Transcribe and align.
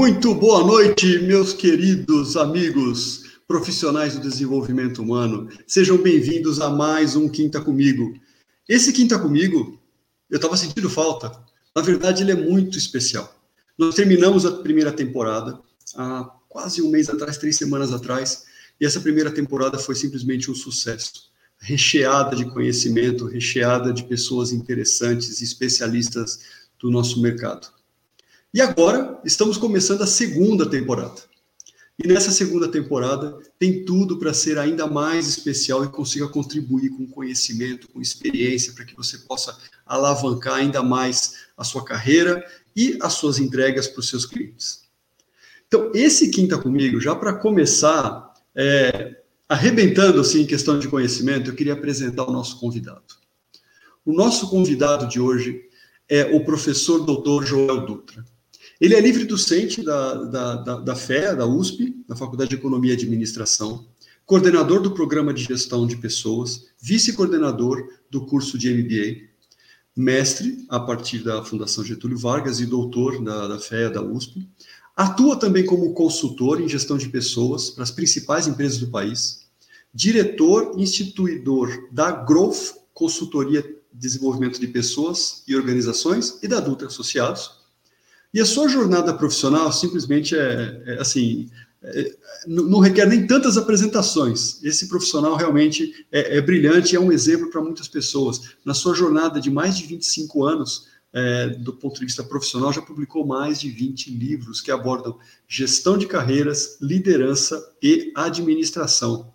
Muito 0.00 0.34
boa 0.34 0.64
noite, 0.64 1.18
meus 1.18 1.52
queridos 1.52 2.34
amigos 2.34 3.24
profissionais 3.46 4.14
do 4.14 4.20
desenvolvimento 4.22 5.02
humano. 5.02 5.50
Sejam 5.66 5.98
bem-vindos 5.98 6.58
a 6.58 6.70
mais 6.70 7.16
um 7.16 7.28
Quinta 7.28 7.60
Comigo. 7.60 8.14
Esse 8.66 8.94
Quinta 8.94 9.18
Comigo, 9.18 9.78
eu 10.30 10.36
estava 10.36 10.56
sentindo 10.56 10.88
falta. 10.88 11.30
Na 11.76 11.82
verdade, 11.82 12.22
ele 12.22 12.32
é 12.32 12.34
muito 12.34 12.78
especial. 12.78 13.30
Nós 13.76 13.94
terminamos 13.94 14.46
a 14.46 14.52
primeira 14.52 14.90
temporada 14.90 15.60
há 15.94 16.24
quase 16.48 16.80
um 16.80 16.88
mês 16.88 17.10
atrás, 17.10 17.36
três 17.36 17.58
semanas 17.58 17.92
atrás, 17.92 18.44
e 18.80 18.86
essa 18.86 19.00
primeira 19.00 19.30
temporada 19.30 19.78
foi 19.78 19.94
simplesmente 19.94 20.50
um 20.50 20.54
sucesso. 20.54 21.30
Recheada 21.58 22.34
de 22.34 22.46
conhecimento, 22.46 23.26
recheada 23.26 23.92
de 23.92 24.04
pessoas 24.04 24.50
interessantes, 24.50 25.42
especialistas 25.42 26.38
do 26.78 26.90
nosso 26.90 27.20
mercado. 27.20 27.79
E 28.52 28.60
agora 28.60 29.20
estamos 29.24 29.56
começando 29.56 30.02
a 30.02 30.08
segunda 30.08 30.68
temporada. 30.68 31.22
E 31.96 32.08
nessa 32.08 32.32
segunda 32.32 32.66
temporada 32.66 33.38
tem 33.60 33.84
tudo 33.84 34.18
para 34.18 34.34
ser 34.34 34.58
ainda 34.58 34.88
mais 34.88 35.28
especial 35.28 35.84
e 35.84 35.88
consiga 35.88 36.26
contribuir 36.26 36.90
com 36.90 37.06
conhecimento, 37.06 37.88
com 37.92 38.00
experiência, 38.00 38.72
para 38.72 38.84
que 38.84 38.96
você 38.96 39.18
possa 39.18 39.56
alavancar 39.86 40.54
ainda 40.54 40.82
mais 40.82 41.44
a 41.56 41.62
sua 41.62 41.84
carreira 41.84 42.44
e 42.74 42.98
as 43.00 43.12
suas 43.12 43.38
entregas 43.38 43.86
para 43.86 44.00
os 44.00 44.08
seus 44.08 44.26
clientes. 44.26 44.80
Então, 45.68 45.92
esse 45.94 46.30
Quinta 46.30 46.58
Comigo, 46.58 47.00
já 47.00 47.14
para 47.14 47.34
começar, 47.34 48.34
é, 48.52 49.22
arrebentando 49.48 50.20
assim 50.20 50.40
em 50.40 50.46
questão 50.46 50.76
de 50.76 50.88
conhecimento, 50.88 51.50
eu 51.50 51.54
queria 51.54 51.74
apresentar 51.74 52.24
o 52.24 52.32
nosso 52.32 52.58
convidado. 52.58 53.14
O 54.04 54.12
nosso 54.12 54.50
convidado 54.50 55.06
de 55.06 55.20
hoje 55.20 55.68
é 56.08 56.24
o 56.34 56.44
professor 56.44 57.04
doutor 57.04 57.46
Joel 57.46 57.86
Dutra. 57.86 58.24
Ele 58.80 58.94
é 58.94 59.00
livre 59.00 59.26
docente 59.26 59.82
da, 59.82 60.14
da, 60.14 60.56
da, 60.56 60.76
da 60.80 60.96
FEA, 60.96 61.36
da 61.36 61.46
USP, 61.46 62.02
da 62.08 62.16
Faculdade 62.16 62.48
de 62.48 62.56
Economia 62.56 62.92
e 62.92 62.96
Administração, 62.96 63.86
coordenador 64.24 64.80
do 64.80 64.92
Programa 64.92 65.34
de 65.34 65.44
Gestão 65.44 65.86
de 65.86 65.96
Pessoas, 65.96 66.68
vice-coordenador 66.80 67.86
do 68.10 68.24
curso 68.24 68.56
de 68.56 68.72
MBA, 68.72 69.28
mestre 69.94 70.64
a 70.70 70.80
partir 70.80 71.18
da 71.18 71.44
Fundação 71.44 71.84
Getúlio 71.84 72.16
Vargas 72.16 72.58
e 72.58 72.64
doutor 72.64 73.22
da, 73.22 73.48
da 73.48 73.58
FEA, 73.58 73.90
da 73.90 74.02
USP. 74.02 74.48
Atua 74.96 75.36
também 75.36 75.66
como 75.66 75.92
consultor 75.92 76.58
em 76.58 76.68
gestão 76.68 76.96
de 76.96 77.10
pessoas 77.10 77.68
para 77.68 77.82
as 77.82 77.90
principais 77.90 78.46
empresas 78.46 78.78
do 78.78 78.88
país, 78.88 79.46
diretor 79.92 80.72
instituidor 80.78 81.88
da 81.92 82.10
Growth 82.10 82.76
Consultoria 82.94 83.60
de 83.60 83.76
Desenvolvimento 83.92 84.58
de 84.58 84.68
Pessoas 84.68 85.42
e 85.46 85.54
Organizações 85.54 86.38
e 86.42 86.48
da 86.48 86.60
Dutra 86.60 86.86
Associados, 86.86 87.59
e 88.32 88.40
a 88.40 88.46
sua 88.46 88.68
jornada 88.68 89.12
profissional 89.12 89.72
simplesmente 89.72 90.36
é, 90.36 90.82
é 90.86 91.00
assim, 91.00 91.48
é, 91.82 92.16
não 92.46 92.78
requer 92.78 93.06
nem 93.06 93.26
tantas 93.26 93.56
apresentações. 93.56 94.62
Esse 94.62 94.88
profissional 94.88 95.34
realmente 95.36 96.06
é, 96.12 96.38
é 96.38 96.40
brilhante 96.40 96.94
é 96.94 97.00
um 97.00 97.10
exemplo 97.10 97.50
para 97.50 97.62
muitas 97.62 97.88
pessoas. 97.88 98.54
Na 98.64 98.74
sua 98.74 98.94
jornada 98.94 99.40
de 99.40 99.50
mais 99.50 99.76
de 99.76 99.86
25 99.86 100.44
anos, 100.44 100.88
é, 101.12 101.48
do 101.48 101.72
ponto 101.72 101.98
de 101.98 102.06
vista 102.06 102.22
profissional, 102.22 102.72
já 102.72 102.82
publicou 102.82 103.26
mais 103.26 103.60
de 103.60 103.68
20 103.68 104.10
livros 104.10 104.60
que 104.60 104.70
abordam 104.70 105.18
gestão 105.48 105.98
de 105.98 106.06
carreiras, 106.06 106.76
liderança 106.80 107.60
e 107.82 108.12
administração. 108.14 109.32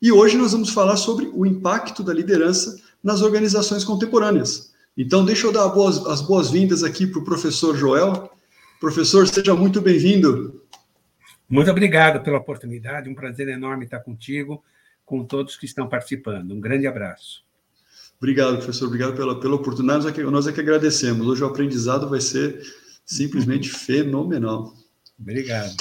E 0.00 0.12
hoje 0.12 0.36
nós 0.36 0.52
vamos 0.52 0.70
falar 0.70 0.96
sobre 0.96 1.30
o 1.34 1.44
impacto 1.44 2.02
da 2.02 2.14
liderança 2.14 2.80
nas 3.02 3.20
organizações 3.20 3.84
contemporâneas. 3.84 4.72
Então, 4.96 5.24
deixa 5.24 5.46
eu 5.46 5.52
dar 5.52 5.68
boas, 5.68 6.04
as 6.06 6.20
boas-vindas 6.20 6.82
aqui 6.82 7.06
para 7.06 7.20
o 7.20 7.24
professor 7.24 7.76
Joel. 7.76 8.30
Professor, 8.80 9.26
seja 9.26 9.54
muito 9.54 9.80
bem-vindo. 9.80 10.62
Muito 11.48 11.68
obrigado 11.68 12.22
pela 12.22 12.38
oportunidade, 12.38 13.08
um 13.08 13.14
prazer 13.14 13.48
enorme 13.48 13.84
estar 13.84 13.98
contigo, 13.98 14.62
com 15.04 15.24
todos 15.24 15.56
que 15.56 15.66
estão 15.66 15.88
participando. 15.88 16.52
Um 16.52 16.60
grande 16.60 16.86
abraço. 16.86 17.42
Obrigado, 18.18 18.56
professor, 18.58 18.86
obrigado 18.86 19.16
pela, 19.16 19.40
pela 19.40 19.56
oportunidade, 19.56 20.04
nós 20.04 20.12
é, 20.12 20.14
que, 20.14 20.22
nós 20.22 20.46
é 20.46 20.52
que 20.52 20.60
agradecemos. 20.60 21.26
Hoje 21.26 21.42
o 21.42 21.46
aprendizado 21.46 22.08
vai 22.08 22.20
ser 22.20 22.62
simplesmente 23.04 23.68
fenomenal. 23.74 24.72
Obrigado. 25.18 25.74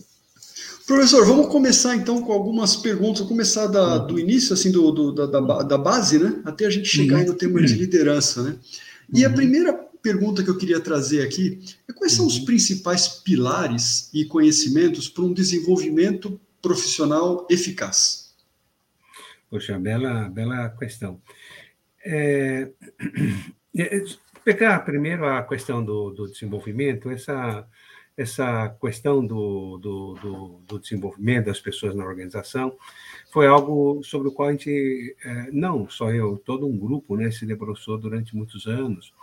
Professor, 0.86 1.26
vamos 1.26 1.48
começar 1.48 1.94
então 1.94 2.22
com 2.22 2.32
algumas 2.32 2.76
perguntas. 2.76 3.20
Vou 3.20 3.28
começar 3.28 3.66
da, 3.66 3.98
do 3.98 4.18
início, 4.18 4.54
assim, 4.54 4.70
do, 4.70 4.90
do 4.90 5.12
da, 5.12 5.26
da, 5.26 5.62
da, 5.62 5.78
base, 5.78 6.18
né? 6.18 6.40
Até 6.44 6.66
a 6.66 6.70
gente 6.70 6.88
chegar 6.88 7.20
uhum. 7.20 7.26
no 7.26 7.34
tema 7.34 7.62
de 7.62 7.74
liderança, 7.74 8.42
né? 8.42 8.56
E 9.12 9.24
a 9.24 9.28
uhum. 9.28 9.34
primeira 9.34 9.83
pergunta 10.04 10.44
que 10.44 10.50
eu 10.50 10.58
queria 10.58 10.78
trazer 10.78 11.22
aqui 11.22 11.60
é 11.88 11.92
quais 11.94 12.12
são 12.12 12.26
os 12.26 12.36
uhum. 12.36 12.44
principais 12.44 13.08
pilares 13.08 14.10
e 14.12 14.26
conhecimentos 14.26 15.08
para 15.08 15.24
um 15.24 15.32
desenvolvimento 15.32 16.38
profissional 16.60 17.46
eficaz? 17.50 18.34
Poxa, 19.48 19.78
bela, 19.78 20.28
bela 20.28 20.68
questão. 20.78 21.22
É, 22.04 22.68
é, 23.78 24.04
pegar 24.44 24.80
primeiro 24.80 25.26
a 25.26 25.42
questão 25.42 25.82
do, 25.82 26.10
do 26.10 26.28
desenvolvimento, 26.28 27.10
essa, 27.10 27.66
essa 28.14 28.76
questão 28.78 29.26
do, 29.26 29.78
do, 29.78 30.14
do, 30.14 30.60
do, 30.66 30.78
desenvolvimento 30.78 31.46
das 31.46 31.60
pessoas 31.60 31.94
na 31.94 32.04
organização 32.04 32.76
foi 33.32 33.46
algo 33.46 34.02
sobre 34.04 34.28
o 34.28 34.32
qual 34.32 34.50
a 34.50 34.52
gente, 34.52 35.16
é, 35.24 35.50
não 35.50 35.88
só 35.88 36.12
eu, 36.12 36.36
todo 36.44 36.66
um 36.66 36.78
grupo 36.78 37.16
né, 37.16 37.30
se 37.30 37.46
debruçou 37.46 37.96
durante 37.96 38.36
muitos 38.36 38.66
anos. 38.66 39.14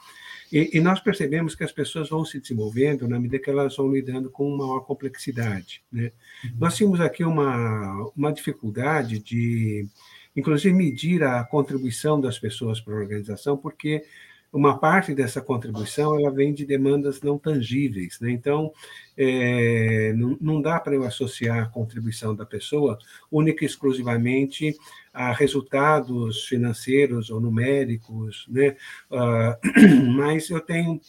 E, 0.51 0.77
e, 0.77 0.81
nós 0.81 0.99
percebemos 0.99 1.55
que 1.55 1.63
as 1.63 1.71
pessoas 1.71 2.09
vão 2.09 2.25
se 2.25 2.39
desenvolvendo 2.39 3.07
na 3.07 3.17
medida 3.17 3.41
que 3.41 3.49
elas 3.49 3.75
vão 3.77 3.91
lidando 3.91 4.29
com 4.29 4.55
maior 4.55 4.81
complexidade. 4.81 5.81
Né? 5.91 6.11
Uhum. 6.43 6.51
Nós 6.59 6.75
tínhamos 6.75 6.99
aqui 6.99 7.23
uma, 7.23 8.11
uma 8.15 8.33
dificuldade 8.33 9.19
de, 9.19 9.87
inclusive, 10.35 10.75
medir 10.75 11.23
a 11.23 11.43
contribuição 11.45 12.19
das 12.19 12.37
pessoas 12.37 12.81
para 12.81 12.93
a 12.93 12.97
organização, 12.97 13.55
porque 13.55 14.03
uma 14.51 14.77
parte 14.77 15.15
dessa 15.15 15.41
contribuição 15.41 16.19
ela 16.19 16.29
vem 16.29 16.53
de 16.53 16.65
demandas 16.65 17.21
não 17.21 17.37
tangíveis. 17.37 18.19
Né? 18.19 18.31
Então, 18.31 18.71
é, 19.17 20.13
não, 20.13 20.37
não 20.41 20.61
dá 20.61 20.79
para 20.79 20.93
eu 20.93 21.03
associar 21.03 21.63
a 21.63 21.69
contribuição 21.69 22.35
da 22.35 22.45
pessoa 22.45 22.97
única 23.31 23.63
e 23.63 23.67
exclusivamente 23.67 24.75
a 25.13 25.31
resultados 25.31 26.45
financeiros 26.45 27.29
ou 27.29 27.39
numéricos, 27.39 28.45
né? 28.49 28.75
Uh, 29.09 30.11
mas 30.15 30.49
eu 30.49 30.59
tenho 30.59 30.99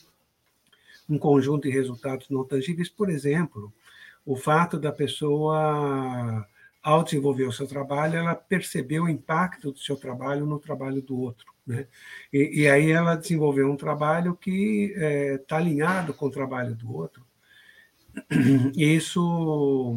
um 1.09 1.19
conjunto 1.19 1.69
de 1.69 1.71
resultados 1.71 2.29
não 2.31 2.45
tangíveis, 2.45 2.89
por 2.89 3.11
exemplo, 3.11 3.73
o 4.25 4.37
fato 4.37 4.79
da 4.79 4.93
pessoa, 4.93 6.47
ao 6.83 7.03
desenvolver 7.03 7.45
o 7.45 7.53
seu 7.53 7.67
trabalho, 7.67 8.17
ela 8.17 8.35
percebeu 8.35 9.05
o 9.05 9.09
impacto 9.09 9.73
do 9.73 9.79
seu 9.79 9.97
trabalho 9.97 10.47
no 10.47 10.59
trabalho 10.59 11.03
do 11.03 11.19
outro. 11.19 11.52
Né? 11.67 11.87
E, 12.33 12.63
e 12.63 12.69
aí 12.69 12.91
ela 12.91 13.15
desenvolveu 13.15 13.71
um 13.71 13.77
trabalho 13.77 14.35
que 14.37 14.93
está 14.95 15.05
é, 15.05 15.39
tá 15.39 15.57
alinhado 15.57 16.13
com 16.13 16.27
o 16.27 16.31
trabalho 16.31 16.75
do 16.75 16.93
outro. 16.95 17.25
E 18.77 18.95
isso 18.95 19.97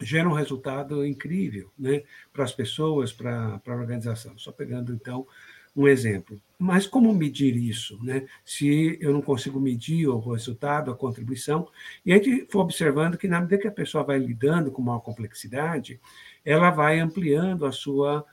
gera 0.00 0.28
um 0.28 0.32
resultado 0.32 1.04
incrível 1.04 1.70
né, 1.78 2.02
para 2.32 2.44
as 2.44 2.52
pessoas, 2.52 3.12
para, 3.12 3.60
a 3.66 3.72
organização. 3.72 4.38
Só 4.38 4.52
pegando, 4.52 4.92
então, 4.92 5.26
um 5.74 5.86
exemplo. 5.86 6.40
Mas 6.58 6.86
como 6.86 7.14
medir 7.14 7.56
isso? 7.56 8.02
Né? 8.02 8.26
Se 8.44 8.98
eu 9.00 9.12
não 9.12 9.22
consigo 9.22 9.60
medir 9.60 10.08
o 10.08 10.18
resultado, 10.18 10.90
a 10.90 10.96
contribuição, 10.96 11.68
e 12.04 12.12
a 12.12 12.16
gente 12.16 12.46
foi 12.50 12.62
observando 12.62 13.18
que, 13.18 13.28
na 13.28 13.40
medida 13.40 13.58
que 13.58 13.68
a 13.68 13.72
pessoa 13.72 14.04
vai 14.04 14.18
lidando 14.18 14.70
com 14.70 14.82
maior 14.82 15.00
complexidade, 15.00 16.00
ela 16.44 16.70
vai 16.70 16.98
ampliando 16.98 17.66
a 17.66 17.72
sua 17.72 18.24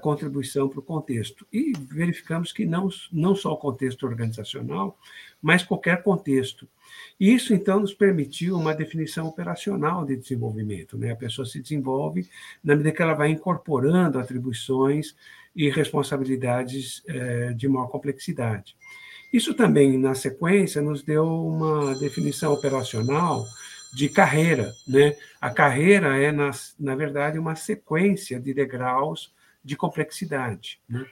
contribuição 0.00 0.68
para 0.68 0.80
o 0.80 0.82
contexto. 0.82 1.46
E 1.52 1.72
verificamos 1.78 2.52
que 2.52 2.66
não, 2.66 2.88
não 3.12 3.34
só 3.34 3.52
o 3.52 3.56
contexto 3.56 4.04
organizacional, 4.04 4.98
mas 5.40 5.62
qualquer 5.62 6.02
contexto. 6.02 6.68
E 7.18 7.32
isso, 7.32 7.54
então, 7.54 7.80
nos 7.80 7.94
permitiu 7.94 8.56
uma 8.56 8.74
definição 8.74 9.26
operacional 9.26 10.04
de 10.04 10.16
desenvolvimento. 10.16 10.98
Né? 10.98 11.12
A 11.12 11.16
pessoa 11.16 11.46
se 11.46 11.60
desenvolve 11.60 12.28
na 12.62 12.74
medida 12.74 12.94
que 12.94 13.02
ela 13.02 13.14
vai 13.14 13.30
incorporando 13.30 14.18
atribuições 14.18 15.14
e 15.54 15.68
responsabilidades 15.68 17.02
eh, 17.06 17.52
de 17.52 17.68
maior 17.68 17.88
complexidade. 17.88 18.76
Isso 19.32 19.54
também, 19.54 19.98
na 19.98 20.14
sequência, 20.14 20.82
nos 20.82 21.02
deu 21.02 21.24
uma 21.24 21.94
definição 21.94 22.52
operacional 22.52 23.44
de 23.94 24.08
carreira. 24.08 24.72
Né? 24.86 25.14
A 25.40 25.50
carreira 25.50 26.16
é, 26.16 26.32
na, 26.32 26.50
na 26.78 26.94
verdade, 26.94 27.38
uma 27.38 27.54
sequência 27.54 28.40
de 28.40 28.52
degraus 28.54 29.32
de 29.64 29.76
complexidade. 29.76 30.80
Né? 30.88 31.04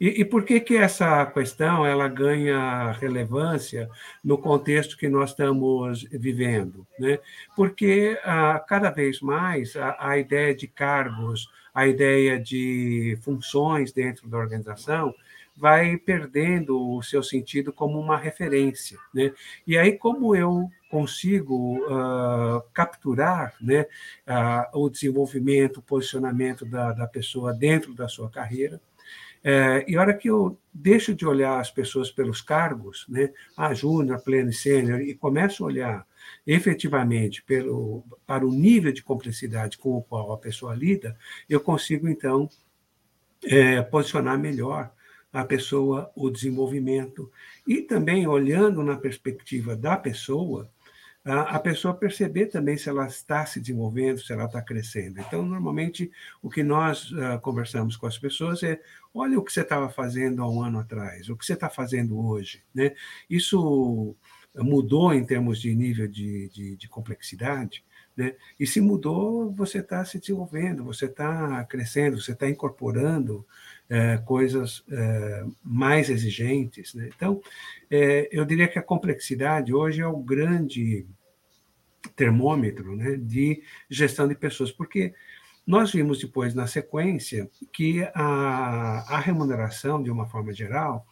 E, 0.00 0.20
e, 0.20 0.24
por 0.24 0.44
que, 0.44 0.60
que 0.60 0.76
essa 0.76 1.26
questão 1.26 1.84
ela 1.84 2.06
ganha 2.06 2.92
relevância 2.92 3.88
no 4.22 4.38
contexto 4.38 4.96
que 4.96 5.08
nós 5.08 5.30
estamos 5.30 6.04
vivendo? 6.04 6.86
Né? 6.98 7.18
Porque 7.56 8.18
ah, 8.22 8.62
cada 8.66 8.90
vez 8.90 9.20
mais 9.20 9.74
a, 9.74 9.96
a 9.98 10.18
ideia 10.18 10.54
de 10.54 10.68
cargos, 10.68 11.50
a 11.74 11.86
ideia 11.86 12.38
de 12.38 13.18
funções 13.22 13.92
dentro 13.92 14.28
da 14.28 14.38
organização 14.38 15.12
vai 15.56 15.96
perdendo 15.96 16.80
o 16.96 17.02
seu 17.02 17.22
sentido 17.22 17.72
como 17.72 17.98
uma 17.98 18.16
referência. 18.16 18.96
Né? 19.12 19.32
E 19.66 19.76
aí, 19.76 19.98
como 19.98 20.36
eu 20.36 20.70
consigo 20.88 21.78
uh, 21.86 22.62
capturar 22.72 23.54
né, 23.60 23.86
uh, 24.26 24.78
o 24.80 24.88
desenvolvimento, 24.88 25.78
o 25.78 25.82
posicionamento 25.82 26.64
da, 26.64 26.92
da 26.92 27.06
pessoa 27.06 27.52
dentro 27.52 27.94
da 27.94 28.08
sua 28.08 28.30
carreira. 28.30 28.80
É, 29.42 29.84
e 29.88 29.96
a 29.96 30.00
hora 30.00 30.14
que 30.14 30.28
eu 30.28 30.58
deixo 30.74 31.14
de 31.14 31.24
olhar 31.24 31.60
as 31.60 31.70
pessoas 31.70 32.10
pelos 32.10 32.40
cargos, 32.40 33.06
né, 33.08 33.32
a 33.56 33.72
júnior, 33.72 34.20
pleno 34.22 34.50
e 34.50 34.52
sênior, 34.52 35.00
e 35.00 35.14
começo 35.14 35.62
a 35.62 35.66
olhar 35.66 36.06
efetivamente 36.46 37.42
pelo, 37.44 38.04
para 38.26 38.46
o 38.46 38.52
nível 38.52 38.92
de 38.92 39.02
complexidade 39.02 39.78
com 39.78 39.96
o 39.96 40.02
qual 40.02 40.32
a 40.32 40.38
pessoa 40.38 40.74
lida, 40.74 41.16
eu 41.48 41.60
consigo, 41.60 42.08
então, 42.08 42.48
é, 43.44 43.80
posicionar 43.82 44.38
melhor 44.38 44.92
a 45.32 45.44
pessoa, 45.44 46.10
o 46.16 46.30
desenvolvimento, 46.30 47.30
e 47.66 47.82
também 47.82 48.26
olhando 48.26 48.82
na 48.82 48.96
perspectiva 48.96 49.76
da 49.76 49.96
pessoa, 49.96 50.68
a 51.30 51.58
pessoa 51.58 51.94
perceber 51.94 52.46
também 52.46 52.78
se 52.78 52.88
ela 52.88 53.06
está 53.06 53.44
se 53.44 53.60
desenvolvendo, 53.60 54.20
se 54.20 54.32
ela 54.32 54.46
está 54.46 54.62
crescendo. 54.62 55.20
Então, 55.20 55.44
normalmente, 55.44 56.10
o 56.40 56.48
que 56.48 56.62
nós 56.62 57.10
uh, 57.12 57.38
conversamos 57.42 57.96
com 57.96 58.06
as 58.06 58.18
pessoas 58.18 58.62
é: 58.62 58.80
olha 59.12 59.38
o 59.38 59.44
que 59.44 59.52
você 59.52 59.60
estava 59.60 59.90
fazendo 59.90 60.42
há 60.42 60.50
um 60.50 60.62
ano 60.62 60.78
atrás, 60.78 61.28
o 61.28 61.36
que 61.36 61.44
você 61.44 61.52
está 61.52 61.68
fazendo 61.68 62.18
hoje. 62.18 62.62
Né? 62.74 62.94
Isso 63.28 64.16
mudou 64.56 65.12
em 65.12 65.24
termos 65.24 65.60
de 65.60 65.74
nível 65.74 66.08
de, 66.08 66.48
de, 66.48 66.76
de 66.76 66.88
complexidade, 66.88 67.84
né? 68.16 68.34
E 68.58 68.66
se 68.66 68.80
mudou, 68.80 69.52
você 69.52 69.78
está 69.78 70.04
se 70.04 70.18
desenvolvendo, 70.18 70.82
você 70.82 71.04
está 71.04 71.64
crescendo, 71.66 72.20
você 72.20 72.32
está 72.32 72.48
incorporando 72.48 73.46
é, 73.88 74.18
coisas 74.18 74.82
é, 74.90 75.44
mais 75.62 76.10
exigentes. 76.10 76.94
Né? 76.94 77.10
Então, 77.14 77.40
é, 77.88 78.28
eu 78.32 78.44
diria 78.44 78.66
que 78.66 78.76
a 78.76 78.82
complexidade 78.82 79.72
hoje 79.72 80.00
é 80.00 80.06
o 80.06 80.18
grande 80.18 81.06
termômetro 82.14 82.96
né, 82.96 83.16
de 83.16 83.62
gestão 83.88 84.26
de 84.28 84.34
pessoas, 84.34 84.70
porque 84.70 85.14
nós 85.66 85.92
vimos 85.92 86.18
depois, 86.18 86.54
na 86.54 86.66
sequência, 86.66 87.50
que 87.72 88.02
a, 88.14 89.04
a 89.08 89.18
remuneração, 89.18 90.02
de 90.02 90.10
uma 90.10 90.26
forma 90.26 90.52
geral, 90.52 91.06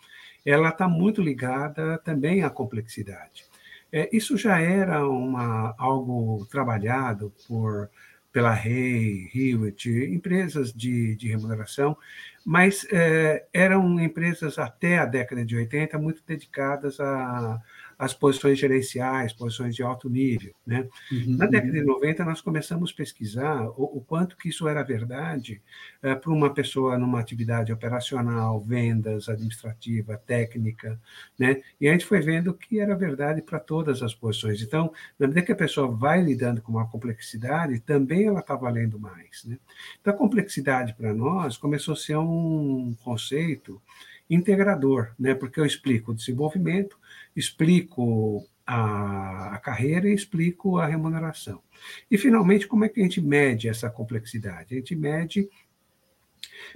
ela 0.44 0.70
está 0.70 0.88
muito 0.88 1.20
ligada 1.20 1.98
também 1.98 2.43
à 2.43 2.48
complexidade. 2.48 3.44
É, 3.93 4.08
isso 4.12 4.37
já 4.37 4.60
era 4.60 5.06
uma, 5.06 5.75
algo 5.76 6.46
trabalhado 6.50 7.32
por 7.46 7.90
pela 8.32 8.52
Hay, 8.52 9.31
Hewitt, 9.34 9.88
empresas 9.88 10.70
de, 10.70 11.16
de 11.16 11.26
remuneração, 11.26 11.96
mas 12.44 12.87
é, 12.92 13.46
eram 13.50 13.99
empresas 13.99 14.58
até 14.58 14.99
a 14.99 15.06
década 15.06 15.42
de 15.42 15.56
80 15.56 15.99
muito 15.99 16.22
dedicadas 16.26 17.00
a, 17.00 17.58
as 17.98 18.12
posições 18.12 18.58
gerenciais, 18.58 19.32
posições 19.32 19.75
de 19.75 19.82
alto 19.82 20.10
nível. 20.10 20.54
Né? 20.66 20.87
Uhum, 21.10 21.37
Na 21.37 21.46
década 21.46 21.72
de 21.72 21.82
90, 21.82 22.25
nós 22.25 22.40
começamos 22.43 22.90
a 22.90 22.94
pesquisar 22.94 23.69
o, 23.70 23.98
o 23.98 24.04
quanto 24.06 24.37
que 24.37 24.50
isso 24.50 24.69
era 24.69 24.82
verdade 24.82 25.62
é, 26.02 26.14
para 26.14 26.31
uma 26.31 26.52
pessoa 26.52 26.98
numa 26.98 27.19
atividade 27.19 27.72
operacional, 27.72 28.60
vendas, 28.60 29.28
administrativa, 29.28 30.19
técnica, 30.19 31.00
né? 31.38 31.62
e 31.81 31.88
a 31.88 31.93
gente 31.93 32.04
foi 32.04 32.20
vendo 32.20 32.52
que 32.52 32.78
era 32.78 32.94
verdade 32.94 33.40
para 33.40 33.58
todas 33.58 34.02
as 34.02 34.14
posições. 34.14 34.60
Então, 34.60 34.92
na 35.19 35.26
medida 35.26 35.46
que 35.46 35.52
a 35.52 35.56
pessoa 35.56 35.88
vai 35.88 36.22
lidando 36.22 36.60
com 36.60 36.72
uma 36.72 36.87
complexidade, 36.88 37.81
também 37.81 38.26
ela 38.26 38.40
está 38.40 38.54
valendo 38.54 38.99
mais. 38.99 39.44
Né? 39.44 39.58
Então, 40.00 40.12
a 40.12 40.16
complexidade 40.16 40.94
para 40.94 41.14
nós 41.14 41.56
começou 41.56 41.94
a 41.94 41.96
ser 41.96 42.16
um 42.19 42.94
conceito 43.02 43.81
integrador, 44.28 45.12
né? 45.19 45.34
porque 45.34 45.58
eu 45.58 45.64
explico 45.64 46.10
o 46.10 46.14
desenvolvimento, 46.14 46.99
explico 47.37 48.44
a, 48.67 49.61
carreira 49.62 50.09
e 50.09 50.15
explico 50.15 50.79
a 50.79 50.87
remuneração. 50.87 51.62
E, 52.11 52.19
finalmente, 52.19 52.67
como 52.67 52.85
é 52.85 52.88
que 52.88 53.00
a 53.00 53.03
gente 53.03 53.21
mede 53.21 53.69
essa 53.69 53.88
complexidade? 53.88 54.75
A 54.75 54.79
gente 54.79 54.97
mede 54.97 55.49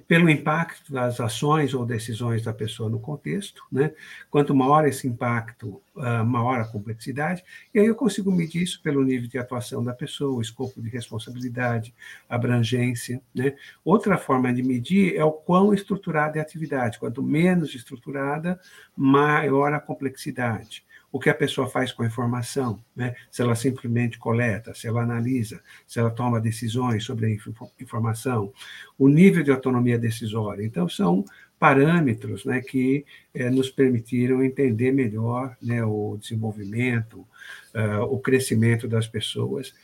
pelo 0.06 0.29
impacto 0.29 0.93
das 0.93 1.21
ações 1.21 1.75
ou 1.75 1.85
decisões 1.87 2.43
da 2.43 2.53
pessoa 2.53 2.88
no 2.88 3.00
contexto, 3.00 3.62
né? 3.71 3.93
Quanto 4.31 4.55
maior 4.55 4.87
esse 4.87 5.06
impacto, 5.06 5.81
uh, 5.97 6.25
maior 6.25 6.61
a 6.61 6.65
complexidade, 6.67 7.44
e 7.75 7.81
aí 7.81 7.87
eu 7.87 7.94
consigo 7.94 8.31
medir 8.31 8.62
isso 8.62 8.82
pelo 8.82 9.03
nível 9.03 9.29
de 9.29 9.38
atuação 9.38 9.82
da 9.82 9.93
pessoa, 9.93 10.43
escopo 10.43 10.81
de 10.81 10.88
responsabilidade, 10.88 11.94
abrangência, 12.29 13.21
né? 13.35 13.55
Outra 13.85 14.19
forma 14.19 14.53
de 14.53 14.62
medir 14.62 15.17
é 15.17 15.25
o 15.25 15.32
quão 15.32 15.73
estruturada 15.73 16.38
é 16.38 16.41
a 16.41 16.43
atividade. 16.43 16.99
Quanto 16.99 17.23
menos 17.23 17.75
estruturada, 17.75 18.61
maior 18.97 19.73
a 19.73 19.81
complexidade 19.81 20.85
o 21.12 21.19
que 21.19 21.29
a 21.29 21.35
pessoa 21.35 21.69
faz 21.69 21.93
com 21.93 22.03
a 22.03 22.07
informação, 22.07 22.83
né? 22.95 23.15
se 23.31 23.43
ela 23.43 23.55
simplesmente 23.55 24.19
coleta, 24.19 24.75
se 24.75 24.87
ela 24.87 25.03
analisa, 25.03 25.61
se 25.87 25.99
ela 25.99 26.11
toma 26.11 26.41
decisões 26.41 27.05
sobre 27.05 27.27
a 27.27 27.83
informação, 27.83 28.53
o 28.99 29.09
nível 29.09 29.43
de 29.43 29.51
autonomia 29.51 29.99
decisória. 29.99 30.65
Então, 30.65 30.89
são 30.89 31.25
parâmetros 31.59 32.45
né, 32.45 32.62
que 32.62 33.05
eh, 33.35 33.51
nos 33.51 33.69
permitiram 33.69 34.43
entender 34.43 34.93
melhor 34.93 35.55
né, 35.61 35.85
o 35.85 36.17
desenvolvimento, 36.19 37.27
uh, 37.75 38.03
o 38.09 38.19
crescimento 38.19 38.89
das 38.89 39.07
pessoas, 39.07 39.75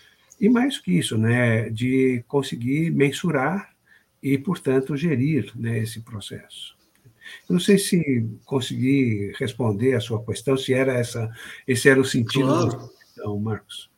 e 0.40 0.49
mais 0.49 0.78
que 0.78 0.93
isso, 0.99 1.19
né, 1.19 1.69
de 1.69 2.25
conseguir 2.26 2.90
mensurar 2.90 3.75
e, 4.23 4.38
portanto, 4.38 4.96
gerir 4.96 5.52
né, 5.55 5.78
esse 5.78 6.00
processo. 6.00 6.75
Não 7.49 7.61
sei 7.61 7.78
se 7.78 8.26
consegui 8.44 9.32
responder 9.38 9.94
a 9.94 10.00
sua 10.00 10.25
questão, 10.25 10.56
se 10.56 10.73
era 10.73 10.93
essa, 10.93 11.31
esse 11.67 11.88
era 11.88 12.00
o 12.00 12.05
sentido 12.05 12.46
claro. 12.46 12.70
da 12.70 12.88
questão, 12.88 13.38
Marcos. 13.38 13.90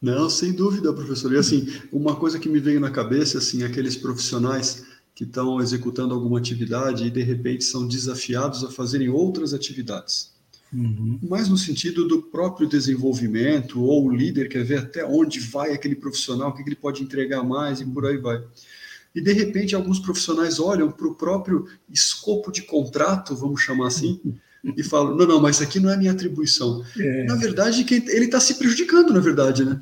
Não, 0.00 0.28
sem 0.28 0.52
dúvida, 0.52 0.92
professor. 0.92 1.32
E 1.32 1.38
assim, 1.38 1.66
uma 1.90 2.14
coisa 2.14 2.38
que 2.38 2.48
me 2.48 2.60
veio 2.60 2.78
na 2.78 2.90
cabeça, 2.90 3.38
assim, 3.38 3.62
aqueles 3.62 3.96
profissionais 3.96 4.84
que 5.14 5.24
estão 5.24 5.60
executando 5.60 6.12
alguma 6.12 6.38
atividade 6.38 7.06
e 7.06 7.10
de 7.10 7.22
repente 7.22 7.64
são 7.64 7.86
desafiados 7.86 8.64
a 8.64 8.70
fazerem 8.70 9.08
outras 9.08 9.54
atividades. 9.54 10.34
Uhum. 10.72 11.20
Mas 11.22 11.48
no 11.48 11.56
sentido 11.56 12.06
do 12.06 12.20
próprio 12.20 12.68
desenvolvimento, 12.68 13.80
ou 13.80 14.06
o 14.06 14.14
líder 14.14 14.48
quer 14.48 14.64
ver 14.64 14.80
até 14.80 15.06
onde 15.06 15.38
vai 15.38 15.72
aquele 15.72 15.94
profissional, 15.94 16.50
o 16.50 16.52
que 16.52 16.62
ele 16.62 16.74
pode 16.74 17.02
entregar 17.02 17.44
mais 17.44 17.80
e 17.80 17.84
por 17.86 18.04
aí 18.04 18.18
vai. 18.18 18.42
E, 19.14 19.20
de 19.20 19.32
repente, 19.32 19.74
alguns 19.74 19.98
profissionais 19.98 20.58
olham 20.58 20.90
para 20.90 21.06
o 21.06 21.14
próprio 21.14 21.66
escopo 21.88 22.50
de 22.50 22.62
contrato, 22.62 23.36
vamos 23.36 23.60
chamar 23.60 23.86
assim, 23.86 24.20
e 24.76 24.82
falam: 24.82 25.14
não, 25.14 25.26
não, 25.26 25.40
mas 25.40 25.56
isso 25.56 25.64
aqui 25.64 25.78
não 25.78 25.90
é 25.90 25.96
minha 25.96 26.12
atribuição. 26.12 26.84
É. 26.98 27.24
Na 27.24 27.36
verdade, 27.36 27.86
ele 27.88 28.24
está 28.24 28.40
se 28.40 28.54
prejudicando, 28.54 29.12
na 29.12 29.20
verdade, 29.20 29.64
né? 29.64 29.80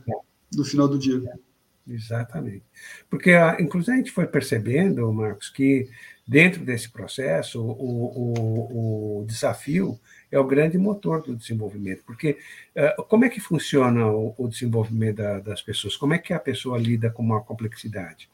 No 0.54 0.64
final 0.64 0.86
do 0.86 0.98
dia. 0.98 1.22
É. 1.26 1.52
Exatamente. 1.86 2.62
Porque, 3.10 3.32
inclusive, 3.58 3.92
a 3.92 3.96
gente 3.96 4.12
foi 4.12 4.26
percebendo, 4.26 5.12
Marcos, 5.12 5.48
que 5.50 5.88
dentro 6.26 6.64
desse 6.64 6.90
processo, 6.90 7.60
o, 7.60 9.20
o, 9.20 9.20
o 9.22 9.24
desafio 9.24 9.98
é 10.32 10.38
o 10.38 10.46
grande 10.46 10.78
motor 10.78 11.22
do 11.22 11.36
desenvolvimento. 11.36 12.02
Porque 12.04 12.38
uh, 12.74 13.02
como 13.04 13.26
é 13.26 13.28
que 13.28 13.38
funciona 13.38 14.08
o, 14.08 14.34
o 14.38 14.48
desenvolvimento 14.48 15.18
da, 15.18 15.38
das 15.38 15.60
pessoas? 15.60 15.96
Como 15.96 16.14
é 16.14 16.18
que 16.18 16.32
a 16.32 16.40
pessoa 16.40 16.78
lida 16.78 17.10
com 17.10 17.22
uma 17.22 17.42
complexidade? 17.42 18.30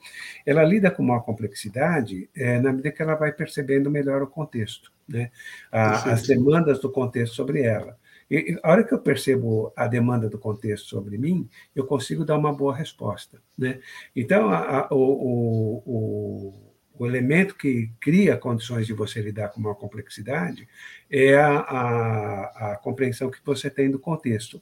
Ela 0.46 0.62
lida 0.62 0.90
com 0.90 1.02
uma 1.02 1.20
complexidade 1.20 2.30
é, 2.34 2.60
na 2.60 2.70
medida 2.70 2.92
que 2.92 3.02
ela 3.02 3.16
vai 3.16 3.32
percebendo 3.32 3.90
melhor 3.90 4.22
o 4.22 4.28
contexto, 4.28 4.92
né? 5.08 5.30
A, 5.72 6.12
as 6.12 6.22
demandas 6.26 6.78
do 6.80 6.90
contexto 6.90 7.34
sobre 7.34 7.62
ela. 7.62 7.98
E, 8.30 8.58
a 8.62 8.70
hora 8.70 8.84
que 8.84 8.94
eu 8.94 8.98
percebo 8.98 9.72
a 9.74 9.86
demanda 9.88 10.28
do 10.28 10.38
contexto 10.38 10.86
sobre 10.86 11.18
mim, 11.18 11.48
eu 11.74 11.84
consigo 11.84 12.24
dar 12.24 12.38
uma 12.38 12.52
boa 12.52 12.74
resposta. 12.74 13.40
Né? 13.56 13.80
Então, 14.14 14.50
a, 14.50 14.80
a, 14.80 14.88
o, 14.94 15.82
o 15.84 16.67
o 16.67 16.67
elemento 17.06 17.54
que 17.54 17.90
cria 18.00 18.36
condições 18.36 18.86
de 18.86 18.92
você 18.92 19.20
lidar 19.20 19.48
com 19.48 19.60
uma 19.60 19.74
complexidade 19.74 20.68
é 21.10 21.34
a, 21.36 21.58
a, 21.58 22.72
a 22.72 22.76
compreensão 22.76 23.30
que 23.30 23.38
você 23.44 23.70
tem 23.70 23.90
do 23.90 23.98
contexto. 23.98 24.60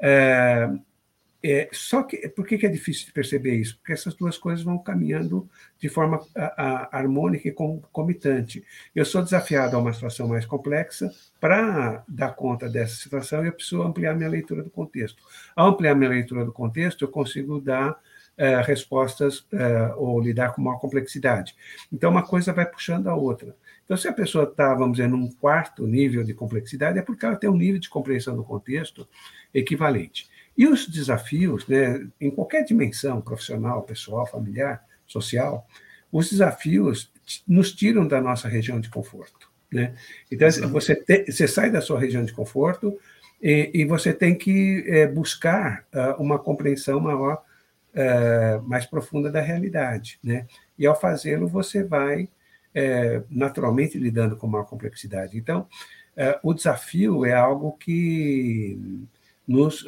É, 0.00 0.68
é, 1.40 1.68
só 1.72 2.02
que, 2.02 2.28
por 2.30 2.44
que, 2.44 2.58
que 2.58 2.66
é 2.66 2.68
difícil 2.68 3.06
de 3.06 3.12
perceber 3.12 3.54
isso? 3.54 3.76
Porque 3.78 3.92
essas 3.92 4.14
duas 4.14 4.36
coisas 4.36 4.64
vão 4.64 4.76
caminhando 4.76 5.48
de 5.78 5.88
forma 5.88 6.20
a, 6.36 6.62
a, 6.62 6.98
harmônica 6.98 7.48
e 7.48 7.52
concomitante. 7.52 8.64
Eu 8.94 9.04
sou 9.04 9.22
desafiado 9.22 9.76
a 9.76 9.78
uma 9.78 9.92
situação 9.92 10.26
mais 10.26 10.44
complexa, 10.44 11.12
para 11.40 12.04
dar 12.08 12.34
conta 12.34 12.68
dessa 12.68 12.96
situação, 12.96 13.44
eu 13.44 13.52
preciso 13.52 13.82
ampliar 13.82 14.16
minha 14.16 14.28
leitura 14.28 14.64
do 14.64 14.70
contexto. 14.70 15.22
Ao 15.54 15.68
ampliar 15.68 15.94
minha 15.94 16.10
leitura 16.10 16.44
do 16.44 16.52
contexto, 16.52 17.02
eu 17.02 17.08
consigo 17.08 17.60
dar 17.60 17.96
é, 18.38 18.62
respostas 18.62 19.44
é, 19.52 19.92
ou 19.96 20.18
lidar 20.20 20.54
com 20.54 20.62
uma 20.62 20.78
complexidade. 20.78 21.54
Então, 21.92 22.10
uma 22.10 22.22
coisa 22.22 22.52
vai 22.52 22.64
puxando 22.64 23.08
a 23.08 23.14
outra. 23.14 23.54
Então, 23.84 23.96
se 23.96 24.08
a 24.08 24.12
pessoa 24.12 24.44
está, 24.44 24.74
vamos 24.74 24.96
dizer, 24.96 25.08
num 25.08 25.30
quarto 25.32 25.86
nível 25.86 26.24
de 26.24 26.32
complexidade, 26.32 26.98
é 26.98 27.02
porque 27.02 27.26
ela 27.26 27.36
tem 27.36 27.50
um 27.50 27.56
nível 27.56 27.80
de 27.80 27.90
compreensão 27.90 28.34
do 28.36 28.44
contexto 28.44 29.06
equivalente. 29.52 30.28
E 30.56 30.66
os 30.66 30.86
desafios, 30.86 31.66
né, 31.66 32.06
em 32.20 32.30
qualquer 32.30 32.64
dimensão, 32.64 33.20
profissional, 33.20 33.82
pessoal, 33.82 34.26
familiar, 34.26 34.82
social, 35.06 35.66
os 36.10 36.30
desafios 36.30 37.12
nos 37.46 37.72
tiram 37.72 38.08
da 38.08 38.20
nossa 38.20 38.48
região 38.48 38.80
de 38.80 38.88
conforto. 38.88 39.50
Né? 39.70 39.94
Então, 40.30 40.48
você, 40.70 40.94
te, 40.94 41.30
você 41.30 41.46
sai 41.46 41.70
da 41.70 41.80
sua 41.80 42.00
região 42.00 42.24
de 42.24 42.32
conforto, 42.32 42.98
E, 43.40 43.70
e 43.72 43.84
você 43.84 44.12
tem 44.12 44.34
que 44.34 44.84
é, 44.88 45.06
buscar 45.06 45.86
uh, 45.94 46.20
uma 46.20 46.40
compreensão 46.40 46.98
maior, 46.98 47.44
uh, 47.98 48.62
mais 48.62 48.86
profunda 48.86 49.30
da 49.30 49.40
realidade. 49.40 50.18
Né? 50.22 50.46
E, 50.78 50.86
ao 50.86 50.98
fazê-lo, 50.98 51.48
você 51.48 51.82
vai 51.82 52.28
é, 52.74 53.22
naturalmente 53.28 53.98
lidando 53.98 54.36
com 54.36 54.46
maior 54.46 54.64
complexidade. 54.64 55.36
Então, 55.36 55.66
uh, 56.16 56.38
o 56.42 56.54
desafio 56.54 57.24
é 57.24 57.32
algo 57.32 57.72
que 57.72 58.78
nos 59.46 59.82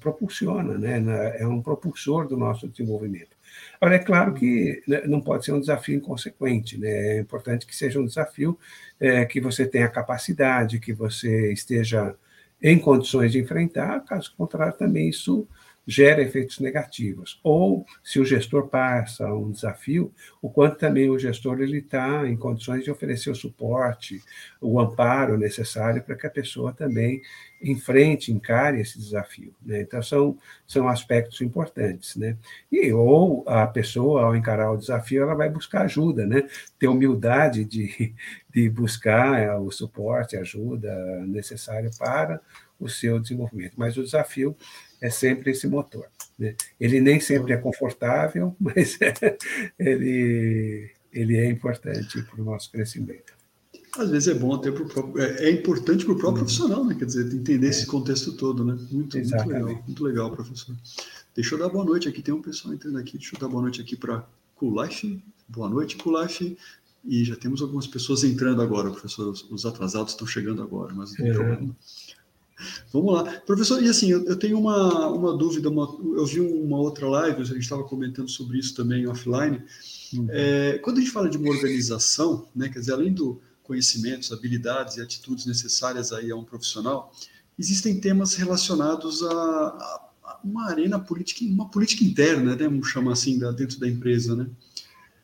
propulsiona, 0.00 0.78
né? 0.78 1.36
é 1.38 1.46
um 1.46 1.60
propulsor 1.60 2.26
do 2.26 2.34
nosso 2.34 2.66
desenvolvimento. 2.66 3.36
Agora, 3.78 3.96
é 3.96 3.98
claro 3.98 4.32
que 4.32 4.82
né, 4.88 5.02
não 5.06 5.20
pode 5.20 5.44
ser 5.44 5.52
um 5.52 5.60
desafio 5.60 5.96
inconsequente, 5.96 6.78
né? 6.78 7.16
é 7.16 7.20
importante 7.20 7.66
que 7.66 7.76
seja 7.76 8.00
um 8.00 8.06
desafio 8.06 8.58
é, 8.98 9.26
que 9.26 9.38
você 9.38 9.66
tenha 9.66 9.86
capacidade, 9.86 10.80
que 10.80 10.94
você 10.94 11.52
esteja 11.52 12.14
em 12.62 12.78
condições 12.78 13.32
de 13.32 13.38
enfrentar, 13.40 14.00
caso 14.00 14.32
contrário, 14.34 14.78
também 14.78 15.08
isso 15.10 15.46
gera 15.86 16.22
efeitos 16.22 16.60
negativos. 16.60 17.40
Ou, 17.42 17.84
se 18.02 18.20
o 18.20 18.24
gestor 18.24 18.68
passa 18.68 19.26
um 19.32 19.50
desafio, 19.50 20.12
o 20.40 20.48
quanto 20.48 20.78
também 20.78 21.10
o 21.10 21.18
gestor 21.18 21.60
está 21.62 22.28
em 22.28 22.36
condições 22.36 22.84
de 22.84 22.90
oferecer 22.90 23.30
o 23.30 23.34
suporte, 23.34 24.22
o 24.60 24.78
amparo 24.80 25.36
necessário 25.36 26.02
para 26.02 26.16
que 26.16 26.26
a 26.26 26.30
pessoa 26.30 26.72
também 26.72 27.20
enfrente, 27.62 28.32
encare 28.32 28.80
esse 28.80 28.98
desafio. 28.98 29.54
Né? 29.64 29.82
Então, 29.82 30.02
são, 30.02 30.38
são 30.66 30.88
aspectos 30.88 31.40
importantes. 31.40 32.16
Né? 32.16 32.36
E, 32.70 32.92
ou 32.92 33.44
a 33.46 33.66
pessoa, 33.66 34.22
ao 34.24 34.36
encarar 34.36 34.72
o 34.72 34.76
desafio, 34.76 35.22
ela 35.22 35.34
vai 35.34 35.48
buscar 35.48 35.82
ajuda, 35.82 36.26
né? 36.26 36.48
ter 36.78 36.88
humildade 36.88 37.64
de, 37.64 38.14
de 38.52 38.68
buscar 38.68 39.38
é, 39.40 39.54
o 39.54 39.70
suporte, 39.70 40.36
a 40.36 40.40
ajuda 40.40 40.92
necessária 41.26 41.90
para 41.98 42.40
o 42.78 42.88
seu 42.88 43.20
desenvolvimento. 43.20 43.74
Mas 43.76 43.96
o 43.96 44.02
desafio 44.02 44.56
é 45.00 45.08
sempre 45.08 45.52
esse 45.52 45.66
motor. 45.66 46.08
Né? 46.38 46.54
Ele 46.80 47.00
nem 47.00 47.20
sempre 47.20 47.52
é 47.52 47.56
confortável, 47.56 48.56
mas 48.60 48.98
ele, 49.78 50.90
ele 51.12 51.36
é 51.38 51.46
importante 51.46 52.22
para 52.22 52.40
o 52.40 52.44
nosso 52.44 52.70
crescimento. 52.70 53.31
Às 53.98 54.10
vezes 54.10 54.28
é 54.28 54.34
bom 54.34 54.54
até 54.54 54.70
para 54.70 54.82
o 54.82 54.88
próprio. 54.88 55.22
É, 55.22 55.44
é 55.44 55.50
importante 55.50 56.04
para 56.04 56.14
o 56.14 56.16
próprio 56.16 56.40
uhum. 56.40 56.46
profissional, 56.46 56.84
né? 56.84 56.94
Quer 56.94 57.04
dizer, 57.04 57.34
entender 57.34 57.66
é. 57.66 57.70
esse 57.70 57.86
contexto 57.86 58.32
todo, 58.32 58.64
né? 58.64 58.72
Muito, 58.90 59.18
muito 59.18 59.48
legal, 59.48 59.82
muito 59.86 60.04
legal, 60.04 60.30
professor. 60.30 60.74
Deixa 61.34 61.54
eu 61.54 61.58
dar 61.58 61.68
boa 61.68 61.84
noite 61.84 62.08
aqui, 62.08 62.22
tem 62.22 62.32
um 62.32 62.42
pessoal 62.42 62.72
entrando 62.72 62.98
aqui. 62.98 63.18
Deixa 63.18 63.36
eu 63.36 63.40
dar 63.40 63.48
boa 63.48 63.62
noite 63.62 63.80
aqui 63.80 63.96
para 63.96 64.26
Kulaf. 64.56 65.22
Boa 65.46 65.68
noite, 65.68 65.96
Kulaf. 65.96 66.56
E 67.04 67.24
já 67.24 67.36
temos 67.36 67.60
algumas 67.60 67.86
pessoas 67.86 68.24
entrando 68.24 68.62
agora, 68.62 68.90
professor. 68.90 69.34
Os 69.50 69.66
atrasados 69.66 70.12
estão 70.12 70.26
chegando 70.26 70.62
agora, 70.62 70.94
mas 70.94 71.10
não 71.10 71.16
tem 71.16 71.30
é. 71.30 71.34
problema. 71.34 71.76
Vamos 72.92 73.14
lá. 73.14 73.24
Professor, 73.40 73.82
e 73.82 73.88
assim, 73.88 74.10
eu, 74.10 74.24
eu 74.24 74.36
tenho 74.36 74.58
uma, 74.58 75.08
uma 75.08 75.36
dúvida, 75.36 75.68
uma, 75.68 75.84
eu 76.16 76.24
vi 76.24 76.40
uma 76.40 76.78
outra 76.78 77.08
live, 77.08 77.42
a 77.42 77.44
gente 77.44 77.58
estava 77.58 77.82
comentando 77.84 78.30
sobre 78.30 78.58
isso 78.58 78.74
também 78.74 79.06
offline. 79.06 79.60
Uhum. 80.14 80.26
É, 80.30 80.78
quando 80.78 80.98
a 80.98 81.00
gente 81.00 81.10
fala 81.10 81.28
de 81.28 81.38
uma 81.38 81.50
organização, 81.50 82.46
né, 82.54 82.68
quer 82.68 82.78
dizer, 82.78 82.92
além 82.92 83.12
do 83.12 83.40
conhecimentos, 83.72 84.30
habilidades 84.30 84.98
e 84.98 85.00
atitudes 85.00 85.46
necessárias 85.46 86.12
aí 86.12 86.30
a 86.30 86.36
um 86.36 86.44
profissional, 86.44 87.10
existem 87.58 87.98
temas 87.98 88.34
relacionados 88.34 89.22
a, 89.22 89.32
a, 89.32 90.10
a 90.24 90.40
uma 90.44 90.68
arena 90.68 91.00
política, 91.00 91.42
uma 91.44 91.70
política 91.70 92.04
interna, 92.04 92.54
né, 92.54 92.64
vamos 92.64 92.88
chamar 92.88 93.12
assim, 93.12 93.38
da, 93.38 93.50
dentro 93.50 93.80
da 93.80 93.88
empresa, 93.88 94.36
né? 94.36 94.46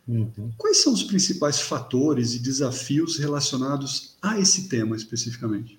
Uhum. 0.09 0.51
Quais 0.57 0.79
são 0.79 0.95
os 0.95 1.03
principais 1.03 1.61
fatores 1.61 2.35
e 2.35 2.39
desafios 2.39 3.19
relacionados 3.19 4.17
a 4.23 4.41
esse 4.41 4.67
tema 4.67 4.97
especificamente? 4.97 5.79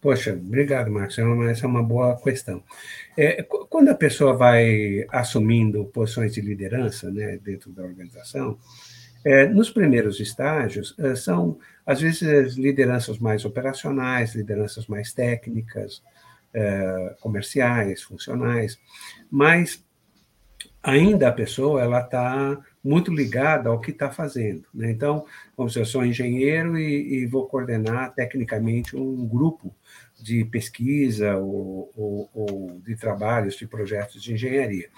Poxa, 0.00 0.32
obrigado, 0.32 0.90
Marcos. 0.90 1.16
É 1.16 1.22
essa 1.48 1.64
é 1.64 1.68
uma 1.68 1.84
boa 1.84 2.20
questão. 2.20 2.64
É, 3.16 3.44
quando 3.44 3.90
a 3.90 3.94
pessoa 3.94 4.34
vai 4.34 5.06
assumindo 5.08 5.84
posições 5.84 6.34
de 6.34 6.40
liderança 6.40 7.08
né, 7.12 7.38
dentro 7.40 7.70
da 7.70 7.84
organização, 7.84 8.58
é, 9.24 9.46
nos 9.46 9.70
primeiros 9.70 10.20
estágios, 10.20 10.94
é, 10.98 11.14
são, 11.14 11.58
às 11.86 12.00
vezes, 12.00 12.56
lideranças 12.56 13.18
mais 13.18 13.44
operacionais, 13.44 14.34
lideranças 14.34 14.86
mais 14.86 15.12
técnicas, 15.12 16.02
é, 16.54 17.16
comerciais, 17.20 18.02
funcionais, 18.02 18.78
mas 19.30 19.84
ainda 20.82 21.28
a 21.28 21.32
pessoa 21.32 21.80
ela 21.80 22.00
está 22.00 22.58
muito 22.82 23.14
ligada 23.14 23.68
ao 23.70 23.80
que 23.80 23.92
está 23.92 24.10
fazendo. 24.10 24.64
Né? 24.74 24.90
Então, 24.90 25.24
vamos 25.56 25.72
dizer, 25.72 25.82
eu 25.82 25.86
sou 25.86 26.04
engenheiro 26.04 26.76
e, 26.76 27.22
e, 27.22 27.26
vou 27.26 27.46
coordenar 27.46 28.12
tecnicamente 28.12 28.96
um 28.96 29.26
grupo 29.26 29.74
de 30.20 30.44
pesquisa 30.44 31.36
ou, 31.36 31.90
ou, 31.96 32.30
ou, 32.34 32.80
de 32.80 32.96
trabalhos, 32.96 33.56
de 33.56 33.66
projetos 33.66 34.22
de 34.22 34.34
engenharia. 34.34 34.88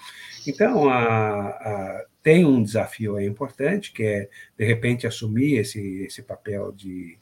Então, 0.47 0.89
a, 0.89 1.49
a, 1.49 2.05
tem 2.25 2.47
um 2.47 2.63
desafio 2.63 3.21
importante, 3.21 3.93
que 3.93 4.03
é, 4.03 4.29
de 4.57 4.65
repente, 4.65 5.07
assumir 5.07 5.59
esse, 5.59 6.05
esse 6.05 6.23
papel 6.23 6.73
de, 6.73 7.19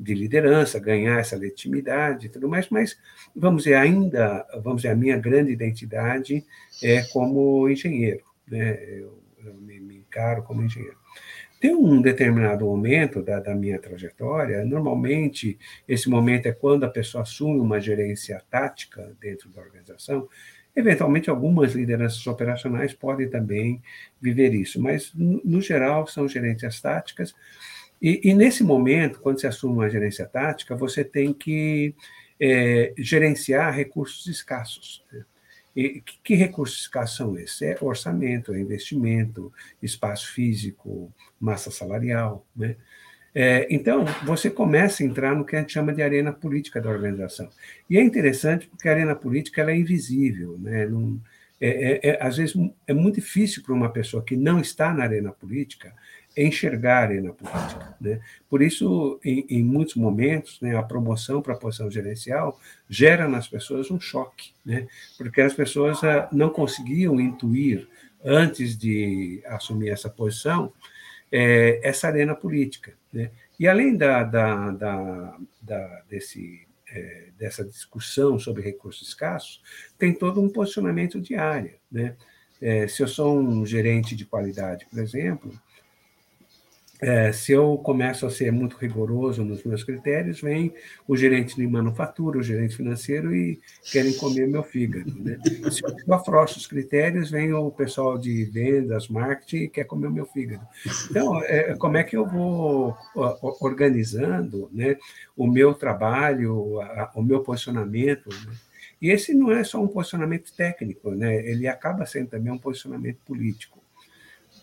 de 0.00 0.14
liderança, 0.14 0.80
ganhar 0.80 1.20
essa 1.20 1.36
legitimidade 1.36 2.26
e 2.26 2.28
tudo 2.30 2.48
mais, 2.48 2.70
mas, 2.70 2.98
vamos 3.36 3.64
dizer, 3.64 3.74
ainda, 3.74 4.46
vamos 4.64 4.80
dizer, 4.80 4.94
a 4.94 4.96
minha 4.96 5.18
grande 5.18 5.52
identidade 5.52 6.42
é 6.82 7.02
como 7.12 7.68
engenheiro, 7.68 8.24
né? 8.48 8.82
eu, 8.82 9.22
eu 9.44 9.54
me, 9.56 9.78
me 9.78 9.98
encaro 9.98 10.42
como 10.42 10.62
engenheiro. 10.62 10.96
Tem 11.60 11.74
um 11.74 12.00
determinado 12.00 12.64
momento 12.64 13.22
da, 13.22 13.40
da, 13.40 13.54
minha 13.54 13.78
trajetória, 13.78 14.64
normalmente 14.64 15.58
esse 15.86 16.08
momento 16.08 16.46
é 16.46 16.52
quando 16.52 16.84
a 16.84 16.88
pessoa 16.88 17.22
assume 17.22 17.60
uma 17.60 17.78
gerência 17.78 18.42
tática 18.50 19.14
dentro 19.20 19.50
da 19.50 19.60
organização. 19.60 20.28
Eventualmente, 20.76 21.30
algumas 21.30 21.72
lideranças 21.72 22.26
operacionais 22.26 22.92
podem 22.92 23.30
também 23.30 23.82
viver 24.20 24.52
isso, 24.52 24.80
mas, 24.80 25.10
no, 25.14 25.58
geral, 25.60 26.06
são 26.06 26.28
gerências 26.28 26.78
táticas. 26.82 27.34
E, 28.00 28.20
e, 28.22 28.34
nesse 28.34 28.62
momento, 28.62 29.18
quando 29.20 29.40
se 29.40 29.46
assume 29.46 29.72
uma 29.72 29.88
gerência 29.88 30.26
tática, 30.26 30.76
você 30.76 31.02
tem 31.02 31.32
que 31.32 31.94
é, 32.38 32.92
gerenciar 32.98 33.74
recursos 33.74 34.26
escassos. 34.26 35.02
Né? 35.10 35.24
E 35.74 36.00
que, 36.02 36.18
que 36.22 36.34
recursos 36.34 36.80
escassos 36.80 37.16
são 37.16 37.38
esses? 37.38 37.62
É 37.62 37.78
orçamento, 37.80 38.52
é 38.52 38.60
investimento, 38.60 39.50
espaço 39.82 40.30
físico, 40.30 41.10
massa 41.40 41.70
salarial. 41.70 42.46
Né? 42.54 42.76
É, 43.38 43.66
então, 43.68 44.02
você 44.24 44.48
começa 44.48 45.02
a 45.02 45.06
entrar 45.06 45.36
no 45.36 45.44
que 45.44 45.54
a 45.54 45.60
gente 45.60 45.74
chama 45.74 45.92
de 45.92 46.02
arena 46.02 46.32
política 46.32 46.80
da 46.80 46.88
organização. 46.88 47.50
E 47.88 47.98
é 47.98 48.02
interessante 48.02 48.66
porque 48.66 48.88
a 48.88 48.92
arena 48.92 49.14
política 49.14 49.60
ela 49.60 49.72
é 49.72 49.76
invisível. 49.76 50.56
Né? 50.58 50.86
Não, 50.86 51.20
é, 51.60 51.68
é, 51.68 52.08
é 52.08 52.26
às 52.26 52.38
vezes 52.38 52.56
é 52.86 52.94
muito 52.94 53.16
difícil 53.16 53.62
para 53.62 53.74
uma 53.74 53.90
pessoa 53.90 54.24
que 54.24 54.34
não 54.34 54.58
está 54.58 54.90
na 54.94 55.02
arena 55.02 55.32
política 55.32 55.92
enxergar 56.34 56.96
a 56.96 57.02
arena 57.02 57.30
política. 57.30 57.94
Né? 58.00 58.20
Por 58.48 58.62
isso, 58.62 59.20
em, 59.22 59.44
em 59.50 59.62
muitos 59.62 59.96
momentos, 59.96 60.58
né, 60.62 60.74
a 60.74 60.82
promoção 60.82 61.42
para 61.42 61.52
a 61.52 61.58
posição 61.58 61.90
gerencial 61.90 62.58
gera 62.88 63.28
nas 63.28 63.46
pessoas 63.46 63.90
um 63.90 64.00
choque, 64.00 64.52
né? 64.64 64.86
porque 65.18 65.42
as 65.42 65.52
pessoas 65.52 66.02
ah, 66.02 66.26
não 66.32 66.48
conseguiam 66.48 67.20
intuir, 67.20 67.86
antes 68.24 68.76
de 68.76 69.42
assumir 69.46 69.90
essa 69.90 70.08
posição, 70.08 70.72
é, 71.30 71.80
essa 71.82 72.08
arena 72.08 72.34
política. 72.34 72.94
Né? 73.12 73.30
E 73.58 73.66
além 73.66 73.96
da, 73.96 74.22
da, 74.22 74.70
da, 74.70 75.38
da 75.62 76.02
desse, 76.08 76.66
é, 76.88 77.28
dessa 77.38 77.64
discussão 77.64 78.38
sobre 78.38 78.62
recursos 78.62 79.08
escassos, 79.08 79.62
tem 79.98 80.12
todo 80.12 80.40
um 80.40 80.48
posicionamento 80.48 81.20
de 81.20 81.34
área. 81.34 81.74
Né? 81.90 82.16
É, 82.60 82.86
se 82.86 83.02
eu 83.02 83.08
sou 83.08 83.38
um 83.38 83.64
gerente 83.66 84.14
de 84.14 84.24
qualidade, 84.24 84.86
por 84.86 84.98
exemplo, 84.98 85.52
é, 87.00 87.30
se 87.30 87.52
eu 87.52 87.76
começo 87.78 88.24
a 88.24 88.30
ser 88.30 88.50
muito 88.50 88.76
rigoroso 88.76 89.44
nos 89.44 89.62
meus 89.64 89.84
critérios, 89.84 90.40
vem 90.40 90.72
o 91.06 91.16
gerente 91.16 91.54
de 91.54 91.66
manufatura, 91.66 92.38
o 92.38 92.42
gerente 92.42 92.76
financeiro 92.76 93.34
e 93.34 93.60
querem 93.92 94.14
comer 94.14 94.48
meu 94.48 94.62
fígado. 94.62 95.14
Né? 95.14 95.38
Se 95.70 95.82
eu 95.84 96.14
afrouxo 96.14 96.58
os 96.58 96.66
critérios, 96.66 97.30
vem 97.30 97.52
o 97.52 97.70
pessoal 97.70 98.16
de 98.16 98.44
vendas, 98.44 99.08
marketing 99.08 99.56
e 99.56 99.68
quer 99.68 99.84
comer 99.84 100.10
meu 100.10 100.26
fígado. 100.26 100.66
Então, 101.10 101.38
é, 101.44 101.74
como 101.74 101.96
é 101.98 102.04
que 102.04 102.16
eu 102.16 102.26
vou 102.26 102.96
organizando 103.60 104.70
né, 104.72 104.96
o 105.36 105.46
meu 105.46 105.74
trabalho, 105.74 106.80
a, 106.80 107.12
o 107.14 107.22
meu 107.22 107.40
posicionamento? 107.40 108.30
Né? 108.30 108.52
E 109.02 109.10
esse 109.10 109.34
não 109.34 109.52
é 109.52 109.62
só 109.62 109.82
um 109.82 109.88
posicionamento 109.88 110.50
técnico, 110.54 111.10
né? 111.10 111.46
ele 111.46 111.68
acaba 111.68 112.06
sendo 112.06 112.28
também 112.30 112.50
um 112.50 112.58
posicionamento 112.58 113.18
político. 113.26 113.85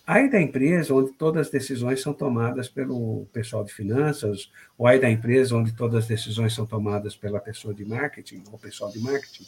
Aí 0.06 0.30
da 0.30 0.42
empresa, 0.42 0.94
onde 0.94 1.14
todas 1.14 1.48
as 1.48 1.52
decisões 1.52 2.02
são 2.02 2.14
tomadas 2.14 2.68
pelo 2.68 3.26
pessoal 3.32 3.64
de 3.64 3.74
finanças, 3.74 4.52
ou 4.78 4.86
aí 4.86 5.00
da 5.00 5.10
empresa, 5.10 5.56
onde 5.56 5.72
todas 5.72 6.04
as 6.04 6.08
decisões 6.08 6.54
são 6.54 6.66
tomadas 6.66 7.16
pela 7.16 7.40
pessoa 7.40 7.74
de 7.74 7.86
marketing, 7.86 8.44
ou 8.52 8.60
pessoal 8.60 8.92
de 8.92 9.00
marketing. 9.00 9.46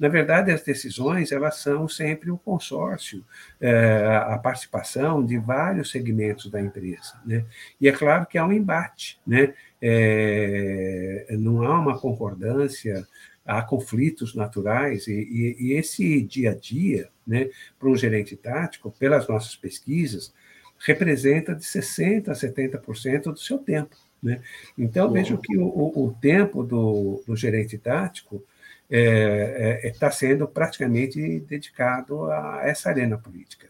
Na 0.00 0.08
verdade, 0.08 0.50
as 0.50 0.62
decisões, 0.62 1.30
elas 1.30 1.56
são 1.56 1.86
sempre 1.86 2.30
o 2.30 2.38
consórcio, 2.38 3.22
é, 3.60 4.22
a 4.28 4.38
participação 4.38 5.22
de 5.22 5.36
vários 5.36 5.90
segmentos 5.90 6.50
da 6.50 6.58
empresa. 6.58 7.20
Né? 7.26 7.44
E 7.78 7.86
é 7.86 7.92
claro 7.92 8.24
que 8.24 8.38
há 8.38 8.46
um 8.46 8.52
embate, 8.52 9.20
né? 9.26 9.52
É, 9.80 11.26
não 11.38 11.62
há 11.62 11.78
uma 11.78 11.98
concordância 12.00 13.06
há 13.48 13.62
conflitos 13.62 14.34
naturais, 14.34 15.06
e, 15.06 15.12
e, 15.12 15.56
e 15.58 15.72
esse 15.72 16.20
dia 16.20 16.50
a 16.50 16.54
dia, 16.54 17.08
né, 17.28 17.50
para 17.78 17.88
um 17.90 17.96
gerente 17.96 18.34
tático, 18.34 18.90
pelas 18.98 19.28
nossas 19.28 19.54
pesquisas, 19.54 20.32
representa 20.78 21.54
de 21.54 21.62
60% 21.62 22.28
a 22.28 22.32
70% 22.32 23.24
do 23.24 23.38
seu 23.38 23.58
tempo. 23.58 23.94
Né? 24.22 24.40
Então, 24.76 25.12
vejo 25.12 25.36
que 25.38 25.56
o, 25.58 25.92
o, 25.94 26.16
tempo 26.20 26.64
do, 26.64 27.22
do 27.26 27.36
gerente 27.36 27.76
tático 27.76 28.36
está 28.36 28.46
é, 28.90 29.80
é, 29.84 29.90
tá 29.90 30.10
sendo 30.10 30.48
praticamente 30.48 31.40
dedicado 31.40 32.24
a 32.24 32.62
essa 32.64 32.88
arena 32.88 33.18
política. 33.18 33.68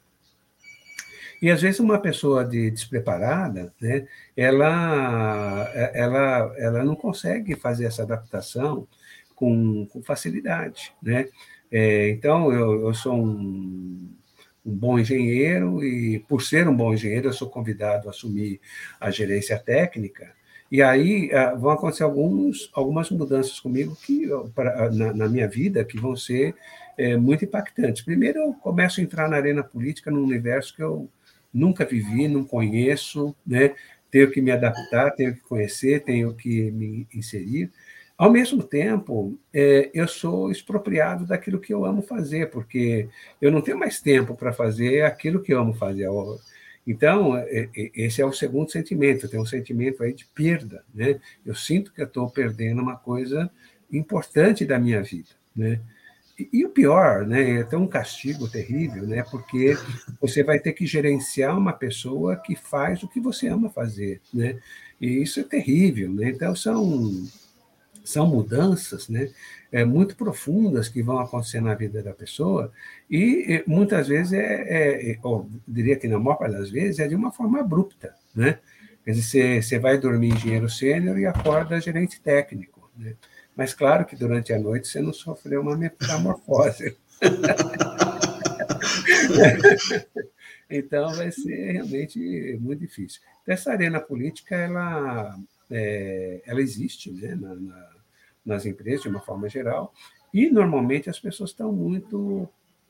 E 1.40 1.50
às 1.50 1.62
vezes 1.62 1.80
uma 1.80 1.98
pessoa 1.98 2.44
de, 2.44 2.70
despreparada, 2.70 3.72
né, 3.80 4.06
ela, 4.36 5.70
ela, 5.94 6.54
ela 6.56 6.84
não 6.84 6.96
consegue 6.96 7.54
fazer 7.54 7.84
essa 7.84 8.02
adaptação 8.02 8.88
com, 9.34 9.86
com 9.86 10.02
facilidade, 10.02 10.92
né? 11.00 11.28
É, 11.70 12.10
então 12.10 12.52
eu, 12.52 12.86
eu 12.86 12.94
sou 12.94 13.14
um, 13.14 14.10
um 14.64 14.74
bom 14.74 14.98
engenheiro 14.98 15.84
e 15.84 16.20
por 16.20 16.42
ser 16.42 16.66
um 16.68 16.76
bom 16.76 16.94
engenheiro 16.94 17.28
eu 17.28 17.32
sou 17.32 17.48
convidado 17.50 18.08
a 18.08 18.10
assumir 18.10 18.60
a 19.00 19.10
gerência 19.10 19.58
técnica 19.58 20.32
e 20.70 20.82
aí 20.82 21.30
ah, 21.32 21.54
vão 21.54 21.70
acontecer 21.70 22.02
alguns, 22.02 22.70
algumas 22.74 23.10
mudanças 23.10 23.58
comigo 23.58 23.96
que 23.96 24.28
pra, 24.54 24.90
na, 24.90 25.14
na, 25.14 25.28
minha 25.28 25.48
vida 25.48 25.84
que 25.84 25.98
vão 25.98 26.14
ser 26.14 26.54
é, 26.96 27.16
muito 27.16 27.44
impactantes. 27.44 28.02
Primeiro, 28.02 28.38
eu 28.38 28.52
começo 28.54 29.00
a 29.00 29.02
entrar 29.02 29.28
na 29.28 29.36
arena 29.36 29.64
política 29.64 30.10
num 30.10 30.22
universo 30.22 30.74
que 30.76 30.82
eu 30.82 31.08
nunca 31.52 31.86
vivi, 31.86 32.28
não 32.28 32.44
conheço, 32.44 33.34
né? 33.46 33.74
tenho 34.10 34.30
que 34.30 34.40
me 34.40 34.50
adaptar, 34.50 35.10
tenho 35.12 35.34
que 35.34 35.40
conhecer, 35.40 36.02
tenho 36.02 36.34
que 36.34 36.70
me 36.70 37.06
inserir. 37.14 37.70
Ao 38.18 38.32
mesmo 38.32 38.64
tempo, 38.64 39.38
é, 39.54 39.92
eu 39.94 40.08
sou 40.08 40.50
expropriado 40.50 41.24
daquilo 41.24 41.60
que 41.60 41.72
eu 41.72 41.84
amo 41.84 42.02
fazer, 42.02 42.50
porque 42.50 43.08
eu 43.40 43.52
não 43.52 43.60
tenho 43.60 43.78
mais 43.78 44.00
tempo 44.00 44.34
para 44.34 44.52
fazer 44.52 45.04
aquilo 45.04 45.40
que 45.40 45.54
eu 45.54 45.60
amo 45.60 45.72
fazer. 45.72 46.08
Então, 46.84 47.36
é, 47.36 47.68
é, 47.76 47.90
esse 47.94 48.20
é 48.20 48.26
o 48.26 48.32
segundo 48.32 48.72
sentimento, 48.72 49.28
tenho 49.28 49.44
um 49.44 49.46
sentimento 49.46 50.02
aí 50.02 50.12
de 50.12 50.26
perda. 50.26 50.84
Né? 50.92 51.20
Eu 51.46 51.54
sinto 51.54 51.92
que 51.92 52.00
eu 52.00 52.06
estou 52.06 52.28
perdendo 52.28 52.82
uma 52.82 52.96
coisa 52.96 53.48
importante 53.92 54.66
da 54.66 54.80
minha 54.80 55.00
vida. 55.00 55.30
Né? 55.54 55.80
E, 56.52 56.64
o 56.64 56.70
pior, 56.70 57.26
né, 57.26 57.56
é 57.56 57.60
até 57.62 57.76
um 57.76 57.86
castigo 57.86 58.48
terrível, 58.48 59.04
né, 59.04 59.24
porque 59.28 59.76
você 60.20 60.44
vai 60.44 60.60
ter 60.60 60.72
que 60.72 60.86
gerenciar 60.86 61.58
uma 61.58 61.72
pessoa 61.72 62.36
que 62.36 62.54
faz 62.54 63.02
o 63.02 63.08
que 63.08 63.18
você 63.18 63.48
ama 63.48 63.68
fazer, 63.68 64.20
né, 64.32 64.56
e 65.00 65.20
isso 65.20 65.40
é 65.40 65.42
terrível, 65.42 66.12
né, 66.12 66.30
então 66.30 66.54
são, 66.54 67.10
são 68.08 68.26
mudanças, 68.26 69.08
né, 69.08 69.30
é, 69.70 69.84
muito 69.84 70.16
profundas 70.16 70.88
que 70.88 71.02
vão 71.02 71.18
acontecer 71.18 71.60
na 71.60 71.74
vida 71.74 72.02
da 72.02 72.12
pessoa 72.12 72.72
e, 73.10 73.62
muitas 73.66 74.08
vezes, 74.08 74.32
é, 74.32 74.38
é, 74.38 75.12
é 75.12 75.18
ou 75.22 75.48
diria 75.66 75.96
que 75.96 76.08
na 76.08 76.18
maior 76.18 76.36
parte 76.36 76.56
das 76.56 76.70
vezes, 76.70 76.98
é 76.98 77.06
de 77.06 77.14
uma 77.14 77.30
forma 77.30 77.60
abrupta, 77.60 78.14
né, 78.34 78.58
quer 79.04 79.12
dizer, 79.12 79.22
você, 79.22 79.62
você 79.62 79.78
vai 79.78 79.98
dormir 79.98 80.32
engenheiro 80.32 80.70
sênior 80.70 81.18
e 81.18 81.26
acorda 81.26 81.80
gerente 81.80 82.20
técnico, 82.20 82.90
né, 82.96 83.14
mas 83.54 83.74
claro 83.74 84.06
que 84.06 84.16
durante 84.16 84.52
a 84.52 84.58
noite 84.58 84.88
você 84.88 85.00
não 85.00 85.12
sofreu 85.12 85.60
uma 85.60 85.76
metamorfose. 85.76 86.96
então 90.70 91.12
vai 91.14 91.32
ser 91.32 91.72
realmente 91.72 92.56
muito 92.60 92.78
difícil. 92.78 93.20
Então, 93.42 93.54
essa 93.54 93.72
arena 93.72 93.98
política 93.98 94.54
ela, 94.54 95.36
é, 95.70 96.40
ela 96.46 96.60
existe 96.60 97.10
né, 97.10 97.34
na, 97.34 97.56
na, 97.56 97.97
nas 98.48 98.66
empresas 98.66 99.02
de 99.02 99.08
uma 99.08 99.20
forma 99.20 99.48
geral 99.48 99.92
e 100.32 100.50
normalmente 100.50 101.08
as 101.08 101.20
pessoas 101.20 101.50
estão 101.50 101.72
muito 101.72 102.48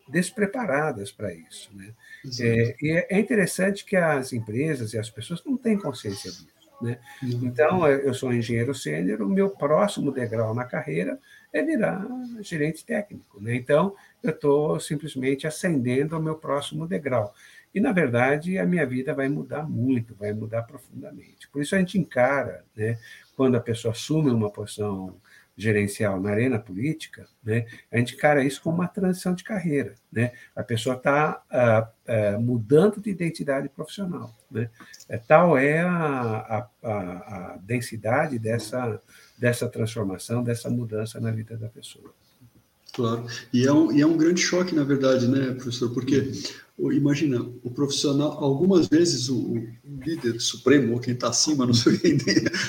despreparadas 0.09 1.12
para 1.12 1.33
isso. 1.35 1.71
Né? 1.75 1.92
É, 2.40 2.77
e 2.81 2.90
é, 2.90 3.07
é 3.11 3.18
interessante 3.18 3.85
que 3.85 3.97
as 3.97 4.33
empresas 4.33 4.94
e 4.94 4.99
as 4.99 5.11
pessoas 5.11 5.44
não 5.44 5.57
têm 5.57 5.79
consciência 5.79 6.31
disso. 6.31 6.49
Né? 6.81 6.99
Uhum. 7.23 7.40
Então, 7.42 7.87
eu 7.87 8.14
sou 8.14 8.33
engenheiro 8.33 8.75
sênior, 8.75 9.21
o 9.21 9.29
meu 9.29 9.51
próximo 9.51 10.12
degrau 10.12 10.55
na 10.55 10.64
carreira 10.64 11.18
é 11.53 11.62
virar 11.62 12.07
gerente 12.40 12.85
técnico. 12.85 13.40
Né? 13.40 13.57
Então, 13.57 13.94
eu 14.23 14.31
estou 14.31 14.79
simplesmente 14.81 15.47
ascendendo 15.47 16.14
ao 16.14 16.23
meu 16.23 16.37
próximo 16.37 16.87
degrau. 16.87 17.35
E, 17.75 17.81
na 17.81 17.92
verdade, 17.92 18.59
a 18.59 18.64
minha 18.64 18.87
vida 18.87 19.12
vai 19.12 19.29
mudar 19.29 19.68
muito, 19.68 20.14
vai 20.14 20.33
mudar 20.33 20.62
profundamente. 20.62 21.49
Por 21.51 21.61
isso, 21.61 21.75
a 21.75 21.79
gente 21.79 21.99
encara, 21.99 22.64
né, 22.75 22.99
quando 23.37 23.57
a 23.57 23.61
pessoa 23.61 23.92
assume 23.92 24.31
uma 24.31 24.51
posição 24.51 25.14
gerencial 25.59 26.21
na 26.21 26.31
arena 26.31 26.57
política, 26.57 27.27
né, 27.42 27.66
a 27.90 27.99
gente 27.99 28.14
encara 28.14 28.44
isso 28.44 28.62
como 28.62 28.77
uma 28.77 28.87
transição 28.87 29.35
de 29.35 29.42
carreira. 29.42 29.97
Né? 30.11 30.31
A 30.55 30.62
pessoa 30.62 30.94
está 30.94 31.42
ah, 31.51 31.88
ah, 32.07 32.38
mudando 32.38 33.01
de 33.01 33.11
identidade 33.11 33.68
profissional. 33.68 34.33
Né? 34.49 34.71
É, 35.09 35.18
tal 35.18 35.59
é 35.59 35.81
a, 35.81 36.68
a, 36.81 36.88
a, 36.88 37.59
densidade 37.61 38.38
dessa, 38.38 39.03
dessa 39.37 39.68
transformação, 39.68 40.44
dessa 40.44 40.71
mudança 40.71 41.18
na 41.21 41.33
vida 41.33 41.57
da 41.57 41.68
pessoa. 41.68 42.14
Claro, 42.94 43.27
e 43.53 43.66
é 43.66 43.73
um, 43.73 43.92
e 43.92 44.01
é 44.01 44.07
um 44.07 44.16
grande 44.16 44.40
choque, 44.40 44.75
na 44.75 44.85
verdade, 44.85 45.27
né, 45.29 45.53
professor? 45.55 45.92
Porque 45.92 46.33
imagina, 46.92 47.44
o 47.64 47.70
profissional, 47.70 48.32
algumas 48.42 48.86
vezes 48.86 49.28
o, 49.28 49.36
o 49.36 49.66
líder 50.04 50.40
supremo, 50.40 50.94
ou 50.94 51.00
quem 51.00 51.12
está 51.12 51.28
acima, 51.28 51.66
não 51.66 51.74
sei 51.74 51.98
quem, 51.98 52.18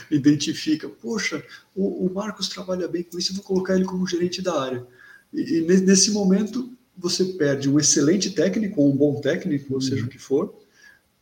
identifica, 0.10 0.90
poxa, 0.90 1.44
o, 1.76 2.06
o, 2.06 2.14
Marcos 2.14 2.50
trabalha 2.50 2.88
bem 2.88 3.04
com 3.04 3.20
isso, 3.20 3.32
eu 3.32 3.36
vou 3.36 3.44
colocar 3.44 3.76
ele 3.76 3.86
como 3.86 4.08
gerente 4.08 4.42
da 4.42 4.60
área. 4.60 4.86
E, 5.32 5.60
e 5.60 5.62
nesse 5.62 6.10
momento, 6.12 6.72
você 6.98 7.24
perde 7.24 7.70
um 7.70 7.80
excelente 7.80 8.32
técnico, 8.32 8.82
ou 8.82 8.92
um 8.92 8.98
bom 8.98 9.22
técnico, 9.22 9.76
ou 9.76 9.82
seja 9.82 10.04
o 10.06 10.10
que 10.10 10.18
for, 10.18 10.56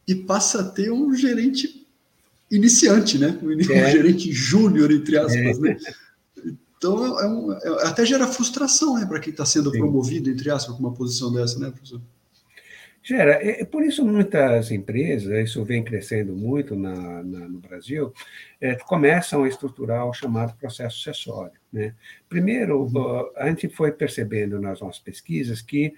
e 0.07 0.15
passa 0.15 0.61
a 0.61 0.63
ter 0.63 0.89
um 0.89 1.13
gerente 1.13 1.85
iniciante, 2.49 3.17
né? 3.17 3.37
Um, 3.43 3.51
é. 3.51 3.91
gerente 3.91 4.31
júnior, 4.31 4.91
entre 4.91 5.17
aspas, 5.17 5.35
é. 5.35 5.59
né? 5.59 5.77
Então, 6.77 7.19
é 7.19 7.27
um, 7.27 7.51
é, 7.51 7.87
até 7.87 8.05
gera 8.05 8.27
frustração 8.27 8.95
né, 8.95 9.05
para 9.05 9.19
quem 9.19 9.31
está 9.31 9.43
sendo 9.45 9.71
Sim. 9.71 9.79
promovido, 9.79 10.29
entre 10.29 10.49
aspas, 10.49 10.75
com 10.75 10.79
uma 10.81 10.93
posição 10.93 11.33
dessa, 11.33 11.59
né, 11.59 11.69
professor? 11.69 11.99
Gera, 13.07 13.41
é, 13.41 13.61
é, 13.61 13.65
por 13.65 13.85
isso 13.85 14.05
muitas 14.05 14.69
empresas, 14.69 15.31
isso 15.31 15.63
vem 15.63 15.81
crescendo 15.81 16.35
muito 16.35 16.75
na, 16.75 17.23
na 17.23 17.47
no 17.47 17.57
Brasil, 17.57 18.11
é, 18.59 18.75
começam 18.75 19.45
a 19.45 19.47
estruturar 19.47 20.05
o 20.05 20.13
chamado 20.13 20.57
processo 20.57 20.97
sucessório. 20.97 21.57
Né? 21.71 21.95
Primeiro, 22.27 22.81
uhum. 22.81 23.31
a 23.37 23.47
gente 23.47 23.69
foi 23.69 23.93
percebendo 23.93 24.59
nas 24.59 24.81
nossas 24.81 24.99
pesquisas 24.99 25.61
que 25.61 25.93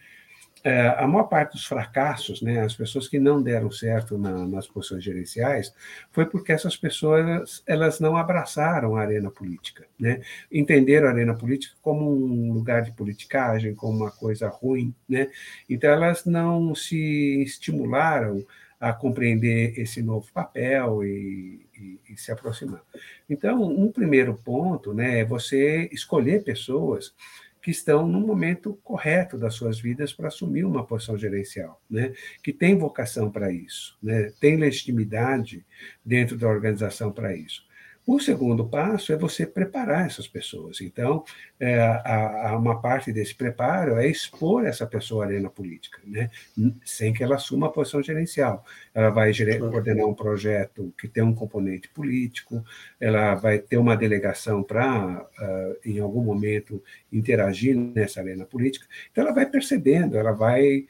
é, 0.63 0.89
a 0.97 1.07
maior 1.07 1.23
parte 1.23 1.53
dos 1.53 1.65
fracassos, 1.65 2.41
né, 2.41 2.61
as 2.61 2.75
pessoas 2.75 3.07
que 3.07 3.17
não 3.17 3.41
deram 3.41 3.71
certo 3.71 4.17
na, 4.17 4.45
nas 4.45 4.67
posições 4.67 5.03
gerenciais, 5.03 5.73
foi 6.11 6.25
porque 6.25 6.51
essas 6.51 6.75
pessoas 6.75 7.63
elas 7.65 7.99
não 7.99 8.17
abraçaram 8.17 8.95
a 8.95 9.01
arena 9.01 9.31
política, 9.31 9.85
né? 9.99 10.21
entenderam 10.51 11.07
a 11.07 11.11
arena 11.11 11.33
política 11.33 11.75
como 11.81 12.11
um 12.11 12.51
lugar 12.53 12.81
de 12.81 12.91
politicagem, 12.91 13.73
como 13.73 13.97
uma 13.97 14.11
coisa 14.11 14.49
ruim, 14.49 14.93
né? 15.07 15.29
Então 15.69 15.89
elas 15.89 16.25
não 16.25 16.75
se 16.75 17.41
estimularam 17.43 18.45
a 18.79 18.93
compreender 18.93 19.77
esse 19.77 20.01
novo 20.01 20.31
papel 20.31 21.03
e, 21.03 21.65
e, 21.77 21.99
e 22.09 22.17
se 22.17 22.31
aproximar. 22.31 22.81
Então, 23.29 23.61
um 23.61 23.91
primeiro 23.91 24.33
ponto, 24.33 24.93
né, 24.93 25.19
é 25.19 25.25
você 25.25 25.89
escolher 25.91 26.43
pessoas 26.43 27.13
que 27.61 27.71
estão 27.71 28.07
no 28.07 28.19
momento 28.19 28.79
correto 28.83 29.37
das 29.37 29.53
suas 29.53 29.79
vidas 29.79 30.13
para 30.13 30.27
assumir 30.27 30.63
uma 30.63 30.85
posição 30.85 31.17
gerencial, 31.17 31.81
né? 31.89 32.13
que 32.43 32.53
tem 32.53 32.77
vocação 32.77 33.29
para 33.31 33.51
isso, 33.51 33.97
né? 34.01 34.31
tem 34.39 34.55
legitimidade 34.55 35.65
dentro 36.03 36.37
da 36.37 36.47
organização 36.47 37.11
para 37.11 37.35
isso. 37.35 37.68
O 38.05 38.19
segundo 38.19 38.67
passo 38.67 39.13
é 39.13 39.15
você 39.15 39.45
preparar 39.45 40.07
essas 40.07 40.27
pessoas. 40.27 40.81
Então, 40.81 41.23
é, 41.59 41.79
a, 41.79 42.49
a 42.49 42.57
uma 42.57 42.81
parte 42.81 43.13
desse 43.13 43.35
preparo 43.35 43.97
é 43.97 44.07
expor 44.07 44.65
essa 44.65 44.87
pessoa 44.87 45.25
à 45.25 45.27
arena 45.27 45.47
política, 45.47 45.99
né? 46.03 46.29
sem 46.83 47.13
que 47.13 47.23
ela 47.23 47.35
assuma 47.35 47.67
a 47.67 47.69
posição 47.69 48.01
gerencial. 48.01 48.65
Ela 48.95 49.11
vai 49.11 49.31
coordenar 49.59 50.07
um 50.07 50.15
projeto 50.15 50.91
que 50.97 51.07
tem 51.07 51.21
um 51.21 51.35
componente 51.35 51.87
político, 51.89 52.65
ela 52.99 53.35
vai 53.35 53.59
ter 53.59 53.77
uma 53.77 53.95
delegação 53.95 54.63
para, 54.63 55.21
uh, 55.21 55.77
em 55.85 55.99
algum 55.99 56.23
momento, 56.23 56.81
interagir 57.11 57.75
nessa 57.75 58.21
arena 58.21 58.43
política. 58.43 58.87
Então, 59.11 59.23
ela 59.23 59.33
vai 59.33 59.45
percebendo, 59.45 60.17
ela 60.17 60.31
vai 60.31 60.87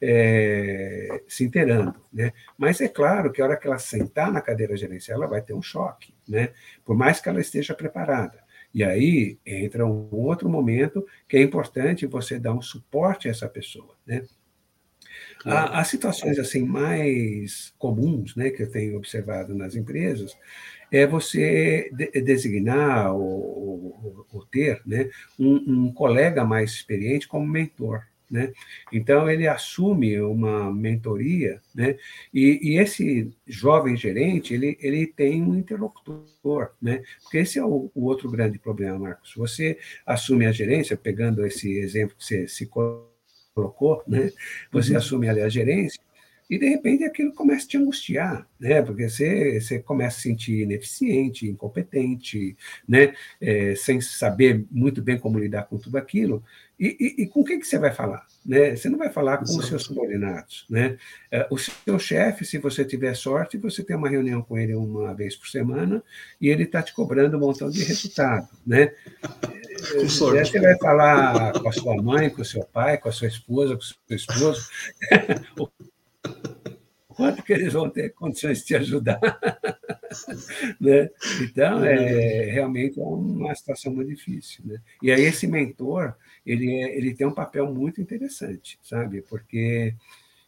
é, 0.00 1.22
se 1.26 1.44
inteirando. 1.44 2.00
Né? 2.12 2.32
Mas 2.56 2.80
é 2.80 2.88
claro 2.88 3.32
que 3.32 3.40
a 3.40 3.44
hora 3.44 3.56
que 3.56 3.66
ela 3.66 3.78
sentar 3.78 4.32
na 4.32 4.40
cadeira 4.40 4.76
gerencial, 4.76 5.18
ela 5.18 5.30
vai 5.30 5.42
ter 5.42 5.54
um 5.54 5.62
choque, 5.62 6.14
né? 6.28 6.50
por 6.84 6.96
mais 6.96 7.20
que 7.20 7.28
ela 7.28 7.40
esteja 7.40 7.74
preparada. 7.74 8.42
E 8.74 8.84
aí 8.84 9.38
entra 9.46 9.86
um 9.86 10.08
outro 10.12 10.48
momento 10.48 11.06
que 11.26 11.36
é 11.36 11.42
importante 11.42 12.06
você 12.06 12.38
dar 12.38 12.52
um 12.52 12.62
suporte 12.62 13.26
a 13.26 13.30
essa 13.30 13.48
pessoa. 13.48 13.96
Né? 14.06 14.22
Claro. 15.40 15.72
As 15.74 15.88
situações 15.88 16.38
assim 16.38 16.62
mais 16.62 17.72
comuns 17.78 18.34
né, 18.36 18.50
que 18.50 18.62
eu 18.62 18.70
tenho 18.70 18.96
observado 18.96 19.54
nas 19.54 19.74
empresas 19.74 20.36
é 20.90 21.06
você 21.06 21.90
designar 22.24 23.14
ou, 23.14 24.26
ou, 24.32 24.46
ter 24.46 24.80
né, 24.86 25.10
um, 25.38 25.86
um 25.86 25.92
colega 25.92 26.44
mais 26.44 26.72
experiente 26.72 27.28
como 27.28 27.46
mentor. 27.46 28.02
Né? 28.30 28.52
Então, 28.92 29.30
ele 29.30 29.48
assume 29.48 30.20
uma 30.20 30.72
mentoria, 30.72 31.62
né? 31.74 31.96
e, 32.32 32.74
e, 32.74 32.78
esse 32.78 33.34
jovem 33.46 33.96
gerente 33.96 34.52
ele, 34.52 34.76
ele 34.80 35.06
tem 35.06 35.42
um 35.42 35.54
interlocutor, 35.54 36.72
né? 36.80 37.02
porque 37.22 37.38
esse 37.38 37.58
é 37.58 37.64
o, 37.64 37.90
o, 37.94 38.04
outro 38.04 38.30
grande 38.30 38.58
problema, 38.58 38.98
Marcos. 38.98 39.32
Você 39.34 39.78
assume 40.04 40.44
a 40.44 40.52
gerência, 40.52 40.96
pegando 40.96 41.46
esse 41.46 41.78
exemplo 41.78 42.16
que 42.16 42.24
você 42.24 42.46
se 42.46 42.66
colocou, 42.66 44.02
né? 44.06 44.30
você 44.70 44.92
uhum. 44.92 44.98
assume 44.98 45.28
ali 45.28 45.40
a 45.40 45.48
gerência, 45.48 46.00
e 46.48 46.58
de 46.58 46.68
repente 46.68 47.04
aquilo 47.04 47.32
começa 47.32 47.66
a 47.66 47.68
te 47.68 47.76
angustiar, 47.76 48.46
né? 48.58 48.80
Porque 48.82 49.08
você, 49.08 49.60
você 49.60 49.78
começa 49.78 50.16
a 50.16 50.20
se 50.20 50.28
sentir 50.28 50.62
ineficiente, 50.62 51.48
incompetente, 51.48 52.56
né? 52.88 53.14
É, 53.40 53.74
sem 53.74 54.00
saber 54.00 54.64
muito 54.70 55.02
bem 55.02 55.18
como 55.18 55.38
lidar 55.38 55.64
com 55.64 55.76
tudo 55.76 55.98
aquilo. 55.98 56.42
E, 56.78 56.96
e, 57.18 57.22
e 57.24 57.26
com 57.26 57.42
quem 57.42 57.58
que 57.58 57.66
você 57.66 57.76
vai 57.76 57.92
falar? 57.92 58.24
Né? 58.46 58.76
Você 58.76 58.88
não 58.88 58.98
vai 58.98 59.10
falar 59.10 59.38
com 59.38 59.44
Exato. 59.44 59.58
os 59.58 59.66
seus 59.66 59.82
subordinados. 59.82 60.64
Né? 60.70 60.96
É, 61.30 61.46
o 61.50 61.58
seu 61.58 61.98
chefe, 61.98 62.44
se 62.44 62.56
você 62.58 62.84
tiver 62.84 63.14
sorte, 63.14 63.58
você 63.58 63.82
tem 63.82 63.96
uma 63.96 64.08
reunião 64.08 64.42
com 64.42 64.56
ele 64.56 64.74
uma 64.76 65.12
vez 65.12 65.34
por 65.34 65.48
semana 65.48 66.02
e 66.40 66.48
ele 66.48 66.62
está 66.62 66.80
te 66.80 66.94
cobrando 66.94 67.36
um 67.36 67.40
montão 67.40 67.68
de 67.68 67.82
resultado. 67.82 68.48
Né? 68.64 68.92
Com 69.92 70.08
sorte. 70.08 70.52
Você 70.52 70.60
vai 70.60 70.78
falar 70.78 71.52
com 71.60 71.68
a 71.68 71.72
sua 71.72 72.00
mãe, 72.00 72.30
com 72.30 72.42
o 72.42 72.44
seu 72.44 72.64
pai, 72.64 72.96
com 72.96 73.08
a 73.08 73.12
sua 73.12 73.26
esposa, 73.26 73.74
com 73.74 73.82
o 73.82 73.84
seu 73.84 74.16
esposo. 74.16 74.68
quanto 77.18 77.42
que 77.42 77.52
eles 77.52 77.72
vão 77.72 77.90
ter 77.90 78.10
condições 78.14 78.60
de 78.60 78.66
te 78.66 78.76
ajudar. 78.76 79.18
né? 80.80 81.10
Então, 81.42 81.84
é, 81.84 82.44
realmente 82.44 83.00
é 83.00 83.02
uma 83.02 83.52
situação 83.56 83.92
muito 83.92 84.14
difícil. 84.14 84.62
Né? 84.64 84.80
E 85.02 85.10
aí 85.10 85.22
esse 85.22 85.44
mentor, 85.48 86.14
ele, 86.46 86.72
é, 86.72 86.96
ele 86.96 87.12
tem 87.12 87.26
um 87.26 87.34
papel 87.34 87.74
muito 87.74 88.00
interessante, 88.00 88.78
sabe? 88.80 89.20
Porque 89.22 89.96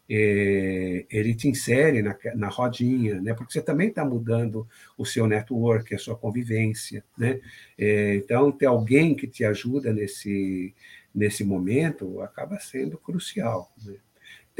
é, 0.09 1.04
ele 1.11 1.35
te 1.35 1.48
insere 1.48 2.02
na, 2.02 2.16
na 2.37 2.48
rodinha, 2.48 3.20
né? 3.20 3.35
porque 3.35 3.52
você 3.52 3.61
também 3.61 3.88
está 3.88 4.04
mudando 4.04 4.64
o 4.96 5.04
seu 5.04 5.26
network, 5.26 5.92
a 5.92 5.98
sua 5.98 6.16
convivência. 6.16 7.02
Né? 7.18 7.40
É, 7.76 8.14
então, 8.14 8.52
ter 8.52 8.66
alguém 8.66 9.16
que 9.16 9.26
te 9.26 9.44
ajuda 9.44 9.92
nesse, 9.92 10.72
nesse 11.12 11.42
momento 11.42 12.20
acaba 12.20 12.61
sendo 12.61 12.96
crucial. 12.96 13.72
Né? 13.85 13.96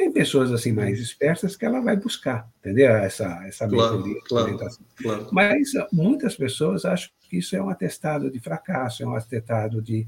Tem 0.01 0.11
pessoas 0.11 0.51
assim 0.51 0.73
mais 0.73 0.99
espertas 0.99 1.55
que 1.55 1.67
ela 1.67 1.79
vai 1.79 1.95
buscar, 1.95 2.51
entendeu? 2.61 2.89
Essa, 2.89 3.47
essa 3.47 3.69
claro, 3.69 4.03
claro, 4.27 4.59
claro. 4.97 5.29
Mas 5.31 5.75
ah, 5.77 5.87
muitas 5.93 6.35
pessoas 6.35 6.87
acham 6.87 7.11
que 7.29 7.37
isso 7.37 7.55
é 7.55 7.63
um 7.63 7.69
atestado 7.69 8.31
de 8.31 8.41
fracasso, 8.41 9.03
é 9.03 9.07
um 9.07 9.15
atestado 9.15 9.83
de, 9.83 10.07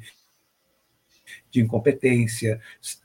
de 1.50 1.60
incompetência. 1.60 2.58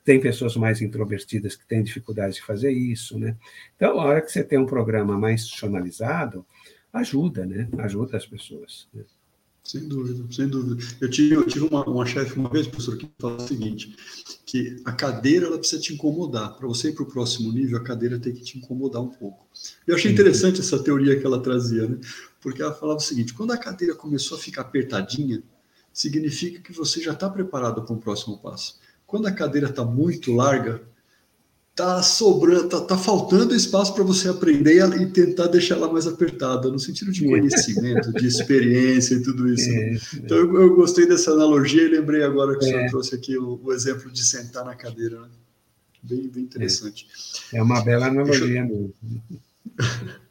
Tem 0.06 0.18
pessoas 0.22 0.56
mais 0.56 0.82
introvertidas 0.82 1.58
que 1.58 1.68
têm 1.68 1.84
dificuldade 1.84 2.36
de 2.36 2.42
fazer 2.42 2.72
isso, 2.72 3.20
né? 3.20 3.36
Então, 3.76 4.00
a 4.00 4.06
hora 4.06 4.22
que 4.22 4.32
você 4.32 4.42
tem 4.42 4.58
um 4.58 4.66
programa 4.66 5.18
mais 5.18 5.42
institucionalizado, 5.42 6.46
ajuda, 6.94 7.46
né? 7.46 7.68
Ajuda 7.80 8.16
as 8.16 8.26
pessoas. 8.26 8.88
Né? 8.94 9.04
Sem 9.68 9.86
dúvida, 9.86 10.24
sem 10.32 10.48
dúvida. 10.48 10.82
Eu 11.02 11.10
tive, 11.10 11.36
eu 11.36 11.46
tive 11.46 11.66
uma, 11.66 11.84
uma 11.84 12.06
chefe 12.06 12.40
uma 12.40 12.50
vez, 12.50 12.66
professor, 12.66 12.96
que 12.96 13.06
falou 13.20 13.36
o 13.36 13.46
seguinte, 13.46 13.94
que 14.46 14.82
a 14.86 14.94
cadeira 14.94 15.48
ela 15.48 15.58
precisa 15.58 15.82
te 15.82 15.94
incomodar. 15.94 16.56
Para 16.56 16.66
você 16.66 16.88
ir 16.88 16.94
para 16.94 17.04
o 17.04 17.06
próximo 17.06 17.52
nível, 17.52 17.78
a 17.78 17.84
cadeira 17.84 18.18
tem 18.18 18.32
que 18.32 18.42
te 18.42 18.58
incomodar 18.58 19.02
um 19.02 19.10
pouco. 19.10 19.46
Eu 19.86 19.96
achei 19.96 20.10
interessante 20.10 20.62
essa 20.62 20.82
teoria 20.82 21.20
que 21.20 21.26
ela 21.26 21.42
trazia, 21.42 21.86
né? 21.86 22.00
Porque 22.40 22.62
ela 22.62 22.74
falava 22.74 23.00
o 23.00 23.02
seguinte: 23.02 23.34
quando 23.34 23.52
a 23.52 23.58
cadeira 23.58 23.94
começou 23.94 24.38
a 24.38 24.40
ficar 24.40 24.62
apertadinha, 24.62 25.44
significa 25.92 26.62
que 26.62 26.72
você 26.72 27.02
já 27.02 27.12
está 27.12 27.30
preparado 27.30 27.84
para 27.84 27.94
o 27.94 28.00
próximo 28.00 28.38
passo. 28.38 28.80
Quando 29.06 29.28
a 29.28 29.34
cadeira 29.34 29.68
está 29.68 29.84
muito 29.84 30.32
larga, 30.32 30.82
tá 31.78 32.02
sobrando, 32.02 32.68
tá, 32.70 32.82
tá 32.82 32.98
faltando 32.98 33.54
espaço 33.54 33.94
para 33.94 34.04
você 34.04 34.28
aprender 34.28 34.84
e 35.00 35.06
tentar 35.06 35.46
deixar 35.46 35.76
ela 35.76 35.94
mais 35.94 36.08
apertada, 36.08 36.72
no 36.72 36.80
sentido 36.80 37.12
de 37.12 37.24
conhecimento, 37.30 38.12
de 38.14 38.26
experiência 38.26 39.14
e 39.14 39.22
tudo 39.22 39.48
isso. 39.48 39.70
É, 39.70 39.98
então 40.16 40.38
eu, 40.38 40.62
eu, 40.62 40.76
gostei 40.76 41.08
dessa 41.08 41.32
analogia 41.32 41.84
e 41.84 41.90
lembrei 41.90 42.24
agora 42.24 42.58
que 42.58 42.66
é. 42.66 42.68
o 42.68 42.72
senhor 42.72 42.82
é. 42.82 42.90
trouxe 42.90 43.16
aqui 43.16 43.38
o, 43.38 43.62
o, 43.64 43.72
exemplo 43.72 44.12
de 44.12 44.26
sentar 44.26 44.66
na 44.66 44.74
cadeira, 44.74 45.22
né? 45.22 45.28
Bem, 46.02 46.28
bem 46.28 46.44
interessante. 46.44 47.08
É, 47.54 47.60
é 47.60 47.62
uma 47.62 47.80
bela 47.82 48.08
analogia 48.08 48.66
mesmo. 48.66 48.92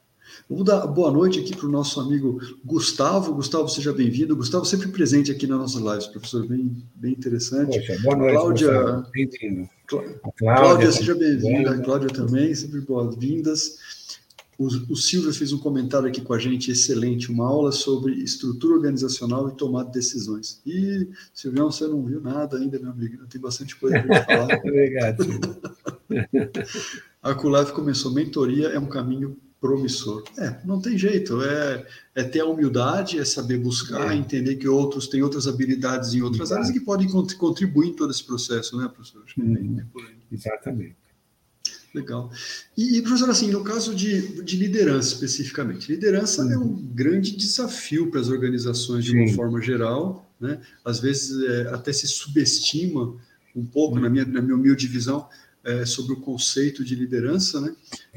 Vamos 0.48 0.64
dar 0.64 0.87
boa 0.87 1.11
noite 1.11 1.40
aqui 1.40 1.56
para 1.56 1.66
o 1.66 1.70
nosso 1.70 2.00
amigo 2.00 2.40
Gustavo. 2.64 3.35
Gustavo, 3.35 3.68
seja 3.68 3.92
bem-vindo. 3.92 4.37
Gustavo 4.37 4.64
sempre 4.64 4.87
presente 4.88 5.32
aqui 5.32 5.44
nas 5.44 5.59
nossas 5.59 5.82
lives, 5.82 6.06
professor, 6.06 6.46
bem, 6.46 6.85
bem 6.94 7.12
interessante. 7.12 7.80
Poxa, 7.80 8.00
boa 8.00 8.16
noite, 8.16 8.35
Cláudia. 8.35 9.04
Bem-vindo. 9.12 9.68
Cláudia, 9.88 10.20
Cláudia, 10.38 10.92
seja 10.92 11.16
bem-vinda. 11.16 11.72
A 11.72 11.80
Cláudia 11.80 12.09
também, 12.09 12.54
sempre 12.54 12.80
boas-vindas. 12.80 13.76
O, 14.56 14.66
o 14.92 14.96
Silvio 14.96 15.35
fez 15.35 15.52
um 15.52 15.59
comentário 15.59 16.06
aqui 16.06 16.20
com 16.20 16.32
a 16.32 16.38
gente, 16.38 16.70
excelente, 16.70 17.28
uma 17.28 17.48
aula 17.48 17.72
sobre 17.72 18.14
estrutura 18.14 18.76
organizacional 18.76 19.48
e 19.48 19.56
tomada 19.56 19.88
de 19.88 19.94
decisões. 19.94 20.62
E, 20.64 21.09
Silvio, 21.35 21.64
você 21.64 21.88
não 21.88 22.04
viu 22.04 22.20
nada 22.20 22.56
ainda, 22.56 22.78
meu 22.78 22.92
amigo, 22.92 23.26
tem 23.26 23.40
bastante 23.40 23.74
coisa 23.74 24.00
para 24.00 24.24
falar. 24.24 24.59
Obrigado. 24.64 25.26
a 27.20 27.35
Culaf 27.35 27.72
começou, 27.74 28.12
mentoria 28.12 28.68
é 28.68 28.78
um 28.78 28.87
caminho 28.87 29.37
promissor. 29.66 30.24
É, 30.38 30.57
não 30.64 30.81
tem 30.81 30.96
jeito, 30.96 31.42
é, 31.42 31.87
é 32.14 32.22
ter 32.22 32.40
a 32.40 32.46
humildade, 32.46 33.18
é 33.18 33.24
saber 33.24 33.59
buscar, 33.59 34.12
é. 34.12 34.16
entender 34.16 34.57
que 34.57 34.68
outros 34.68 35.09
têm 35.09 35.22
outras 35.22 35.46
habilidades 35.46 36.14
em 36.14 36.22
outras 36.22 36.48
Exato. 36.48 36.61
áreas 36.61 36.72
que 36.72 36.85
podem 36.85 37.09
contribuir 37.09 37.88
em 37.88 37.92
todo 37.92 38.11
esse 38.11 38.24
processo, 38.24 38.76
né, 38.76 38.88
professor? 38.88 39.22
Acho 39.24 39.35
que 39.35 39.40
uhum. 39.40 39.83
Exatamente. 40.31 40.96
Legal. 41.94 42.31
E, 42.76 43.00
professor, 43.00 43.31
assim, 43.31 43.50
no 43.50 43.64
caso 43.64 43.94
de, 43.94 44.42
de 44.42 44.57
liderança 44.57 45.14
especificamente, 45.14 45.90
liderança 45.90 46.44
uhum. 46.44 46.52
é 46.52 46.59
um 46.59 46.74
grande 46.74 47.35
desafio 47.35 48.11
para 48.11 48.20
as 48.20 48.29
organizações 48.29 49.05
de 49.05 49.12
Sim. 49.12 49.20
uma 49.20 49.29
forma 49.35 49.62
geral, 49.62 50.31
né? 50.38 50.61
Às 50.85 51.00
vezes 51.00 51.42
é, 51.42 51.74
até 51.74 51.92
se 51.92 52.07
subestima 52.07 53.16
um 53.55 53.64
pouco, 53.64 53.96
uhum. 53.96 54.02
na, 54.02 54.11
minha, 54.11 54.26
na 54.26 54.42
minha 54.42 54.55
humilde 54.55 54.87
visão, 54.87 55.26
é, 55.66 55.85
sobre 55.85 56.12
o 56.12 56.20
conceito 56.20 56.85
de 56.85 56.94
liderança, 56.94 57.61
né? 57.61 57.74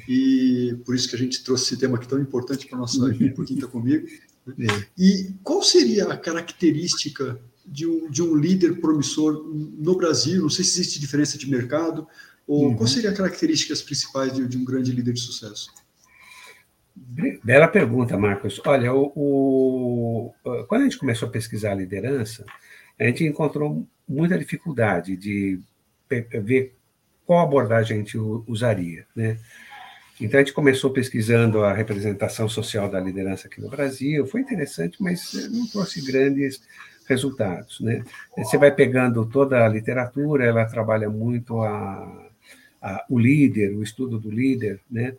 E 0.08 0.78
por 0.86 0.94
isso 0.94 1.10
que 1.10 1.16
a 1.16 1.20
gente 1.20 1.44
trouxe 1.44 1.66
esse 1.66 1.78
tema 1.78 1.98
aqui 1.98 2.08
tão 2.08 2.22
importante 2.22 2.68
para 2.68 2.78
a 2.78 2.82
nossa 2.82 3.00
uhum. 3.00 3.10
equipe, 3.10 3.44
quem 3.44 3.56
está 3.56 3.68
comigo. 3.68 4.08
Né? 4.46 4.68
É. 4.68 4.86
E 4.96 5.34
qual 5.44 5.64
seria 5.64 6.06
a 6.06 6.18
característica 6.18 7.40
de 7.66 7.88
um, 7.88 8.10
de 8.10 8.22
um 8.22 8.36
líder 8.36 8.80
promissor 8.80 9.44
no 9.44 9.98
Brasil? 9.98 10.44
Não 10.44 10.50
sei 10.50 10.64
se 10.64 10.80
existe 10.80 11.00
diferença 11.00 11.40
de 11.40 11.50
mercado, 11.50 12.08
ou 12.48 12.68
uhum. 12.68 12.76
quais 12.76 12.92
seriam 12.92 13.12
as 13.12 13.18
características 13.18 13.82
principais 13.82 14.32
de, 14.32 14.48
de, 14.48 14.58
um 14.58 14.64
grande 14.64 14.92
líder 14.92 15.14
de 15.14 15.20
sucesso? 15.20 15.72
Bela 17.44 17.68
pergunta, 17.68 18.16
Marcos. 18.16 18.62
Olha, 18.64 18.94
o, 18.94 19.12
o, 19.16 20.34
quando 20.68 20.82
a 20.82 20.84
gente 20.84 21.00
começou 21.00 21.28
a 21.28 21.32
pesquisar 21.32 21.72
a 21.72 21.76
liderança, 21.76 22.46
a 23.00 23.06
gente 23.06 23.24
encontrou 23.24 23.88
muita 24.08 24.38
dificuldade 24.38 25.16
de 25.16 25.60
ver 26.44 26.79
qual 27.30 27.42
abordagem 27.42 27.96
a 27.96 28.00
gente 28.00 28.18
usaria, 28.18 29.06
né? 29.16 29.38
Então, 30.20 30.40
a 30.40 30.44
gente 30.44 30.52
começou 30.52 30.90
pesquisando 30.90 31.64
a 31.64 31.72
representação 31.72 32.50
social 32.50 32.90
da 32.90 33.00
liderança 33.00 33.46
aqui 33.46 33.62
no 33.62 33.70
Brasil, 33.70 34.26
foi 34.26 34.42
interessante, 34.42 34.98
mas 35.00 35.32
não 35.52 35.68
trouxe 35.68 36.04
grandes 36.04 36.60
resultados, 37.08 37.82
né? 37.82 38.04
Você 38.36 38.58
vai 38.58 38.72
pegando 38.72 39.24
toda 39.28 39.64
a 39.64 39.70
literatura, 39.70 40.44
ela 40.44 40.66
trabalha 40.66 41.08
muito 41.08 41.62
a, 41.62 42.32
a 42.82 43.06
o 43.08 43.20
líder, 43.20 43.76
o 43.76 43.84
estudo 43.84 44.18
do 44.18 44.32
líder, 44.32 44.80
né? 44.90 45.16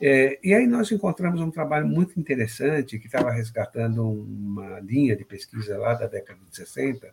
É, 0.00 0.40
e 0.42 0.52
aí 0.52 0.66
nós 0.66 0.90
encontramos 0.90 1.40
um 1.40 1.52
trabalho 1.52 1.86
muito 1.86 2.18
interessante 2.18 2.98
que 2.98 3.06
estava 3.06 3.30
resgatando 3.30 4.04
uma 4.04 4.80
linha 4.80 5.14
de 5.14 5.24
pesquisa 5.24 5.78
lá 5.78 5.94
da 5.94 6.08
década 6.08 6.40
de 6.50 6.56
60, 6.56 7.08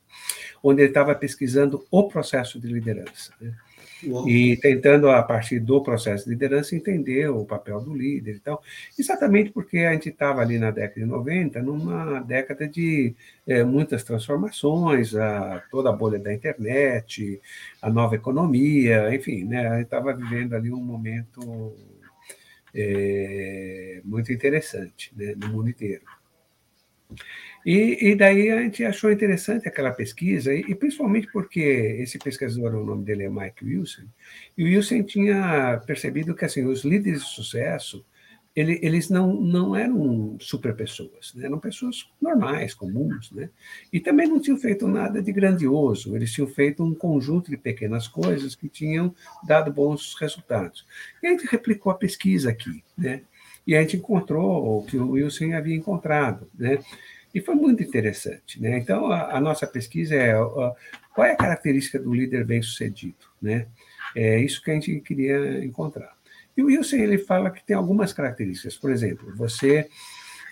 onde 0.64 0.82
ele 0.82 0.90
estava 0.90 1.14
pesquisando 1.14 1.86
o 1.92 2.08
processo 2.08 2.60
de 2.60 2.66
liderança. 2.68 3.32
Né? 3.40 3.54
E 4.04 4.58
tentando, 4.58 5.10
a 5.10 5.22
partir 5.22 5.60
do 5.60 5.82
processo 5.82 6.26
de 6.26 6.32
liderança, 6.32 6.76
entender 6.76 7.30
o 7.30 7.46
papel 7.46 7.82
do 7.82 7.94
líder 7.94 8.36
e 8.36 8.40
tal. 8.40 8.62
Exatamente 8.98 9.52
porque 9.52 9.80
a 9.80 9.94
gente 9.94 10.10
estava 10.10 10.42
ali 10.42 10.58
na 10.58 10.72
década 10.72 11.02
de 11.02 11.06
90, 11.06 11.62
numa 11.62 12.20
década 12.22 12.68
de 12.68 13.16
é, 13.48 13.64
muitas 13.64 14.04
transformações, 14.04 15.16
a, 15.16 15.64
toda 15.70 15.90
a 15.90 15.94
bolha 15.94 16.20
da 16.20 16.34
internet, 16.34 17.42
a 17.82 17.90
nova 17.90 18.16
economia, 18.16 19.14
enfim, 19.14 19.44
né, 19.44 19.68
a 19.68 19.76
gente 19.76 19.86
estava 19.86 20.14
vivendo 20.14 20.54
ali 20.54 20.72
um 20.72 20.82
momento 20.82 21.74
é, 22.74 24.02
muito 24.04 24.32
interessante 24.32 25.12
né, 25.16 25.36
no 25.36 25.50
mundo 25.50 25.70
inteiro. 25.70 26.04
E, 27.72 28.10
e, 28.10 28.16
daí 28.16 28.50
a 28.50 28.64
gente 28.64 28.84
achou 28.84 29.12
interessante 29.12 29.68
aquela 29.68 29.92
pesquisa, 29.92 30.52
e, 30.52 30.62
e, 30.62 30.74
principalmente 30.74 31.32
porque 31.32 31.60
esse 32.00 32.18
pesquisador, 32.18 32.74
o 32.74 32.84
nome 32.84 33.06
dele 33.06 33.26
é 33.26 33.30
Mike 33.30 33.64
Wilson, 33.64 34.08
e 34.58 34.64
o 34.64 34.66
Wilson 34.66 35.04
tinha 35.04 35.80
percebido 35.86 36.34
que 36.34 36.46
assim, 36.46 36.66
os 36.66 36.84
líderes 36.84 37.22
de 37.22 37.30
sucesso, 37.30 38.04
ele, 38.56 38.80
eles 38.82 39.12
não, 39.12 39.40
não 39.40 39.76
eram 39.76 40.36
super 40.40 40.76
pessoas, 40.76 41.32
né? 41.36 41.46
eram 41.46 41.60
pessoas 41.60 42.10
normais, 42.20 42.74
comuns, 42.74 43.32
né? 43.32 43.52
e 43.94 44.00
também 44.00 44.28
não 44.28 44.42
tinham 44.42 44.58
feito 44.58 44.88
nada 44.88 45.22
de 45.22 45.32
grandioso, 45.32 46.16
eles 46.16 46.34
tinham 46.34 46.48
feito 46.48 46.84
um 46.84 46.96
conjunto 46.96 47.52
de 47.52 47.58
pequenas 47.58 48.08
coisas 48.08 48.56
que 48.56 48.68
tinham 48.68 49.14
dado 49.46 49.72
bons 49.72 50.16
resultados. 50.20 50.88
E 51.22 51.28
a 51.28 51.30
gente 51.30 51.46
replicou 51.46 51.92
a 51.92 51.96
pesquisa 51.96 52.50
aqui, 52.50 52.84
né? 52.98 53.22
e 53.70 53.76
a 53.76 53.82
gente 53.82 53.98
encontrou 53.98 54.80
o 54.80 54.84
que 54.84 54.98
o 54.98 55.12
Wilson 55.12 55.54
havia 55.54 55.76
encontrado. 55.76 56.48
Né? 56.58 56.80
E 57.34 57.42
foi 57.42 57.56
muito 57.56 57.84
interessante. 57.84 58.62
Né? 58.62 58.78
Então, 58.78 59.12
a, 59.12 59.38
a 59.38 59.42
nossa 59.42 59.68
pesquisa 59.68 60.16
é 60.16 60.32
a, 60.34 60.74
qual 61.14 61.28
é 61.28 61.32
a 61.32 61.38
característica 61.38 62.00
do 62.00 62.14
líder 62.14 62.46
bem-sucedido. 62.46 63.16
Né? 63.42 63.68
É 64.16 64.40
isso 64.40 64.64
que 64.64 64.72
a 64.72 64.74
gente 64.74 65.00
queria 65.02 65.64
encontrar. 65.64 66.18
E 66.58 66.62
o 66.62 66.66
Wilson 66.66 66.98
ele 66.98 67.18
fala 67.18 67.52
que 67.52 67.64
tem 67.64 67.76
algumas 67.76 68.12
características. 68.12 68.76
Por 68.76 68.92
exemplo, 68.92 69.34
você 69.36 69.88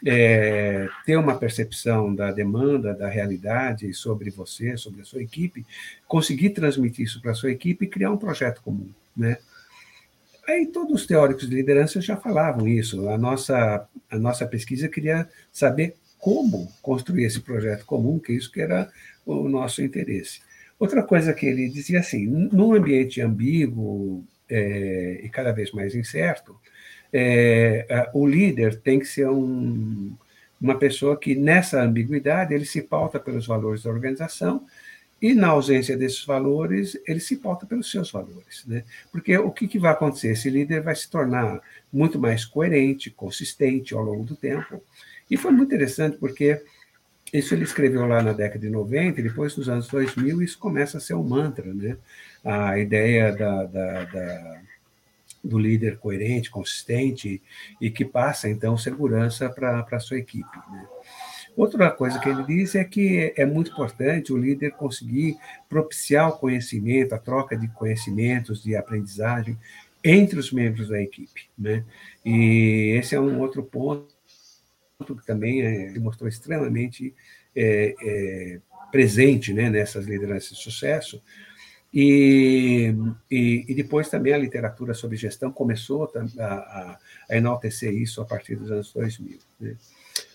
é, 0.06 0.88
ter 1.06 1.18
uma 1.18 1.38
percepção 1.38 2.14
da 2.14 2.32
demanda, 2.32 2.94
da 2.94 3.10
realidade 3.10 3.92
sobre 3.94 4.30
você, 4.30 4.78
sobre 4.78 5.02
a 5.02 5.06
sua 5.06 5.22
equipe, 5.22 5.66
conseguir 6.08 6.52
transmitir 6.52 7.06
isso 7.06 7.22
para 7.22 7.32
a 7.32 7.36
sua 7.36 7.52
equipe 7.52 7.86
e 7.86 7.90
criar 7.90 8.12
um 8.12 8.18
projeto 8.18 8.62
comum. 8.62 8.90
Né? 9.16 9.38
Aí 10.48 10.68
todos 10.68 11.02
os 11.02 11.06
teóricos 11.06 11.50
de 11.50 11.56
liderança 11.56 12.00
já 12.00 12.16
falavam 12.16 12.68
isso. 12.68 13.10
A 13.10 13.18
nossa, 13.18 13.88
a 14.10 14.18
nossa 14.18 14.46
pesquisa 14.48 14.88
queria 14.88 15.28
saber 15.52 15.96
como 16.28 16.68
construir 16.82 17.24
esse 17.24 17.40
projeto 17.40 17.86
comum, 17.86 18.20
que 18.20 18.34
isso 18.34 18.52
que 18.52 18.60
era 18.60 18.92
o 19.26 19.48
nosso 19.48 19.82
interesse. 19.82 20.42
Outra 20.78 21.02
coisa 21.02 21.34
que 21.34 21.46
ele 21.46 21.70
dizia 21.70 22.02
assim, 22.02 22.26
num 22.26 22.74
ambiente 22.74 23.22
ambíguo 23.22 24.26
é, 24.50 25.22
e 25.24 25.30
cada 25.30 25.54
vez 25.54 25.72
mais 25.72 25.96
incerto, 25.96 26.60
é, 27.14 28.10
o 28.14 28.28
líder 28.28 28.76
tem 28.82 29.00
que 29.00 29.06
ser 29.06 29.30
um, 29.30 30.18
uma 30.60 30.78
pessoa 30.78 31.18
que, 31.18 31.34
nessa 31.34 31.82
ambiguidade, 31.82 32.54
ele 32.54 32.66
se 32.66 32.82
pauta 32.82 33.22
pelos 33.22 33.48
valores 33.48 33.84
da 33.84 33.90
organização 33.90 34.66
e, 35.22 35.34
na 35.34 35.48
ausência 35.48 35.96
desses 35.96 36.26
valores, 36.26 37.00
ele 37.08 37.22
se 37.22 37.38
pauta 37.38 37.66
pelos 37.66 37.90
seus 37.90 38.12
valores. 38.12 38.66
Né? 38.68 38.84
Porque 39.14 39.38
o 39.38 39.50
que, 39.50 39.66
que 39.66 39.80
vai 39.80 39.94
acontecer? 39.94 40.34
Esse 40.34 40.50
líder 40.50 40.82
vai 40.82 40.94
se 40.94 41.10
tornar 41.10 41.62
muito 41.92 42.20
mais 42.20 42.44
coerente, 42.44 43.10
consistente 43.10 43.94
ao 43.94 44.04
longo 44.04 44.26
do 44.26 44.36
tempo. 44.36 44.84
E 45.30 45.38
foi 45.38 45.52
muito 45.52 45.74
interessante 45.74 46.18
porque 46.18 46.64
isso 47.34 47.54
ele 47.54 47.64
escreveu 47.64 48.06
lá 48.06 48.22
na 48.22 48.32
década 48.32 48.60
de 48.60 48.70
90, 48.70 49.20
e 49.20 49.24
depois 49.24 49.56
nos 49.58 49.68
anos 49.68 49.88
2000 49.88 50.42
isso 50.42 50.58
começa 50.58 50.98
a 50.98 51.02
ser 51.02 51.14
um 51.14 51.24
mantra, 51.24 51.74
né? 51.74 51.98
A 52.44 52.80
ideia 52.80 53.36
da, 53.36 53.66
da, 53.66 54.04
da 54.06 54.62
do 55.44 55.58
líder 55.58 55.98
coerente, 55.98 56.50
consistente 56.50 57.42
e 57.80 57.90
que 57.90 58.04
passa 58.04 58.50
então 58.50 58.78
segurança 58.78 59.50
para 59.50 59.86
a 59.90 60.00
sua 60.00 60.18
equipe. 60.18 60.58
Né? 60.72 60.86
Outra 61.56 61.90
coisa 61.90 62.20
que 62.20 62.30
ele 62.30 62.44
diz 62.44 62.76
é 62.76 62.84
que 62.84 63.34
é 63.36 63.46
muito 63.46 63.72
importante 63.72 64.34
o 64.34 64.38
líder 64.38 64.72
conseguir 64.72 65.38
propiciar 65.70 66.30
o 66.30 66.38
conhecimento, 66.38 67.16
a 67.16 67.20
troca 67.20 67.58
de 67.58 67.68
conhecimentos, 67.70 68.62
de 68.62 68.76
aprendizagem 68.76 69.58
entre 70.04 70.38
os 70.38 70.52
membros 70.52 70.90
da 70.90 71.02
equipe. 71.02 71.50
Né? 71.58 71.84
E 72.24 72.96
esse 73.00 73.16
é 73.16 73.20
um 73.20 73.40
outro 73.40 73.64
ponto 73.64 74.17
que 75.06 75.26
também 75.26 75.62
é, 75.62 75.92
se 75.92 76.00
mostrou 76.00 76.28
extremamente 76.28 77.14
é, 77.56 77.96
é, 78.02 78.60
presente 78.92 79.54
né, 79.54 79.70
nessas 79.70 80.06
lideranças 80.06 80.58
de 80.58 80.64
sucesso. 80.64 81.22
E, 81.94 82.94
e, 83.32 83.66
e, 83.68 83.74
depois 83.74 84.10
também 84.10 84.34
a 84.34 84.38
literatura 84.38 84.94
sobre 84.94 85.16
gestão 85.16 85.52
começou 85.52 86.12
a, 86.38 86.44
a, 86.44 87.00
a 87.30 87.38
enaltecer 87.38 87.94
isso 87.94 88.22
a 88.22 88.26
partir 88.26 88.56
dos 88.56 88.72
anos 88.72 88.92
2000. 88.92 89.38
Né? 89.60 89.76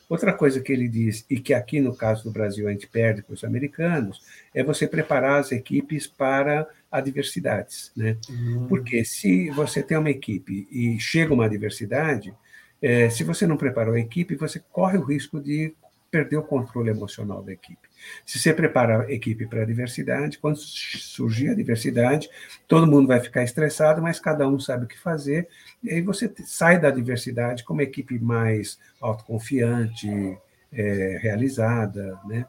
Outra 0.09 0.33
coisa 0.33 0.61
que 0.61 0.73
ele 0.73 0.89
diz, 0.89 1.25
e 1.29 1.39
que 1.41 1.53
aqui 1.53 1.81
no 1.81 1.95
caso 1.95 2.25
do 2.25 2.31
Brasil 2.31 2.69
a 2.69 2.73
gente 2.73 2.87
perde 2.87 3.23
para 3.23 3.35
os 3.35 3.45
americanos, 3.45 4.21
é 4.55 4.63
você 4.63 4.87
preparar 4.87 5.41
as 5.41 5.53
equipes 5.53 6.07
para 6.07 6.67
adversidades. 6.91 7.93
Né? 7.97 8.17
Uhum. 8.29 8.67
Porque 8.69 9.05
se 9.05 9.51
você 9.51 9.83
tem 9.83 9.97
uma 9.97 10.11
equipe 10.11 10.67
e 10.71 10.99
chega 10.99 11.35
uma 11.35 11.47
adversidade, 11.47 12.35
é, 12.83 13.09
se 13.09 13.23
você 13.23 13.47
não 13.47 13.57
preparou 13.57 13.95
a 13.95 14.01
equipe, 14.01 14.35
você 14.35 14.61
corre 14.73 14.99
o 14.99 15.05
risco 15.05 15.41
de 15.41 15.75
perder 16.11 16.37
o 16.37 16.43
controle 16.43 16.91
emocional 16.91 17.43
da 17.43 17.53
equipe. 17.53 17.89
Se 18.27 18.39
você 18.39 18.53
prepara 18.53 19.05
a 19.05 19.13
equipe 19.13 19.47
para 19.47 19.63
a 19.63 19.65
diversidade, 19.65 20.37
quando 20.37 20.57
surgir 20.57 21.49
a 21.49 21.55
diversidade, 21.55 22.29
todo 22.69 22.87
mundo 22.87 23.09
vai 23.09 23.19
ficar 23.21 23.43
estressado, 23.43 24.03
mas 24.03 24.21
cada 24.21 24.47
um 24.47 24.61
sabe 24.61 24.85
o 24.85 24.89
que 24.89 24.99
fazer, 24.99 25.49
e 25.83 25.91
aí 25.91 26.03
você 26.03 26.31
sai 26.45 26.79
da 26.79 26.91
diversidade 26.91 27.65
como 27.65 27.81
equipe 27.81 28.19
mais 28.19 28.79
autoconfiante, 29.01 30.37
é, 30.71 31.19
realizada, 31.23 32.19
né? 32.27 32.47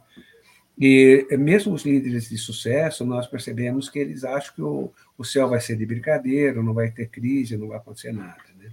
E 0.77 1.27
mesmo 1.37 1.73
os 1.73 1.85
líderes 1.85 2.29
de 2.29 2.37
sucesso, 2.37 3.05
nós 3.05 3.27
percebemos 3.27 3.89
que 3.89 3.99
eles 3.99 4.23
acham 4.23 4.55
que 4.55 4.61
o, 4.61 4.91
o 5.17 5.23
céu 5.23 5.47
vai 5.47 5.61
ser 5.61 5.75
de 5.75 5.85
brincadeira, 5.85 6.63
não 6.63 6.73
vai 6.73 6.89
ter 6.89 7.07
crise, 7.09 7.55
não 7.55 7.67
vai 7.67 7.77
acontecer 7.77 8.11
nada. 8.11 8.43
Né? 8.57 8.71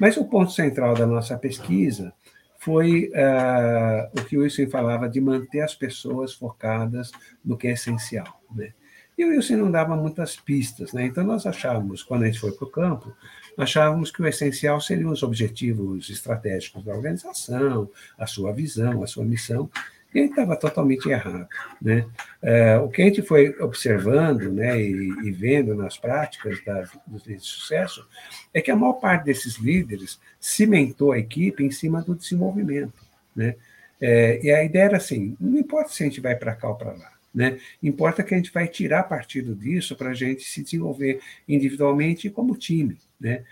Mas 0.00 0.16
o 0.16 0.24
ponto 0.24 0.52
central 0.52 0.94
da 0.94 1.06
nossa 1.06 1.36
pesquisa 1.36 2.12
foi 2.58 3.12
uh, 3.14 4.20
o 4.20 4.24
que 4.24 4.36
o 4.36 4.42
Wilson 4.42 4.68
falava 4.68 5.08
de 5.08 5.20
manter 5.20 5.60
as 5.60 5.74
pessoas 5.74 6.34
focadas 6.34 7.12
no 7.44 7.56
que 7.56 7.68
é 7.68 7.72
essencial. 7.72 8.40
Né? 8.54 8.72
E 9.16 9.24
o 9.24 9.28
Wilson 9.28 9.56
não 9.56 9.70
dava 9.70 9.96
muitas 9.96 10.36
pistas, 10.36 10.92
né? 10.92 11.06
então 11.06 11.24
nós 11.24 11.46
achávamos, 11.46 12.02
quando 12.02 12.24
a 12.24 12.26
gente 12.26 12.40
foi 12.40 12.52
para 12.52 12.66
o 12.66 12.70
campo, 12.70 13.14
achávamos 13.56 14.10
que 14.10 14.20
o 14.20 14.26
essencial 14.26 14.80
seriam 14.80 15.10
os 15.10 15.22
objetivos 15.22 16.10
estratégicos 16.10 16.84
da 16.84 16.92
organização, 16.92 17.88
a 18.18 18.26
sua 18.26 18.52
visão, 18.52 19.02
a 19.02 19.06
sua 19.06 19.24
missão, 19.24 19.70
ele 20.14 20.26
estava 20.26 20.56
totalmente 20.56 21.08
errado. 21.08 21.46
Né? 21.80 22.06
É, 22.42 22.76
o 22.78 22.88
que 22.88 23.02
a 23.02 23.04
gente 23.04 23.22
foi 23.22 23.54
observando 23.60 24.52
né, 24.52 24.80
e, 24.80 25.08
e 25.24 25.30
vendo 25.30 25.74
nas 25.74 25.98
práticas 25.98 26.64
das, 26.64 26.90
dos 27.06 27.22
líderes 27.22 27.44
de 27.44 27.48
sucesso 27.48 28.08
é 28.52 28.60
que 28.60 28.70
a 28.70 28.76
maior 28.76 28.94
parte 28.94 29.24
desses 29.24 29.56
líderes 29.56 30.20
cimentou 30.40 31.12
a 31.12 31.18
equipe 31.18 31.64
em 31.64 31.70
cima 31.70 32.02
do 32.02 32.14
desenvolvimento. 32.14 32.94
Né? 33.34 33.56
É, 34.00 34.40
e 34.42 34.50
a 34.50 34.64
ideia 34.64 34.84
era 34.84 34.96
assim: 34.96 35.36
não 35.40 35.58
importa 35.58 35.90
se 35.90 36.02
a 36.02 36.06
gente 36.06 36.20
vai 36.20 36.34
para 36.34 36.54
cá 36.54 36.68
ou 36.68 36.76
para 36.76 36.92
lá. 36.92 37.12
Né? 37.34 37.58
Importa 37.82 38.22
que 38.22 38.32
a 38.32 38.36
gente 38.38 38.50
vai 38.50 38.66
tirar 38.66 39.02
partido 39.02 39.54
disso 39.54 39.94
para 39.94 40.10
a 40.10 40.14
gente 40.14 40.42
se 40.44 40.62
desenvolver 40.62 41.20
individualmente 41.46 42.26
e 42.26 42.30
como 42.30 42.56
time. 42.56 42.96
Né? 43.20 43.44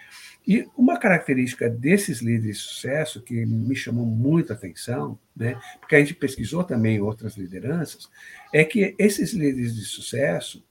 E 0.47 0.69
uma 0.77 0.99
característica 0.99 1.71
desses 1.71 2.21
líderes 2.21 2.59
de 2.59 2.63
sucesso 2.65 3.23
que 3.23 3.47
me 3.47 3.75
chamou 3.75 4.05
muito 4.05 4.53
a 4.53 4.57
atenção, 4.57 5.19
né, 5.35 5.59
porque 5.81 5.97
a 5.97 6.01
gente 6.01 6.15
pesquisou 6.15 6.63
também 6.63 7.01
outras 7.01 7.37
lideranças, 7.37 8.11
é 8.53 8.63
que 8.63 8.95
esses 8.99 9.33
líderes 9.33 9.75
de 9.75 9.85
sucesso, 9.85 10.63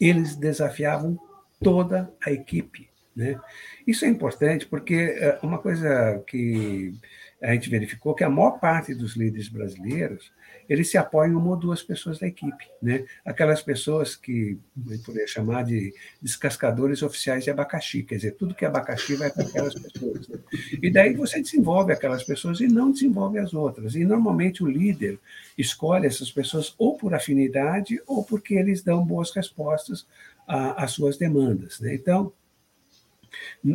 eles 0.00 0.34
desafiavam 0.34 1.18
toda 1.62 2.12
a 2.24 2.32
equipe. 2.32 2.90
Né? 3.14 3.38
Isso 3.86 4.04
é 4.04 4.08
importante 4.08 4.66
porque 4.66 4.94
é, 4.94 5.38
uma 5.42 5.58
coisa 5.58 6.22
que 6.26 6.94
a 7.42 7.52
gente 7.52 7.70
verificou 7.70 8.14
que 8.14 8.24
a 8.24 8.30
maior 8.30 8.58
parte 8.58 8.94
dos 8.94 9.16
líderes 9.16 9.48
brasileiros 9.48 10.32
eles 10.70 10.88
se 10.88 10.96
apoiam 10.96 11.32
em 11.32 11.34
uma 11.34 11.50
ou 11.50 11.56
duas 11.56 11.82
pessoas 11.82 12.20
da 12.20 12.28
equipe, 12.28 12.70
né? 12.80 13.04
Aquelas 13.24 13.60
pessoas 13.60 14.14
que 14.14 14.56
poderia 15.04 15.26
chamar 15.26 15.64
de 15.64 15.92
descascadores 16.22 17.02
oficiais 17.02 17.42
de 17.42 17.50
abacaxi, 17.50 18.04
quer 18.04 18.14
dizer, 18.14 18.36
tudo 18.36 18.54
que 18.54 18.64
é 18.64 18.68
abacaxi 18.68 19.16
vai 19.16 19.32
para 19.32 19.42
aquelas 19.42 19.74
pessoas. 19.74 20.28
Né? 20.28 20.38
E 20.80 20.88
daí 20.88 21.12
você 21.12 21.42
desenvolve 21.42 21.92
aquelas 21.92 22.22
pessoas 22.22 22.60
e 22.60 22.68
não 22.68 22.92
desenvolve 22.92 23.40
as 23.40 23.52
outras. 23.52 23.96
E 23.96 24.04
normalmente 24.04 24.62
o 24.62 24.68
líder 24.68 25.18
escolhe 25.58 26.06
essas 26.06 26.30
pessoas 26.30 26.72
ou 26.78 26.96
por 26.96 27.14
afinidade 27.14 28.00
ou 28.06 28.22
porque 28.22 28.54
eles 28.54 28.80
dão 28.80 29.04
boas 29.04 29.34
respostas 29.34 30.06
às 30.46 30.92
suas 30.92 31.16
demandas, 31.16 31.80
né? 31.80 31.92
Então 31.92 32.32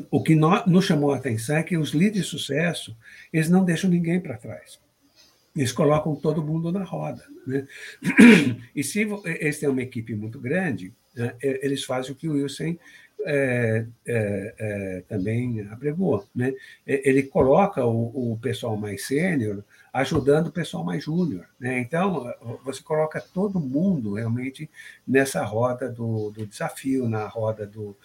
o 0.09 0.23
que 0.23 0.33
nos 0.33 0.85
chamou 0.85 1.11
a 1.11 1.17
atenção 1.17 1.57
é 1.57 1.63
que 1.63 1.77
os 1.77 1.89
líderes 1.89 2.23
de 2.23 2.29
sucesso, 2.29 2.95
eles 3.33 3.49
não 3.49 3.65
deixam 3.65 3.89
ninguém 3.89 4.21
para 4.21 4.37
trás. 4.37 4.79
Eles 5.55 5.71
colocam 5.71 6.15
todo 6.15 6.43
mundo 6.43 6.71
na 6.71 6.83
roda. 6.83 7.23
Né? 7.47 7.67
E 8.75 8.83
se 8.83 9.07
eles 9.23 9.59
têm 9.59 9.69
uma 9.69 9.81
equipe 9.81 10.13
muito 10.13 10.39
grande, 10.39 10.93
né, 11.15 11.33
eles 11.41 11.83
fazem 11.83 12.11
o 12.11 12.15
que 12.15 12.27
o 12.27 12.33
Wilson 12.33 12.75
é, 13.27 13.85
é, 14.05 14.55
é, 14.57 15.03
também 15.07 15.61
apregou. 15.71 16.27
Né? 16.35 16.53
Ele 16.85 17.23
coloca 17.23 17.85
o, 17.85 18.33
o 18.33 18.37
pessoal 18.37 18.75
mais 18.77 19.05
sênior 19.07 19.63
ajudando 19.91 20.47
o 20.47 20.51
pessoal 20.51 20.83
mais 20.83 21.03
júnior. 21.03 21.47
Né? 21.59 21.79
Então, 21.79 22.31
você 22.63 22.83
coloca 22.83 23.21
todo 23.21 23.59
mundo 23.59 24.15
realmente 24.15 24.69
nessa 25.07 25.43
roda 25.43 25.89
do, 25.89 26.31
do 26.31 26.45
desafio, 26.45 27.07
na 27.07 27.25
roda 27.27 27.65
do, 27.65 27.95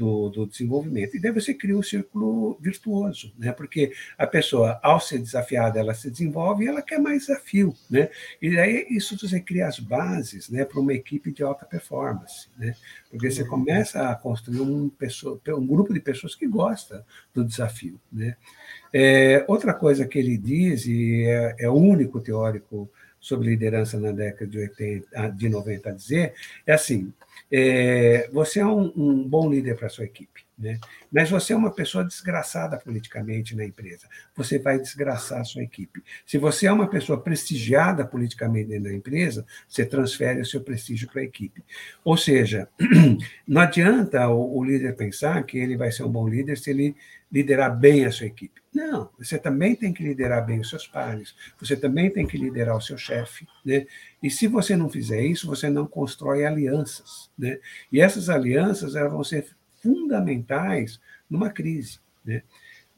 do, 0.00 0.30
do, 0.30 0.46
desenvolvimento. 0.46 1.14
E 1.14 1.20
daí 1.20 1.30
você 1.30 1.52
cria 1.52 1.76
um 1.76 1.82
círculo 1.82 2.56
virtuoso, 2.58 3.34
né? 3.38 3.52
porque 3.52 3.92
a 4.16 4.26
pessoa, 4.26 4.80
ao 4.82 4.98
ser 4.98 5.18
desafiada, 5.18 5.78
ela 5.78 5.92
se 5.92 6.10
desenvolve 6.10 6.64
e 6.64 6.68
ela 6.68 6.80
quer 6.80 6.98
mais 6.98 7.26
desafio. 7.26 7.74
Né? 7.90 8.08
E 8.40 8.56
daí 8.56 8.86
isso 8.88 9.18
você 9.18 9.38
cria 9.38 9.66
as 9.66 9.78
bases 9.78 10.48
né, 10.48 10.64
para 10.64 10.80
uma 10.80 10.94
equipe 10.94 11.30
de 11.30 11.42
alta 11.42 11.66
performance. 11.66 12.48
Né? 12.56 12.74
Porque 13.10 13.30
você 13.30 13.44
começa 13.44 14.08
a 14.08 14.14
construir 14.14 14.62
um, 14.62 14.88
pessoa, 14.88 15.38
um 15.48 15.66
grupo 15.66 15.92
de 15.92 16.00
pessoas 16.00 16.34
que 16.34 16.46
gosta 16.46 17.04
do 17.34 17.44
desafio. 17.44 18.00
Né? 18.10 18.36
É, 18.90 19.44
outra 19.46 19.74
coisa 19.74 20.06
que 20.06 20.18
ele 20.18 20.38
diz, 20.38 20.86
e 20.86 21.26
é, 21.26 21.56
é 21.58 21.68
o 21.68 21.74
único 21.74 22.20
teórico 22.20 22.90
sobre 23.20 23.50
liderança 23.50 24.00
na 24.00 24.12
década 24.12 24.50
de, 24.50 24.58
80, 24.58 25.28
de 25.32 25.48
90 25.50 25.90
a 25.90 25.92
dizer, 25.92 26.32
é 26.66 26.72
assim, 26.72 27.12
é, 27.52 28.28
você 28.32 28.60
é 28.60 28.66
um, 28.66 28.92
um 28.96 29.28
bom 29.28 29.50
líder 29.50 29.76
para 29.76 29.88
sua 29.88 30.04
equipe, 30.04 30.44
né? 30.56 30.78
mas 31.10 31.28
você 31.28 31.52
é 31.52 31.56
uma 31.56 31.72
pessoa 31.72 32.04
desgraçada 32.04 32.78
politicamente 32.78 33.56
na 33.56 33.64
empresa. 33.64 34.06
Você 34.36 34.58
vai 34.58 34.78
desgraçar 34.78 35.40
a 35.40 35.44
sua 35.44 35.62
equipe. 35.62 36.02
Se 36.24 36.38
você 36.38 36.66
é 36.66 36.72
uma 36.72 36.88
pessoa 36.88 37.20
prestigiada 37.20 38.06
politicamente 38.06 38.78
da 38.78 38.92
empresa, 38.92 39.44
você 39.68 39.84
transfere 39.84 40.40
o 40.40 40.46
seu 40.46 40.60
prestígio 40.60 41.08
para 41.10 41.22
a 41.22 41.24
equipe. 41.24 41.64
Ou 42.04 42.16
seja, 42.16 42.68
não 43.46 43.62
adianta 43.62 44.28
o, 44.28 44.58
o 44.58 44.64
líder 44.64 44.94
pensar 44.94 45.42
que 45.42 45.58
ele 45.58 45.76
vai 45.76 45.90
ser 45.90 46.04
um 46.04 46.12
bom 46.12 46.28
líder 46.28 46.56
se 46.56 46.70
ele 46.70 46.94
liderar 47.32 47.76
bem 47.76 48.04
a 48.04 48.12
sua 48.12 48.26
equipe. 48.26 48.59
Não, 48.80 49.10
você 49.18 49.38
também 49.38 49.76
tem 49.76 49.92
que 49.92 50.02
liderar 50.02 50.46
bem 50.46 50.58
os 50.58 50.70
seus 50.70 50.86
pares, 50.86 51.34
você 51.60 51.76
também 51.76 52.10
tem 52.10 52.26
que 52.26 52.38
liderar 52.38 52.74
o 52.74 52.80
seu 52.80 52.96
chefe, 52.96 53.46
né? 53.62 53.86
E 54.22 54.30
se 54.30 54.46
você 54.46 54.74
não 54.74 54.88
fizer 54.88 55.20
isso, 55.22 55.46
você 55.46 55.68
não 55.68 55.86
constrói 55.86 56.46
alianças, 56.46 57.30
né? 57.38 57.58
E 57.92 58.00
essas 58.00 58.30
alianças 58.30 58.96
elas 58.96 59.12
vão 59.12 59.22
ser 59.22 59.46
fundamentais 59.82 60.98
numa 61.28 61.50
crise, 61.50 61.98
né? 62.24 62.42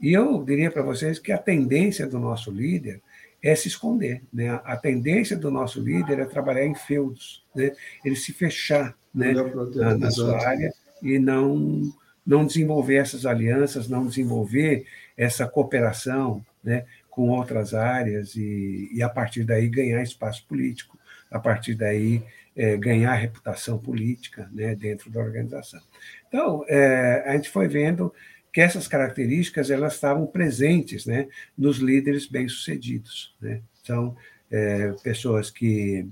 E 0.00 0.12
eu 0.12 0.44
diria 0.44 0.70
para 0.70 0.82
vocês 0.82 1.18
que 1.18 1.32
a 1.32 1.38
tendência 1.38 2.06
do 2.06 2.20
nosso 2.20 2.52
líder 2.52 3.02
é 3.42 3.52
se 3.56 3.66
esconder, 3.66 4.22
né? 4.32 4.50
A 4.64 4.76
tendência 4.76 5.36
do 5.36 5.50
nosso 5.50 5.80
líder 5.80 6.20
é 6.20 6.24
trabalhar 6.26 6.64
em 6.64 6.76
feudos, 6.76 7.44
né? 7.52 7.72
Ele 8.04 8.14
se 8.14 8.32
fechar, 8.32 8.96
né? 9.12 9.32
Na, 9.32 9.98
na 9.98 10.10
sua 10.12 10.46
área 10.46 10.72
e 11.02 11.18
não 11.18 11.92
não 12.24 12.46
desenvolver 12.46 12.94
essas 12.94 13.26
alianças, 13.26 13.88
não 13.88 14.06
desenvolver 14.06 14.86
essa 15.16 15.46
cooperação 15.46 16.44
né, 16.62 16.84
com 17.10 17.28
outras 17.28 17.74
áreas 17.74 18.34
e, 18.36 18.88
e, 18.92 19.02
a 19.02 19.08
partir 19.08 19.44
daí, 19.44 19.68
ganhar 19.68 20.02
espaço 20.02 20.46
político, 20.46 20.98
a 21.30 21.38
partir 21.38 21.74
daí, 21.74 22.22
é, 22.56 22.76
ganhar 22.76 23.14
reputação 23.14 23.78
política 23.78 24.48
né, 24.52 24.74
dentro 24.74 25.10
da 25.10 25.20
organização. 25.20 25.80
Então, 26.28 26.64
é, 26.68 27.22
a 27.26 27.32
gente 27.34 27.50
foi 27.50 27.68
vendo 27.68 28.12
que 28.52 28.60
essas 28.60 28.86
características 28.86 29.70
elas 29.70 29.94
estavam 29.94 30.26
presentes 30.26 31.06
né, 31.06 31.28
nos 31.56 31.78
líderes 31.78 32.26
bem-sucedidos. 32.26 33.34
Né? 33.40 33.62
São 33.82 34.14
é, 34.50 34.92
pessoas 35.02 35.50
que 35.50 36.06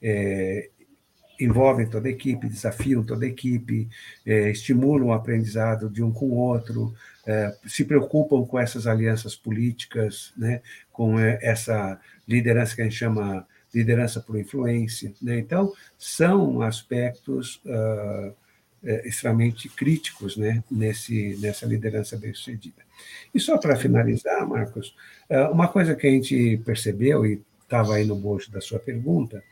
é, 0.00 0.70
envolvem 1.40 1.88
toda 1.88 2.08
a 2.08 2.10
equipe, 2.10 2.48
desafiam 2.48 3.02
toda 3.02 3.24
a 3.24 3.28
equipe, 3.28 3.88
é, 4.24 4.50
estimulam 4.50 5.08
o 5.08 5.12
aprendizado 5.12 5.90
de 5.90 6.02
um 6.02 6.12
com 6.12 6.26
o 6.26 6.36
outro, 6.36 6.94
se 7.66 7.84
preocupam 7.84 8.44
com 8.44 8.58
essas 8.58 8.86
alianças 8.86 9.34
políticas, 9.36 10.32
né, 10.36 10.62
com 10.92 11.18
é, 11.18 11.38
essa 11.42 12.00
liderança 12.26 12.74
que 12.74 12.82
a 12.82 12.84
gente 12.84 12.96
chama 12.96 13.46
liderança 13.72 14.20
por 14.20 14.38
influência. 14.38 15.12
Né? 15.22 15.38
Então, 15.38 15.72
são 15.98 16.60
aspectos 16.62 17.60
uh, 17.66 18.34
extremamente 19.04 19.68
críticos 19.68 20.36
né, 20.36 20.64
nesse, 20.70 21.36
nessa 21.40 21.66
liderança 21.66 22.16
bem-sucedida. 22.16 22.82
E 23.34 23.38
só 23.38 23.58
para 23.58 23.76
finalizar, 23.76 24.48
Marcos, 24.48 24.96
uma 25.52 25.68
coisa 25.68 25.94
que 25.94 26.06
a 26.06 26.10
gente 26.10 26.60
percebeu, 26.64 27.24
e 27.24 27.40
estava 27.62 27.94
aí 27.94 28.04
no 28.04 28.16
bolso 28.16 28.50
da 28.50 28.60
sua 28.60 28.78
pergunta, 28.78 29.42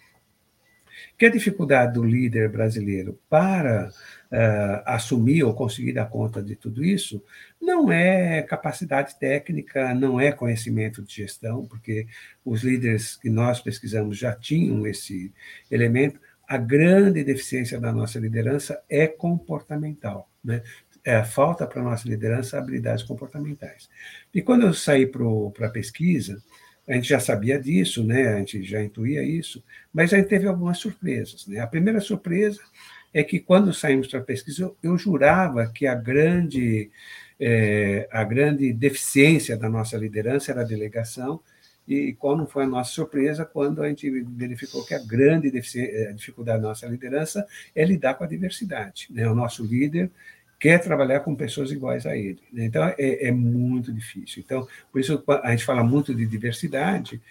que 1.17 1.27
a 1.27 1.31
dificuldade 1.31 1.95
do 1.95 2.05
líder 2.05 2.49
brasileiro 2.49 3.19
para 3.29 3.91
uh, 4.33 4.83
assumir 4.85 5.43
ou 5.43 5.55
conseguir 5.55 5.93
dar 5.93 6.07
conta 6.07 6.43
de 6.43 6.55
tudo 6.55 6.85
isso 6.85 7.23
não 7.61 7.91
é 7.91 8.43
capacidade 8.43 9.19
técnica, 9.19 9.95
não 9.95 10.21
é 10.21 10.33
conhecimento 10.33 11.03
de 11.03 11.15
gestão, 11.15 11.67
porque 11.67 12.07
os 12.45 12.63
líderes 12.63 13.17
que 13.17 13.29
nós 13.29 13.61
pesquisamos 13.61 14.17
já 14.17 14.33
tinham 14.33 14.87
esse 14.87 15.33
elemento. 15.71 16.21
A 16.47 16.57
grande 16.57 17.23
deficiência 17.23 17.79
da 17.79 17.93
nossa 17.93 18.19
liderança 18.19 18.83
é 18.89 19.07
comportamental. 19.07 20.31
Né? 20.43 20.63
É, 21.05 21.23
falta 21.23 21.67
para 21.67 21.81
a 21.81 21.85
nossa 21.85 22.09
liderança 22.09 22.59
habilidades 22.59 23.05
comportamentais. 23.05 23.89
E 24.33 24.41
quando 24.41 24.67
eu 24.67 24.73
saí 24.73 25.07
para 25.07 25.67
a 25.67 25.71
pesquisa, 25.71 26.43
a 26.87 26.95
gente 26.95 27.09
já 27.09 27.21
sabia 27.21 27.61
disso, 27.61 28.03
né? 28.03 28.29
a 28.29 28.39
gente 28.39 28.63
já 28.63 28.83
intuía 28.83 29.23
isso, 29.23 29.63
mas 29.93 30.13
a 30.13 30.17
gente 30.17 30.29
teve 30.29 30.47
algumas 30.47 30.79
surpresas. 30.79 31.47
Né? 31.47 31.61
A 31.61 31.67
primeira 31.67 32.01
surpresa 32.01 32.61
é 33.13 33.23
que, 33.23 33.39
quando 33.39 33.73
saímos 33.73 34.09
para 34.09 34.21
a 34.21 34.25
pesquisa, 34.25 34.63
eu, 34.63 34.77
eu 34.83 34.99
jurava 34.99 35.67
que 35.67 35.87
a 35.87 35.95
grande, 35.95 36.91
é, 37.39 38.09
a 38.11 38.23
grande 38.25 38.73
deficiência 38.73 39.57
da 39.57 39.69
nossa 39.69 39.97
liderança 39.97 40.53
era 40.53 40.63
a 40.63 40.65
delegação, 40.65 41.41
e 41.87 42.13
qual 42.13 42.37
não 42.37 42.47
foi 42.47 42.65
a 42.65 42.67
nossa 42.67 42.93
surpresa 42.93 43.47
quando 43.47 43.83
a 43.83 43.89
gente 43.89 44.11
verificou 44.11 44.85
que 44.85 44.93
a 44.93 44.99
grande 44.99 45.49
a 45.49 46.13
dificuldade 46.13 46.61
da 46.61 46.69
nossa 46.69 46.87
liderança 46.87 47.47
é 47.75 47.83
lidar 47.83 48.13
com 48.15 48.25
a 48.25 48.27
diversidade. 48.27 49.09
Né? 49.11 49.27
O 49.27 49.35
nosso 49.35 49.65
líder 49.65 50.11
quer 50.61 50.79
trabalhar 50.83 51.21
com 51.21 51.35
pessoas 51.35 51.71
iguais 51.71 52.05
a 52.05 52.15
ele. 52.15 52.43
Né? 52.53 52.67
Então, 52.67 52.85
é, 52.85 53.29
é, 53.29 53.33
muito 53.33 53.91
difícil. 53.91 54.43
Então, 54.45 54.69
por 54.93 55.01
isso 55.01 55.25
a 55.43 55.51
gente 55.51 55.65
fala 55.65 55.83
muito 55.83 56.15
de 56.15 56.27
diversidade, 56.27 57.23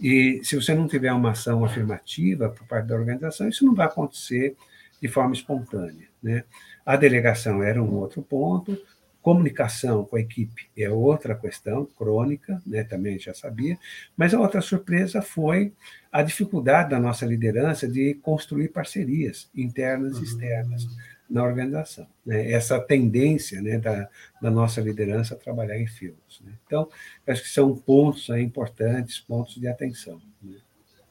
e 0.00 0.40
se 0.44 0.54
você 0.54 0.74
não 0.74 0.86
tiver 0.86 1.12
uma 1.12 1.32
ação 1.32 1.64
afirmativa 1.64 2.48
por 2.48 2.66
parte 2.66 2.86
da 2.86 2.94
organização, 2.94 3.48
isso 3.48 3.64
não 3.64 3.74
vai 3.74 3.86
acontecer 3.86 4.56
de 5.04 5.08
forma 5.08 5.34
espontânea. 5.34 6.08
Né? 6.22 6.44
A 6.86 6.96
delegação 6.96 7.62
era 7.62 7.82
um 7.82 7.94
outro 7.96 8.22
ponto, 8.22 8.74
comunicação 9.20 10.02
com 10.02 10.16
a 10.16 10.20
equipe 10.20 10.66
é 10.74 10.88
outra 10.88 11.34
questão 11.34 11.84
crônica, 11.84 12.62
né, 12.66 12.84
também 12.84 13.18
já 13.18 13.34
sabia, 13.34 13.78
mas 14.16 14.32
a 14.32 14.40
outra 14.40 14.62
surpresa 14.62 15.20
foi 15.20 15.74
a 16.10 16.22
dificuldade 16.22 16.88
da 16.88 16.98
nossa 16.98 17.26
liderança 17.26 17.86
de 17.86 18.14
construir 18.14 18.68
parcerias 18.68 19.50
internas 19.54 20.18
e 20.18 20.24
externas 20.24 20.86
na 21.28 21.44
organização. 21.44 22.06
Né? 22.24 22.50
Essa 22.50 22.80
tendência 22.80 23.60
né, 23.60 23.78
da, 23.78 24.08
da, 24.40 24.50
nossa 24.50 24.80
liderança 24.80 25.34
a 25.34 25.38
trabalhar 25.38 25.78
em 25.78 25.86
fios. 25.86 26.40
Né? 26.42 26.52
Então, 26.66 26.88
acho 27.26 27.42
que 27.42 27.48
são 27.48 27.76
pontos 27.76 28.30
aí, 28.30 28.42
importantes, 28.42 29.20
pontos 29.20 29.56
de 29.56 29.68
atenção. 29.68 30.20
Né? 30.42 30.56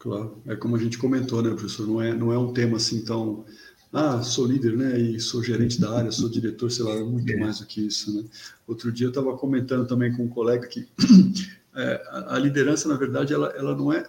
Claro, 0.04 0.38
é 0.46 0.54
como 0.54 0.76
a 0.76 0.80
gente 0.80 0.98
comentou, 0.98 1.42
né, 1.42 1.50
professor? 1.52 1.88
Não 1.88 2.02
é, 2.02 2.14
não 2.14 2.34
é 2.34 2.38
um 2.38 2.52
tema 2.52 2.76
assim 2.76 3.06
tão. 3.06 3.46
Ah, 3.94 4.24
sou 4.24 4.48
líder, 4.48 4.76
né? 4.76 5.00
E 5.00 5.20
sou 5.20 5.44
gerente 5.44 5.80
da 5.80 5.96
área, 5.96 6.12
sou 6.12 6.28
diretor, 6.28 6.72
sei 6.72 6.84
lá, 6.84 6.96
muito 7.06 7.32
é. 7.32 7.38
mais 7.38 7.60
do 7.60 7.68
que 7.68 7.86
isso, 7.86 8.12
né? 8.12 8.28
Outro 8.68 8.92
dia 8.92 9.06
eu 9.06 9.10
estava 9.10 9.38
comentando 9.38 9.88
também 9.88 10.12
com 10.12 10.24
um 10.24 10.28
colega 10.28 10.68
que 10.68 10.88
é, 11.76 12.04
a, 12.10 12.36
a 12.36 12.40
liderança, 12.40 12.90
na 12.90 12.96
verdade, 12.98 13.34
ela, 13.34 13.50
ela 13.56 13.76
não 13.76 13.94
é 13.94 14.04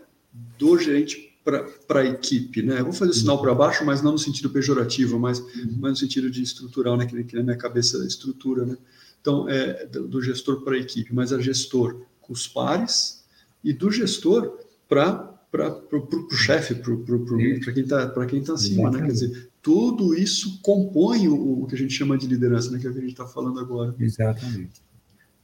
do 0.58 0.78
gerente 0.78 1.34
para 1.44 2.00
a 2.00 2.04
equipe, 2.04 2.62
né? 2.62 2.80
Eu 2.80 2.84
vou 2.84 2.92
fazer 2.94 3.10
o 3.10 3.14
sinal 3.14 3.40
para 3.40 3.54
baixo, 3.54 3.84
mas 3.84 4.00
não 4.00 4.12
no 4.12 4.18
sentido 4.18 4.48
pejorativo, 4.48 5.18
mas, 5.18 5.40
uhum. 5.40 5.76
mas 5.78 5.90
no 5.90 5.96
sentido 5.96 6.30
de 6.30 6.42
estrutural, 6.42 6.96
né? 6.96 7.04
Que, 7.04 7.22
que 7.22 7.36
na 7.36 7.42
minha 7.42 7.56
cabeça 7.56 7.98
estrutura, 8.06 8.64
né? 8.64 8.78
Então, 9.20 9.48
é 9.48 9.86
do, 9.86 10.22
gestor 10.22 10.62
para 10.62 10.74
a 10.74 10.78
equipe, 10.78 11.14
mas 11.14 11.32
é 11.32 11.40
gestor 11.40 12.02
com 12.20 12.32
os 12.32 12.48
pares 12.48 13.22
e 13.62 13.72
do 13.72 13.90
gestor 13.90 14.58
para 14.88 15.33
o 15.54 16.36
chefe, 16.36 16.74
para 16.74 17.72
quem 17.72 17.84
está 17.84 18.26
quem 18.26 18.42
tá 18.42 18.54
acima, 18.54 18.90
né? 18.90 19.02
Quer 19.02 19.12
dizer, 19.12 19.48
tudo 19.62 20.14
isso 20.14 20.60
compõe 20.62 21.28
o, 21.28 21.62
o, 21.62 21.66
que 21.66 21.74
a 21.74 21.78
gente 21.78 21.94
chama 21.94 22.18
de 22.18 22.26
liderança, 22.26 22.70
né? 22.70 22.78
Que 22.78 22.86
é 22.86 22.90
o 22.90 22.92
que 22.92 22.98
a 22.98 23.02
gente 23.02 23.12
está 23.12 23.26
falando 23.26 23.60
agora. 23.60 23.94
Exatamente. 23.98 24.82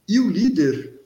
E 0.07 0.19
o 0.19 0.29
líder, 0.29 1.01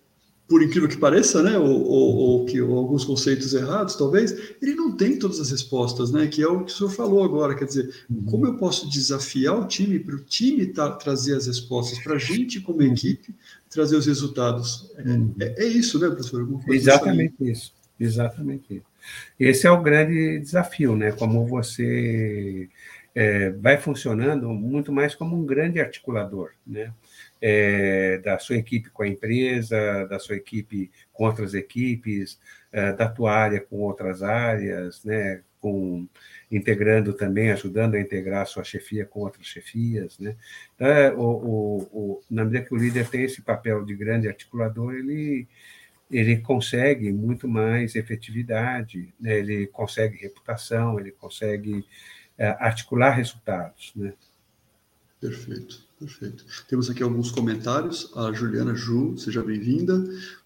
por 0.48 0.64
incrível 0.64 0.90
que 0.90 0.98
pareça, 0.98 1.44
né, 1.44 1.58
ou, 1.58 1.84
ou, 1.84 2.16
ou 2.16 2.46
que 2.46 2.60
ou 2.60 2.78
alguns 2.78 3.06
conceitos 3.06 3.54
errados, 3.54 3.96
talvez, 3.96 4.56
ele 4.62 4.76
não 4.76 4.92
tem 4.92 5.18
todas 5.18 5.40
as 5.40 5.52
respostas, 5.52 6.12
né, 6.12 6.28
que 6.28 6.42
é 6.42 6.48
o 6.48 6.64
que 6.66 6.72
o 6.72 6.76
senhor 6.76 6.90
falou 6.90 7.24
agora, 7.24 7.56
quer 7.56 7.66
dizer, 7.66 7.94
uhum. 8.10 8.26
como 8.26 8.48
eu 8.48 8.58
posso 8.58 8.90
desafiar 8.90 9.60
o 9.60 9.68
time 9.68 10.00
para 10.00 10.16
o 10.16 10.20
time 10.20 10.66
tá, 10.66 10.92
trazer 10.92 11.36
as 11.36 11.48
respostas, 11.48 12.00
para 12.00 12.16
a 12.16 12.20
gente 12.20 12.60
como 12.60 12.80
uhum. 12.80 12.94
equipe 12.94 13.34
trazer 13.70 13.96
os 13.96 14.08
resultados. 14.08 14.92
É, 14.98 15.12
uhum. 15.12 15.36
é, 15.40 15.64
é 15.64 15.68
isso, 15.68 16.00
né, 16.00 16.08
professor? 16.08 16.48
Exatamente 16.68 17.36
isso, 17.40 17.74
exatamente 18.00 18.66
isso. 18.76 18.95
Esse 19.40 19.68
é 19.68 19.72
o 19.72 19.82
grande 19.82 20.40
desafio, 20.40 20.96
né, 20.96 21.12
como 21.12 21.46
você 21.46 22.70
é, 23.14 23.50
vai 23.52 23.78
funcionando 23.78 24.50
muito 24.50 24.92
mais 24.92 25.16
como 25.16 25.38
um 25.38 25.46
grande 25.46 25.80
articulador, 25.80 26.52
né, 26.66 26.94
é, 27.42 28.18
da 28.20 28.38
sua 28.40 28.58
equipe 28.58 28.90
com 28.90 29.04
a 29.04 29.08
empresa, 29.08 30.06
da 30.06 30.20
sua 30.20 30.36
equipe 30.36 30.92
com 31.14 31.26
outras 31.26 31.54
equipes, 31.54 32.40
é, 32.72 32.92
da 32.94 33.08
tua 33.08 33.34
área 33.34 33.62
com 33.62 33.78
outras 33.78 34.22
áreas, 34.22 35.04
né, 35.04 35.42
com 35.62 36.08
integrando 36.52 37.14
também, 37.14 37.52
ajudando 37.52 37.96
a 37.96 38.00
integrar 38.00 38.44
a 38.44 38.46
sua 38.46 38.64
chefia 38.64 39.06
com 39.06 39.22
outras 39.22 39.48
chefias, 39.48 40.20
né? 40.20 40.36
Então, 40.76 40.88
é, 40.88 41.12
o, 41.12 41.22
o, 41.22 41.78
o, 41.92 42.22
na 42.30 42.46
medida 42.46 42.66
que 42.66 42.74
o 42.74 42.78
líder 42.78 43.10
tem 43.10 43.24
esse 43.24 43.42
papel 43.42 43.84
de 43.84 43.96
grande 43.96 44.28
articulador, 44.28 44.94
ele 44.94 45.48
ele 46.10 46.38
consegue 46.38 47.12
muito 47.12 47.48
mais 47.48 47.96
efetividade, 47.96 49.14
né? 49.20 49.38
ele 49.40 49.68
consegue 49.68 50.18
reputação, 50.18 51.00
ele 51.00 51.12
consegue 51.12 51.86
é, 52.38 52.48
articular 52.60 53.12
resultados, 53.12 53.92
né? 53.96 54.14
Perfeito, 55.20 55.82
perfeito. 56.00 56.46
Temos 56.68 56.90
aqui 56.90 57.02
alguns 57.02 57.32
comentários. 57.32 58.12
A 58.16 58.32
Juliana 58.32 58.76
Ju, 58.76 59.18
seja 59.18 59.42
bem-vinda. 59.42 60.04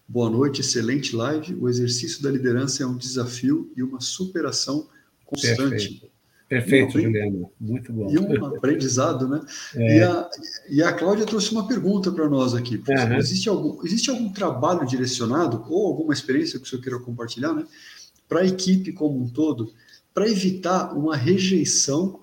Boa 0.08 0.30
noite, 0.30 0.60
excelente 0.60 1.14
live. 1.14 1.54
O 1.56 1.68
exercício 1.68 2.22
da 2.22 2.30
liderança 2.30 2.82
é 2.82 2.86
um 2.86 2.96
desafio 2.96 3.70
e 3.76 3.82
uma 3.82 4.00
superação 4.00 4.88
constante. 5.26 5.58
Perfeito. 5.68 6.09
Perfeito, 6.50 6.98
e, 6.98 7.02
Juliana. 7.04 7.48
Muito 7.60 7.92
bom. 7.92 8.10
E 8.10 8.18
um 8.18 8.44
aprendizado, 8.44 9.28
né? 9.28 9.40
É. 9.76 9.98
E, 9.98 10.02
a, 10.02 10.30
e 10.68 10.82
a 10.82 10.92
Cláudia 10.92 11.24
trouxe 11.24 11.52
uma 11.52 11.68
pergunta 11.68 12.10
para 12.10 12.28
nós 12.28 12.54
aqui. 12.54 12.82
Uhum. 12.88 13.16
Existe, 13.16 13.48
algum, 13.48 13.86
existe 13.86 14.10
algum 14.10 14.32
trabalho 14.32 14.84
direcionado 14.84 15.64
ou 15.68 15.86
alguma 15.86 16.12
experiência 16.12 16.58
que 16.58 16.66
o 16.66 16.68
senhor 16.68 16.82
queira 16.82 16.98
compartilhar, 16.98 17.52
né? 17.52 17.64
Para 18.28 18.40
a 18.40 18.46
equipe 18.46 18.92
como 18.92 19.22
um 19.22 19.28
todo, 19.28 19.72
para 20.12 20.28
evitar 20.28 20.92
uma 20.92 21.16
rejeição 21.16 22.18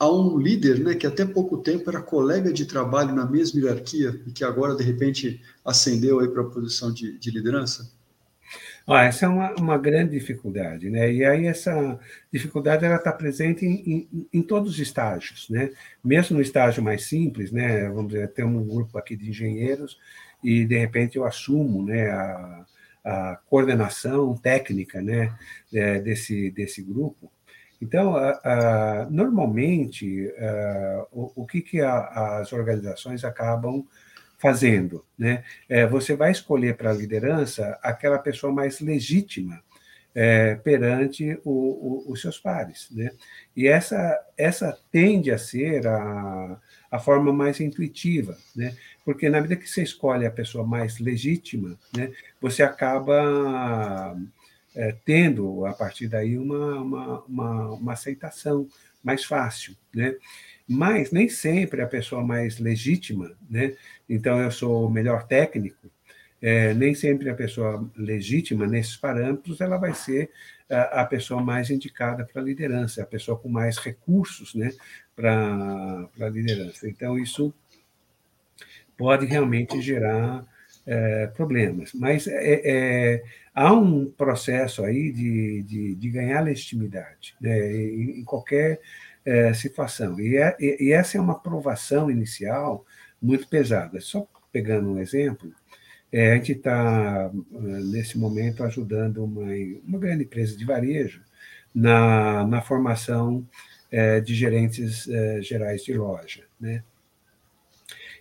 a 0.00 0.10
um 0.10 0.36
líder, 0.36 0.80
né, 0.80 0.94
que 0.96 1.06
até 1.06 1.24
pouco 1.24 1.58
tempo 1.58 1.88
era 1.88 2.02
colega 2.02 2.52
de 2.52 2.66
trabalho 2.66 3.14
na 3.14 3.24
mesma 3.24 3.60
hierarquia 3.60 4.20
e 4.26 4.32
que 4.32 4.42
agora, 4.42 4.74
de 4.74 4.82
repente, 4.82 5.40
ascendeu 5.64 6.18
aí 6.18 6.26
para 6.26 6.42
a 6.42 6.46
posição 6.46 6.92
de, 6.92 7.16
de 7.16 7.30
liderança? 7.30 7.88
Essa 8.86 9.24
é 9.24 9.28
uma, 9.28 9.54
uma 9.54 9.78
grande 9.78 10.10
dificuldade, 10.10 10.90
né? 10.90 11.10
E 11.10 11.24
aí 11.24 11.46
essa 11.46 11.98
dificuldade 12.30 12.84
ela 12.84 12.96
está 12.96 13.10
presente 13.12 13.64
em, 13.64 14.08
em, 14.12 14.28
em, 14.30 14.42
todos 14.42 14.72
os 14.72 14.78
estágios, 14.78 15.48
né? 15.48 15.70
Mesmo 16.04 16.36
no 16.36 16.42
estágio 16.42 16.82
mais 16.82 17.04
simples, 17.06 17.50
né? 17.50 17.88
Vamos 17.88 18.12
dizer, 18.12 18.28
tem 18.32 18.44
um 18.44 18.62
grupo 18.66 18.98
aqui 18.98 19.16
de 19.16 19.30
engenheiros 19.30 19.98
e 20.42 20.66
de 20.66 20.76
repente 20.76 21.16
eu 21.16 21.24
assumo, 21.24 21.82
né? 21.82 22.10
A, 22.10 22.66
a 23.04 23.36
coordenação 23.48 24.36
técnica, 24.36 25.00
né? 25.00 25.34
É, 25.72 25.98
desse 26.00 26.50
desse 26.50 26.82
grupo. 26.82 27.32
Então, 27.80 28.16
a, 28.16 28.30
a, 28.44 29.06
normalmente, 29.10 30.30
a, 30.38 31.06
o, 31.10 31.32
o, 31.42 31.46
que, 31.46 31.62
que 31.62 31.80
as 31.80 32.52
organizações 32.52 33.24
acabam 33.24 33.86
fazendo. 34.38 35.04
Né? 35.18 35.44
É, 35.68 35.86
você 35.86 36.14
vai 36.14 36.30
escolher 36.30 36.76
para 36.76 36.90
a 36.90 36.94
liderança 36.94 37.78
aquela 37.82 38.18
pessoa 38.18 38.52
mais 38.52 38.80
legítima 38.80 39.62
é, 40.14 40.54
perante 40.54 41.38
o, 41.44 41.50
o, 41.50 42.12
os 42.12 42.20
seus 42.20 42.38
pares. 42.38 42.88
Né? 42.90 43.10
E 43.56 43.66
essa, 43.66 44.18
essa 44.36 44.78
tende 44.92 45.30
a 45.30 45.38
ser 45.38 45.86
a, 45.86 46.60
a 46.90 46.98
forma 46.98 47.32
mais 47.32 47.60
intuitiva, 47.60 48.36
né? 48.54 48.76
porque 49.04 49.28
na 49.28 49.40
medida 49.40 49.60
que 49.60 49.68
você 49.68 49.82
escolhe 49.82 50.24
a 50.24 50.30
pessoa 50.30 50.64
mais 50.64 50.98
legítima, 50.98 51.78
né, 51.94 52.12
você 52.40 52.62
acaba 52.62 54.16
é, 54.74 54.94
tendo, 55.04 55.66
a 55.66 55.72
partir 55.72 56.08
daí, 56.08 56.38
uma, 56.38 56.80
uma, 56.80 57.24
uma, 57.24 57.70
uma 57.70 57.92
aceitação 57.92 58.68
mais 59.02 59.24
fácil. 59.24 59.76
Né? 59.94 60.14
Mas 60.68 61.10
nem 61.12 61.28
sempre 61.28 61.82
a 61.82 61.86
pessoa 61.86 62.24
mais 62.24 62.58
legítima, 62.58 63.32
né? 63.48 63.74
Então 64.08 64.40
eu 64.40 64.50
sou 64.50 64.86
o 64.86 64.90
melhor 64.90 65.26
técnico, 65.26 65.90
é, 66.40 66.74
nem 66.74 66.94
sempre 66.94 67.30
a 67.30 67.34
pessoa 67.34 67.90
legítima 67.96 68.66
nesses 68.66 68.96
parâmetros 68.96 69.60
ela 69.60 69.78
vai 69.78 69.94
ser 69.94 70.30
a, 70.70 71.02
a 71.02 71.06
pessoa 71.06 71.42
mais 71.42 71.70
indicada 71.70 72.24
para 72.24 72.42
a 72.42 72.44
liderança, 72.44 73.02
a 73.02 73.06
pessoa 73.06 73.38
com 73.38 73.48
mais 73.48 73.78
recursos, 73.78 74.54
né? 74.54 74.70
Para 75.14 76.08
a 76.20 76.28
liderança. 76.28 76.88
Então 76.88 77.18
isso 77.18 77.52
pode 78.96 79.26
realmente 79.26 79.80
gerar 79.80 80.44
é, 80.86 81.26
problemas, 81.28 81.92
mas 81.94 82.26
é, 82.26 82.60
é, 82.64 83.24
há 83.54 83.72
um 83.72 84.10
processo 84.10 84.84
aí 84.84 85.10
de, 85.10 85.62
de, 85.62 85.94
de 85.94 86.10
ganhar 86.10 86.42
legitimidade, 86.42 87.34
né? 87.40 87.72
em, 87.72 88.20
em 88.20 88.24
qualquer 88.24 88.80
é, 89.24 89.52
situação. 89.54 90.18
E, 90.20 90.36
é, 90.36 90.56
e, 90.60 90.92
essa 90.92 91.16
é 91.16 91.20
uma 91.20 91.38
provação 91.38 92.10
inicial 92.10 92.84
muito 93.20 93.48
pesada. 93.48 94.00
Só 94.00 94.26
pegando 94.52 94.90
um 94.90 94.98
exemplo, 94.98 95.52
é, 96.12 96.32
a 96.32 96.34
gente 96.36 96.52
está, 96.52 97.30
nesse 97.50 98.18
momento, 98.18 98.62
ajudando 98.62 99.24
uma, 99.24 99.52
uma 99.86 99.98
grande 99.98 100.24
empresa 100.24 100.56
de 100.56 100.64
varejo 100.64 101.22
na, 101.74 102.46
na 102.46 102.62
formação 102.62 103.46
é, 103.90 104.20
de 104.20 104.34
gerentes 104.34 105.08
é, 105.08 105.40
gerais 105.42 105.84
de 105.84 105.94
loja. 105.94 106.44
Né? 106.60 106.84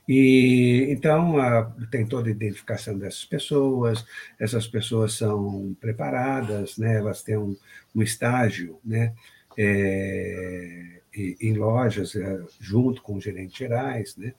E 0.07 0.87
então 0.89 1.37
a, 1.37 1.63
tem 1.89 2.05
toda 2.05 2.27
a 2.27 2.31
identificação 2.31 2.97
dessas 2.97 3.25
pessoas, 3.25 4.05
essas 4.39 4.67
pessoas 4.67 5.13
são 5.13 5.75
preparadas, 5.79 6.77
né? 6.77 6.97
elas 6.97 7.23
têm 7.23 7.37
um, 7.37 7.55
um 7.95 8.01
estágio, 8.01 8.79
né? 8.83 9.13
É, 9.57 10.99
em 11.15 11.53
lojas, 11.53 12.15
é, 12.15 12.41
junto 12.59 13.01
com 13.01 13.15
os 13.15 13.23
gerentes 13.23 13.55
gerais, 13.55 14.15
né? 14.17 14.33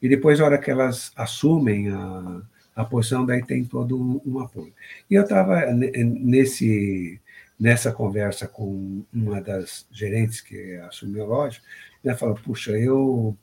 E 0.00 0.08
depois, 0.08 0.38
na 0.38 0.46
hora 0.46 0.58
que 0.58 0.70
elas 0.70 1.12
assumem 1.16 1.90
a, 1.90 2.42
a 2.74 2.84
posição, 2.84 3.26
daí 3.26 3.44
tem 3.44 3.64
todo 3.64 4.00
um, 4.00 4.20
um 4.24 4.38
apoio. 4.40 4.72
E 5.10 5.14
eu 5.14 5.22
estava 5.22 5.66
nesse 5.72 7.20
nessa 7.58 7.92
conversa 7.92 8.48
com 8.48 9.04
uma 9.12 9.40
das 9.40 9.86
gerentes 9.90 10.40
que 10.40 10.76
assumiu 10.78 11.22
a 11.22 11.26
loja, 11.26 11.60
ela 12.04 12.16
falou, 12.16 12.34
puxa, 12.34 12.72
eu 12.72 13.36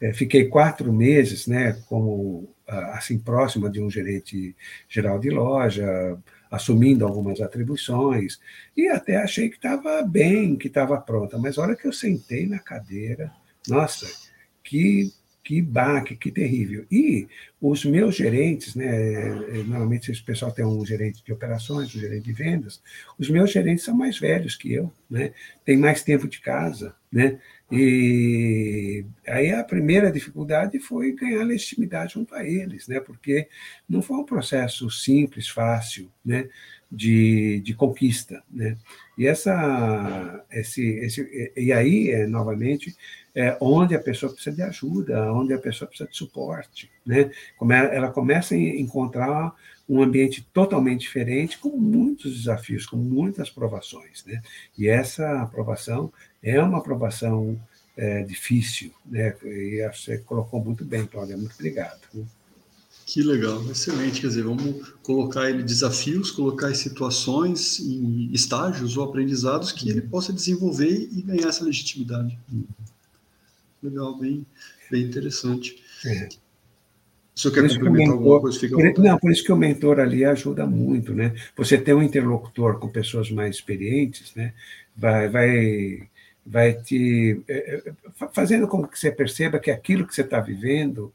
é, 0.00 0.12
fiquei 0.12 0.46
quatro 0.46 0.92
meses, 0.92 1.46
né, 1.46 1.72
como 1.86 2.48
assim 2.66 3.18
próxima 3.18 3.70
de 3.70 3.80
um 3.80 3.90
gerente 3.90 4.54
geral 4.88 5.18
de 5.18 5.30
loja, 5.30 6.18
assumindo 6.50 7.06
algumas 7.06 7.40
atribuições, 7.40 8.40
e 8.76 8.88
até 8.88 9.16
achei 9.16 9.48
que 9.48 9.56
estava 9.56 10.02
bem, 10.02 10.56
que 10.56 10.68
estava 10.68 11.00
pronta. 11.00 11.38
Mas 11.38 11.58
a 11.58 11.62
hora 11.62 11.76
que 11.76 11.86
eu 11.86 11.92
sentei 11.92 12.46
na 12.46 12.58
cadeira, 12.58 13.32
nossa, 13.66 14.06
que 14.62 15.12
que 15.48 15.62
baque, 15.62 16.14
que 16.14 16.30
terrível. 16.30 16.84
E 16.92 17.26
os 17.58 17.82
meus 17.82 18.14
gerentes, 18.14 18.74
né, 18.74 19.30
normalmente 19.64 20.12
esse 20.12 20.22
pessoal 20.22 20.52
tem 20.52 20.62
um 20.62 20.84
gerente 20.84 21.24
de 21.24 21.32
operações, 21.32 21.88
um 21.94 21.98
gerente 21.98 22.24
de 22.24 22.34
vendas, 22.34 22.82
os 23.18 23.30
meus 23.30 23.50
gerentes 23.50 23.82
são 23.82 23.96
mais 23.96 24.18
velhos 24.18 24.54
que 24.54 24.70
eu, 24.70 24.92
né, 25.08 25.32
tem 25.64 25.78
mais 25.78 26.02
tempo 26.02 26.28
de 26.28 26.38
casa, 26.38 26.94
né, 27.10 27.38
e 27.72 29.06
aí 29.26 29.50
a 29.50 29.64
primeira 29.64 30.12
dificuldade 30.12 30.78
foi 30.80 31.12
ganhar 31.12 31.44
legitimidade 31.44 32.12
junto 32.12 32.34
a 32.34 32.46
eles, 32.46 32.86
né, 32.86 33.00
porque 33.00 33.48
não 33.88 34.02
foi 34.02 34.18
um 34.18 34.26
processo 34.26 34.90
simples, 34.90 35.48
fácil, 35.48 36.12
né, 36.22 36.46
de, 36.90 37.60
de 37.60 37.74
conquista, 37.74 38.42
né, 38.50 38.76
e 39.18 39.26
essa, 39.26 40.44
esse, 40.48 40.86
esse, 41.00 41.52
e 41.56 41.72
aí, 41.72 42.12
é, 42.12 42.24
novamente, 42.24 42.96
é, 43.34 43.56
onde 43.60 43.94
a 43.94 43.98
pessoa 43.98 44.32
precisa 44.32 44.54
de 44.54 44.62
ajuda, 44.62 45.32
onde 45.32 45.52
a 45.52 45.58
pessoa 45.58 45.88
precisa 45.88 46.08
de 46.08 46.16
suporte. 46.16 46.88
Né? 47.04 47.30
Ela 47.92 48.12
começa 48.12 48.54
a 48.54 48.58
encontrar 48.58 49.52
um 49.88 50.00
ambiente 50.00 50.46
totalmente 50.52 51.00
diferente, 51.00 51.58
com 51.58 51.70
muitos 51.70 52.36
desafios, 52.36 52.86
com 52.86 52.96
muitas 52.96 53.50
provações. 53.50 54.24
Né? 54.24 54.40
E 54.76 54.86
essa 54.86 55.42
aprovação 55.42 56.12
é 56.40 56.62
uma 56.62 56.78
aprovação 56.78 57.60
é, 57.96 58.22
difícil, 58.22 58.92
né? 59.04 59.34
e 59.42 59.88
você 59.92 60.18
colocou 60.18 60.64
muito 60.64 60.84
bem, 60.84 61.06
Cláudia, 61.06 61.36
muito 61.36 61.54
obrigado. 61.54 62.00
Que 63.10 63.22
legal, 63.22 63.64
excelente. 63.70 64.20
Quer 64.20 64.26
dizer, 64.26 64.42
vamos 64.42 64.86
colocar 65.02 65.48
ele 65.48 65.62
desafios, 65.62 66.30
colocar 66.30 66.74
situações, 66.74 67.80
em 67.80 68.30
estágios 68.34 68.98
ou 68.98 69.04
aprendizados 69.04 69.72
que 69.72 69.88
ele 69.88 70.02
possa 70.02 70.30
desenvolver 70.30 71.08
e 71.10 71.22
ganhar 71.22 71.48
essa 71.48 71.64
legitimidade. 71.64 72.38
Uhum. 72.52 72.66
Legal, 73.82 74.18
bem, 74.18 74.44
bem 74.90 75.04
interessante. 75.04 75.82
É. 76.04 76.28
Se 77.34 77.48
eu 77.48 77.52
quer 77.52 77.62
complementar 77.62 77.92
mentor, 77.92 78.12
alguma 78.12 78.40
coisa, 78.42 78.60
fica 78.60 78.76
por, 78.76 79.02
Não, 79.02 79.18
por 79.18 79.32
isso 79.32 79.42
que 79.42 79.52
o 79.52 79.56
mentor 79.56 80.00
ali 80.00 80.22
ajuda 80.26 80.66
muito, 80.66 81.14
né? 81.14 81.34
Você 81.56 81.78
ter 81.78 81.94
um 81.94 82.02
interlocutor 82.02 82.78
com 82.78 82.90
pessoas 82.90 83.30
mais 83.30 83.56
experientes, 83.56 84.34
né? 84.34 84.52
Vai, 84.94 85.30
vai, 85.30 86.08
vai 86.44 86.74
te 86.74 87.40
é, 87.48 87.82
é, 87.88 87.92
fazendo 88.34 88.68
com 88.68 88.86
que 88.86 88.98
você 88.98 89.10
perceba 89.10 89.58
que 89.58 89.70
aquilo 89.70 90.06
que 90.06 90.14
você 90.14 90.20
está 90.20 90.40
vivendo 90.40 91.10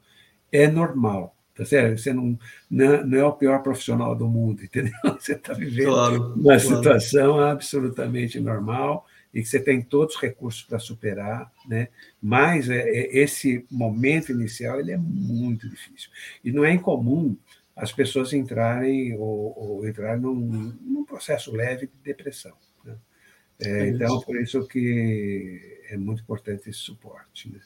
é 0.52 0.68
normal, 0.68 1.33
tá 1.56 1.66
certo? 1.66 2.00
Você 2.00 2.14
não, 2.14 2.38
não, 2.70 3.06
não, 3.06 3.18
é 3.18 3.26
o 3.26 3.34
pior 3.34 3.62
profissional 3.62 4.16
do 4.16 4.28
mundo, 4.28 4.64
entendeu? 4.64 4.94
Você 5.20 5.34
está 5.34 5.54
vivendo 5.54 5.92
claro, 5.92 6.34
uma 6.34 6.44
claro. 6.44 6.60
situação 6.60 7.40
absolutamente 7.40 8.40
normal 8.40 9.06
e 9.34 9.42
que 9.42 9.48
você 9.48 9.60
tem 9.60 9.82
todos 9.82 10.16
os 10.16 10.22
recursos 10.22 10.62
para 10.62 10.78
superar, 10.78 11.52
né? 11.68 11.88
Mas 12.22 12.70
é, 12.70 12.88
é, 12.88 13.18
esse 13.18 13.66
momento 13.72 14.32
inicial 14.32 14.80
ele 14.80 14.92
é 14.92 14.98
muito 14.98 15.68
difícil 15.68 16.12
e 16.44 16.52
não 16.52 16.64
é 16.64 16.72
incomum 16.72 17.36
as 17.76 17.92
pessoas 17.92 18.32
entrarem 18.34 19.16
ou, 19.18 19.54
ou 19.58 19.88
entrarem 19.88 20.22
num, 20.22 20.36
num, 20.80 21.04
processo 21.04 21.52
leve 21.52 21.88
de 21.88 21.94
depressão. 22.04 22.54
Né? 22.86 22.96
É, 23.60 23.88
então, 23.88 24.22
por 24.22 24.40
isso 24.40 24.68
que 24.68 25.80
é 25.90 25.98
muito 25.98 26.22
importante 26.22 26.70
esse 26.70 26.80
suporte. 26.80 27.52
Né? 27.52 27.60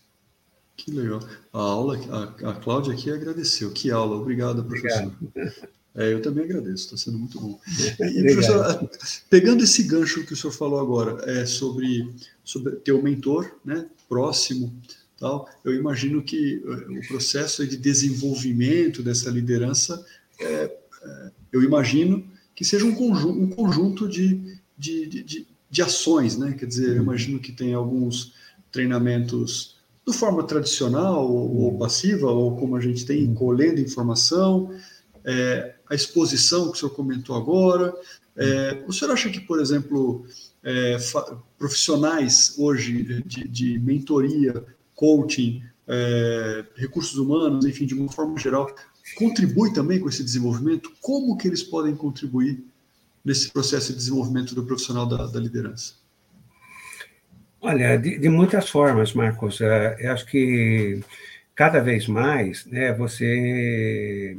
Que 0.78 0.92
legal. 0.92 1.20
A 1.52 1.60
aula, 1.60 2.00
a, 2.10 2.52
a 2.52 2.54
Cláudia 2.54 2.94
aqui 2.94 3.12
agradeceu. 3.12 3.72
Que 3.72 3.90
aula, 3.92 4.16
obrigado, 4.16 4.64
professor. 4.64 5.12
Obrigado. 5.34 5.68
É, 5.98 6.14
eu 6.14 6.22
também 6.22 6.44
agradeço, 6.44 6.86
está 6.86 6.96
sendo 6.96 7.18
muito 7.18 7.42
bom. 7.42 7.60
E, 8.00 8.22
professor, 8.22 8.88
pegando 9.32 9.64
esse 9.64 9.82
gancho 9.82 10.24
que 10.24 10.34
o 10.34 10.38
senhor 10.38 10.54
falou 10.54 10.80
agora, 10.80 11.24
é, 11.26 11.44
sobre, 11.44 12.14
sobre 12.44 12.76
ter 12.76 12.92
um 12.92 13.02
mentor 13.02 13.52
né, 13.66 13.90
próximo, 14.08 14.80
tal, 15.20 15.50
eu 15.66 15.74
imagino 15.74 16.22
que 16.22 16.64
é, 16.64 17.00
o 17.00 17.08
processo 17.08 17.66
de 17.66 17.76
desenvolvimento 17.76 19.02
dessa 19.02 19.32
liderança, 19.32 20.06
é, 20.40 20.46
é, 21.02 21.32
eu 21.52 21.64
imagino 21.64 22.30
que 22.54 22.64
seja 22.64 22.86
um 22.86 22.94
conjunto, 22.94 23.40
um 23.40 23.50
conjunto 23.50 24.08
de, 24.08 24.60
de, 24.78 25.08
de, 25.08 25.48
de 25.68 25.82
ações, 25.82 26.38
né? 26.38 26.54
Quer 26.54 26.68
dizer, 26.68 26.90
eu 26.90 27.02
imagino 27.02 27.40
que 27.40 27.52
tem 27.52 27.74
alguns 27.74 28.34
treinamentos 28.72 29.77
de 30.08 30.18
forma 30.18 30.44
tradicional 30.44 31.30
ou, 31.30 31.64
ou 31.64 31.78
passiva, 31.78 32.32
ou 32.32 32.56
como 32.56 32.78
a 32.78 32.80
gente 32.80 33.06
tem, 33.06 33.34
colhendo 33.34 33.82
informação, 33.82 34.72
é, 35.26 35.76
a 35.90 35.94
exposição 35.94 36.72
que 36.72 36.78
o 36.78 36.80
senhor 36.80 36.92
comentou 36.92 37.36
agora. 37.36 37.94
É, 38.36 38.84
o 38.88 38.94
senhor 38.94 39.12
acha 39.12 39.30
que, 39.30 39.42
por 39.42 39.60
exemplo, 39.60 40.26
é, 40.64 40.98
profissionais 41.58 42.56
hoje 42.58 43.22
de, 43.26 43.48
de 43.48 43.80
mentoria, 43.80 44.64
coaching, 44.96 45.62
é, 45.86 46.66
recursos 46.76 47.18
humanos, 47.18 47.66
enfim, 47.66 47.86
de 47.86 47.94
uma 47.94 48.12
forma 48.12 48.38
geral, 48.40 48.74
contribui 49.18 49.74
também 49.74 50.00
com 50.00 50.08
esse 50.08 50.24
desenvolvimento? 50.24 50.92
Como 51.02 51.36
que 51.38 51.48
eles 51.48 51.64
podem 51.64 51.96
contribuir 51.96 52.64
nesse 53.26 53.52
processo 53.52 53.92
de 53.92 53.98
desenvolvimento 53.98 54.56
do 54.56 54.64
profissional 54.64 55.06
da, 55.06 55.26
da 55.28 55.40
liderança? 55.40 55.96
Olha, 57.68 57.98
de, 57.98 58.18
de, 58.18 58.30
muitas 58.30 58.70
formas, 58.70 59.14
Marcos. 59.14 59.60
É, 59.60 59.98
eu 60.00 60.14
acho 60.14 60.26
que 60.26 61.02
cada 61.54 61.82
vez 61.82 62.08
mais 62.08 62.66
né, 62.66 62.94
você 62.94 64.38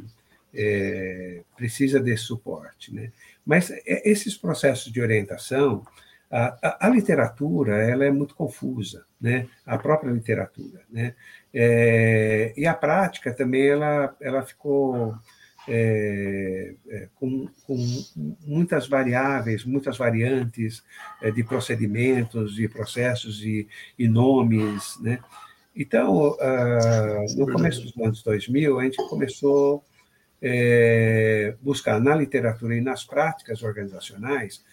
é, 0.51 1.41
precisa 1.55 1.99
desse 1.99 2.23
suporte. 2.23 2.91
Né? 2.91 3.11
Mas 3.45 3.69
é, 3.69 4.09
esses 4.09 4.35
processos 4.35 4.91
de 4.91 4.99
orientação, 4.99 5.85
a, 6.31 6.57
a, 6.59 6.87
a, 6.87 6.89
literatura 6.89 7.75
ela 7.75 8.03
é 8.03 8.09
muito 8.09 8.33
confusa, 8.33 9.05
né? 9.21 9.47
a 9.63 9.77
própria 9.77 10.09
literatura. 10.09 10.81
Né? 10.89 11.13
É, 11.53 12.51
e 12.57 12.65
a 12.65 12.73
prática 12.73 13.31
também 13.31 13.67
ela, 13.67 14.15
ela 14.19 14.41
ficou 14.41 15.15
é, 15.69 16.73
é, 16.89 17.07
com, 17.15 17.47
com, 17.65 17.77
muitas 18.45 18.87
variáveis, 18.87 19.63
muitas 19.63 19.97
variantes 19.97 20.83
é, 21.21 21.29
de 21.29 21.43
procedimentos, 21.43 22.55
de 22.55 22.67
processos 22.67 23.43
e, 23.43 23.67
e 23.97 24.07
nomes. 24.07 24.99
Né? 24.99 25.19
Então, 25.75 26.35
ah, 26.41 27.25
no 27.37 27.51
começo 27.51 27.81
dos 27.81 27.95
anos 27.97 28.23
2000, 28.23 28.79
a 28.79 28.83
gente 28.83 28.97
começou 29.07 29.83
é, 30.41 31.55
buscar 31.61 31.99
na 31.99 32.15
literatura 32.15 32.75
e 32.75 32.81
nas 32.81 33.03
práticas 33.03 33.61
organizacionais 33.61 34.63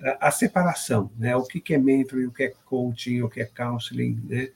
a, 0.00 0.28
a 0.28 0.30
separação, 0.30 1.10
né? 1.18 1.34
o 1.34 1.42
que, 1.42 1.60
que 1.60 1.74
é 1.74 1.78
mentoring, 1.78 2.26
o 2.26 2.32
que 2.32 2.44
é 2.44 2.52
coaching, 2.64 3.22
o 3.22 3.28
que 3.28 3.40
é 3.40 3.46
counseling, 3.46 4.22
né? 4.28 4.50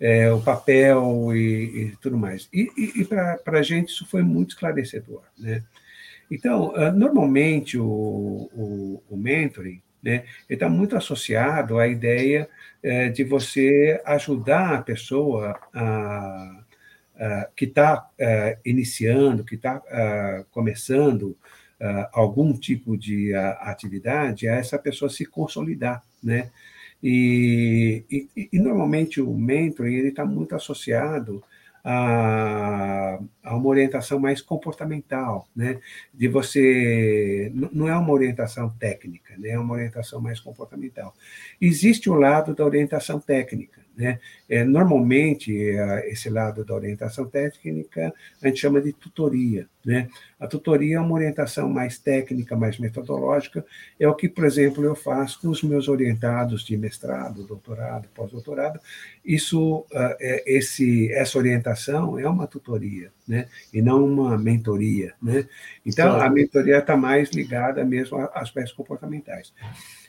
É, 0.00 0.32
o 0.32 0.40
papel 0.40 1.36
e, 1.36 1.90
e, 1.92 1.96
tudo 2.00 2.16
mais. 2.16 2.48
E, 2.52 2.70
e, 2.76 3.02
e 3.02 3.04
para 3.04 3.58
a 3.58 3.62
gente 3.62 3.90
isso 3.90 4.06
foi 4.06 4.22
muito 4.22 4.50
esclarecedor. 4.50 5.22
Né? 5.38 5.62
Então, 6.30 6.72
ah, 6.74 6.90
normalmente 6.90 7.76
o, 7.76 7.84
o, 7.84 9.02
o 9.10 9.16
mentoring 9.16 9.82
né, 10.02 10.24
está 10.48 10.70
muito 10.70 10.96
associado 10.96 11.78
à 11.78 11.86
ideia 11.86 12.48
é, 12.82 13.10
de 13.10 13.24
você 13.24 14.00
ajudar 14.06 14.74
a 14.76 14.82
pessoa 14.82 15.60
a 15.74 16.60
uh, 17.20 17.52
que 17.54 17.66
está 17.66 18.08
eh, 18.18 18.58
iniciando, 18.64 19.44
que 19.44 19.54
está 19.54 19.82
eh, 19.88 20.44
começando 20.50 21.36
algum 22.12 22.52
tipo 22.52 22.94
de 22.94 23.34
atividade, 23.34 24.46
a 24.46 24.56
essa 24.56 24.78
pessoa 24.78 25.08
se 25.08 25.24
consolidar, 25.24 26.02
né? 26.22 26.50
E, 27.02 28.04
e, 28.10 28.48
e 28.52 28.58
normalmente 28.58 29.20
o 29.20 29.32
mentor 29.34 29.86
ele 29.86 30.08
está 30.08 30.24
muito 30.24 30.54
associado 30.54 31.42
a, 31.82 33.18
a, 33.42 33.56
uma 33.56 33.68
orientação 33.68 34.18
mais 34.18 34.42
comportamental, 34.42 35.48
né? 35.56 35.80
De 36.12 36.28
você 36.28 37.50
não 37.72 37.88
é 37.88 37.96
uma 37.96 38.12
orientação 38.12 38.70
técnica, 38.78 39.34
né? 39.38 39.50
É 39.50 39.58
uma 39.58 39.74
orientação 39.74 40.20
mais 40.20 40.38
comportamental. 40.40 41.14
Existe 41.60 42.10
o 42.10 42.14
lado 42.14 42.54
da 42.54 42.64
orientação 42.64 43.18
técnica, 43.18 43.79
né? 43.96 44.18
É, 44.48 44.64
normalmente, 44.64 45.52
esse 46.06 46.30
lado 46.30 46.64
da 46.64 46.74
orientação 46.74 47.26
técnica 47.26 48.12
a 48.42 48.48
gente 48.48 48.60
chama 48.60 48.80
de 48.80 48.92
tutoria. 48.92 49.68
Né? 49.84 50.08
A 50.38 50.46
tutoria 50.46 50.96
é 50.96 51.00
uma 51.00 51.14
orientação 51.14 51.68
mais 51.68 51.98
técnica, 51.98 52.54
mais 52.54 52.78
metodológica, 52.78 53.64
é 53.98 54.06
o 54.06 54.14
que, 54.14 54.28
por 54.28 54.44
exemplo, 54.44 54.84
eu 54.84 54.94
faço 54.94 55.40
com 55.40 55.48
os 55.48 55.62
meus 55.62 55.88
orientados 55.88 56.62
de 56.64 56.76
mestrado, 56.76 57.44
doutorado, 57.44 58.08
pós-doutorado. 58.14 58.78
Isso, 59.24 59.86
ah, 59.94 60.16
é, 60.20 60.44
esse, 60.46 61.10
essa 61.12 61.38
orientação 61.38 62.18
é 62.18 62.28
uma 62.28 62.46
tutoria, 62.46 63.10
né? 63.26 63.48
e 63.72 63.80
não 63.80 64.04
uma 64.04 64.36
mentoria. 64.36 65.14
Né? 65.22 65.46
Então, 65.84 66.20
a 66.20 66.28
mentoria 66.28 66.78
está 66.78 66.96
mais 66.96 67.30
ligada 67.30 67.84
mesmo 67.84 68.18
a 68.18 68.30
aspectos 68.34 68.74
comportamentais. 68.74 69.52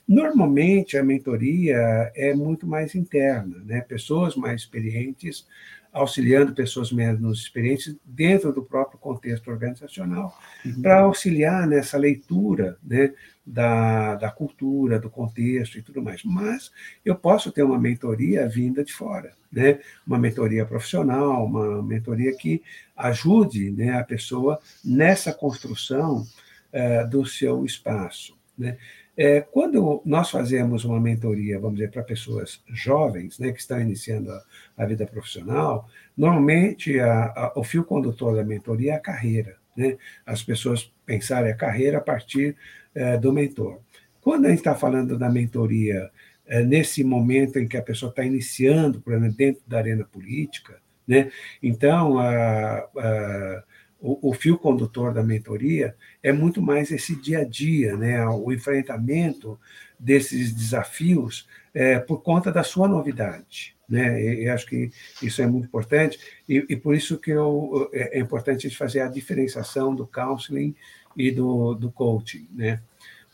Normalmente, 0.06 0.96
a 0.96 1.02
mentoria 1.02 2.10
é 2.14 2.34
muito 2.34 2.66
mais 2.66 2.94
interna, 2.94 3.62
né? 3.64 3.80
pessoas 3.80 4.36
mais 4.36 4.62
experientes 4.62 5.46
auxiliando 5.92 6.54
pessoas 6.54 6.90
menos 6.90 7.40
experientes 7.40 7.94
dentro 8.02 8.50
do 8.52 8.62
próprio 8.62 8.98
contexto 8.98 9.50
organizacional, 9.50 10.36
uhum. 10.64 10.80
para 10.80 11.00
auxiliar 11.00 11.66
nessa 11.66 11.98
leitura 11.98 12.78
né, 12.82 13.12
da, 13.44 14.14
da 14.14 14.30
cultura, 14.30 14.98
do 14.98 15.10
contexto 15.10 15.76
e 15.76 15.82
tudo 15.82 16.00
mais. 16.00 16.24
Mas 16.24 16.72
eu 17.04 17.14
posso 17.14 17.52
ter 17.52 17.62
uma 17.62 17.78
mentoria 17.78 18.48
vinda 18.48 18.82
de 18.82 18.92
fora, 18.92 19.32
né? 19.52 19.80
uma 20.06 20.18
mentoria 20.18 20.64
profissional, 20.64 21.44
uma 21.44 21.82
mentoria 21.82 22.34
que 22.34 22.62
ajude 22.96 23.70
né, 23.70 23.98
a 23.98 24.04
pessoa 24.04 24.58
nessa 24.82 25.34
construção 25.34 26.26
uh, 26.72 27.10
do 27.10 27.26
seu 27.26 27.66
espaço. 27.66 28.34
Né? 28.56 28.78
É, 29.16 29.42
quando 29.42 30.02
nós 30.06 30.30
fazemos 30.30 30.84
uma 30.84 30.98
mentoria, 30.98 31.58
vamos 31.58 31.76
dizer, 31.76 31.90
para 31.90 32.02
pessoas 32.02 32.62
jovens, 32.68 33.38
né, 33.38 33.52
que 33.52 33.60
estão 33.60 33.80
iniciando 33.80 34.30
a, 34.30 34.42
a 34.78 34.86
vida 34.86 35.06
profissional, 35.06 35.86
normalmente 36.16 36.98
a, 36.98 37.24
a, 37.24 37.52
o 37.54 37.62
fio 37.62 37.84
condutor 37.84 38.36
da 38.36 38.44
mentoria 38.44 38.92
é 38.92 38.96
a 38.96 39.00
carreira. 39.00 39.56
Né? 39.76 39.98
As 40.24 40.42
pessoas 40.42 40.90
pensarem 41.04 41.52
a 41.52 41.56
carreira 41.56 41.98
a 41.98 42.00
partir 42.00 42.56
é, 42.94 43.18
do 43.18 43.32
mentor. 43.32 43.80
Quando 44.20 44.46
a 44.46 44.48
gente 44.48 44.58
está 44.58 44.74
falando 44.74 45.18
da 45.18 45.28
mentoria 45.28 46.10
é, 46.46 46.62
nesse 46.62 47.04
momento 47.04 47.58
em 47.58 47.68
que 47.68 47.76
a 47.76 47.82
pessoa 47.82 48.10
está 48.10 48.24
iniciando, 48.24 49.02
dentro 49.36 49.62
da 49.66 49.78
arena 49.78 50.04
política, 50.04 50.80
né? 51.06 51.30
então 51.62 52.18
a, 52.18 52.78
a 52.96 53.64
o, 54.02 54.30
o, 54.30 54.32
fio 54.34 54.58
condutor 54.58 55.14
da 55.14 55.22
mentoria 55.22 55.94
é 56.22 56.32
muito 56.32 56.60
mais 56.60 56.90
esse 56.90 57.14
dia 57.14 57.38
a 57.38 57.44
dia, 57.44 57.96
né? 57.96 58.26
o 58.26 58.52
enfrentamento 58.52 59.58
desses 59.98 60.52
desafios 60.52 61.48
é, 61.72 62.00
por 62.00 62.20
conta 62.20 62.50
da 62.50 62.64
sua 62.64 62.88
novidade. 62.88 63.76
Né? 63.88 64.42
E, 64.42 64.48
acho 64.48 64.66
que 64.66 64.90
isso 65.22 65.40
é 65.40 65.46
muito 65.46 65.66
importante, 65.66 66.18
e, 66.48 66.66
e, 66.68 66.76
por 66.76 66.96
isso 66.96 67.16
que 67.16 67.30
eu, 67.30 67.88
é, 67.92 68.18
é 68.18 68.20
importante 68.20 68.66
a 68.66 68.68
gente 68.68 68.76
fazer 68.76 69.00
a 69.00 69.08
diferenciação 69.08 69.94
do 69.94 70.04
counseling 70.04 70.74
e 71.16 71.30
do, 71.30 71.74
do 71.74 71.92
coaching. 71.92 72.48
Né? 72.52 72.80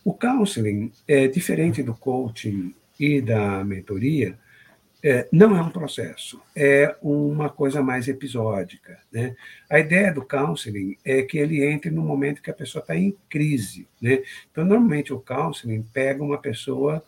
O 0.05 0.12
counseling 0.12 0.93
é 1.07 1.27
diferente 1.27 1.83
do 1.83 1.95
coaching 1.95 2.75
e 3.01 3.23
da 3.23 3.64
mentoria, 3.64 4.39
é, 5.11 5.26
não 5.32 5.56
é 5.56 5.62
um 5.62 5.70
processo, 5.70 6.38
é 6.54 6.94
uma 7.00 7.48
coisa 7.48 7.80
mais 7.80 8.09
episódica. 8.09 8.98
Né? 9.11 9.34
A 9.70 9.78
ideia 9.78 10.12
do 10.12 10.20
counseling 10.20 10.98
é 11.02 11.22
que 11.22 11.38
ele 11.38 11.64
entre 11.64 11.90
no 11.90 12.02
momento 12.02 12.42
que 12.42 12.50
a 12.50 12.54
pessoa 12.54 12.82
está 12.82 12.94
em 12.94 13.16
crise. 13.26 13.88
Né? 14.02 14.22
Então, 14.52 14.66
normalmente, 14.66 15.11
o 15.11 15.18
counseling 15.18 15.82
pega 15.94 16.22
uma 16.22 16.36
pessoa 16.36 17.02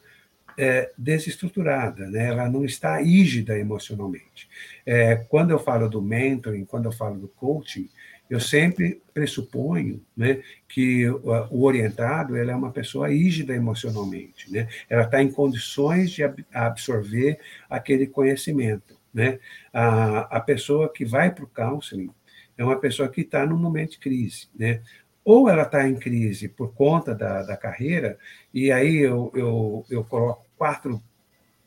é, 0.56 0.90
desestruturada, 0.96 2.08
né? 2.08 2.28
ela 2.28 2.48
não 2.48 2.64
está 2.64 2.96
rígida 3.02 3.58
emocionalmente. 3.58 4.48
É, 4.86 5.16
quando 5.16 5.50
eu 5.50 5.58
falo 5.58 5.86
do 5.86 6.00
mentoring, 6.00 6.64
quando 6.64 6.86
eu 6.86 6.92
falo 6.92 7.18
do 7.18 7.28
coaching, 7.28 7.90
eu 8.30 8.38
sempre 8.38 9.02
pressuponho 9.12 10.00
né, 10.16 10.40
que 10.68 11.04
o 11.10 11.64
orientado 11.64 12.36
é 12.36 12.54
uma 12.54 12.70
pessoa 12.70 13.08
rígida 13.08 13.52
emocionalmente, 13.54 14.50
né? 14.52 14.68
ela 14.88 15.02
está 15.02 15.20
em 15.20 15.32
condições 15.32 16.12
de 16.12 16.22
absorver 16.54 17.40
aquele 17.68 18.06
conhecimento. 18.06 18.96
Né? 19.12 19.40
A, 19.72 20.36
a 20.36 20.40
pessoa 20.40 20.92
que 20.92 21.04
vai 21.04 21.34
para 21.34 21.44
o 21.44 21.48
counseling 21.48 22.10
é 22.56 22.64
uma 22.64 22.78
pessoa 22.78 23.08
que 23.08 23.22
está 23.22 23.44
num 23.44 23.58
momento 23.58 23.92
de 23.92 23.98
crise. 23.98 24.48
Né? 24.56 24.80
Ou 25.24 25.48
ela 25.48 25.62
está 25.62 25.88
em 25.88 25.96
crise 25.96 26.48
por 26.48 26.72
conta 26.72 27.12
da, 27.12 27.42
da 27.42 27.56
carreira, 27.56 28.16
e 28.54 28.70
aí 28.70 28.98
eu, 28.98 29.32
eu, 29.34 29.84
eu 29.90 30.04
coloco 30.04 30.46
quatro 30.56 31.02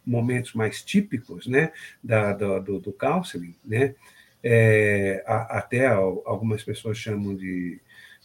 momentos 0.05 0.53
mais 0.53 0.81
típicos 0.81 1.45
né, 1.45 1.71
da, 2.01 2.33
do, 2.33 2.79
do 2.79 2.93
counseling, 2.93 3.55
né, 3.65 3.95
é, 4.43 5.23
a, 5.25 5.59
até 5.59 5.87
algumas 5.87 6.63
pessoas 6.63 6.97
chamam 6.97 7.35
de 7.35 7.79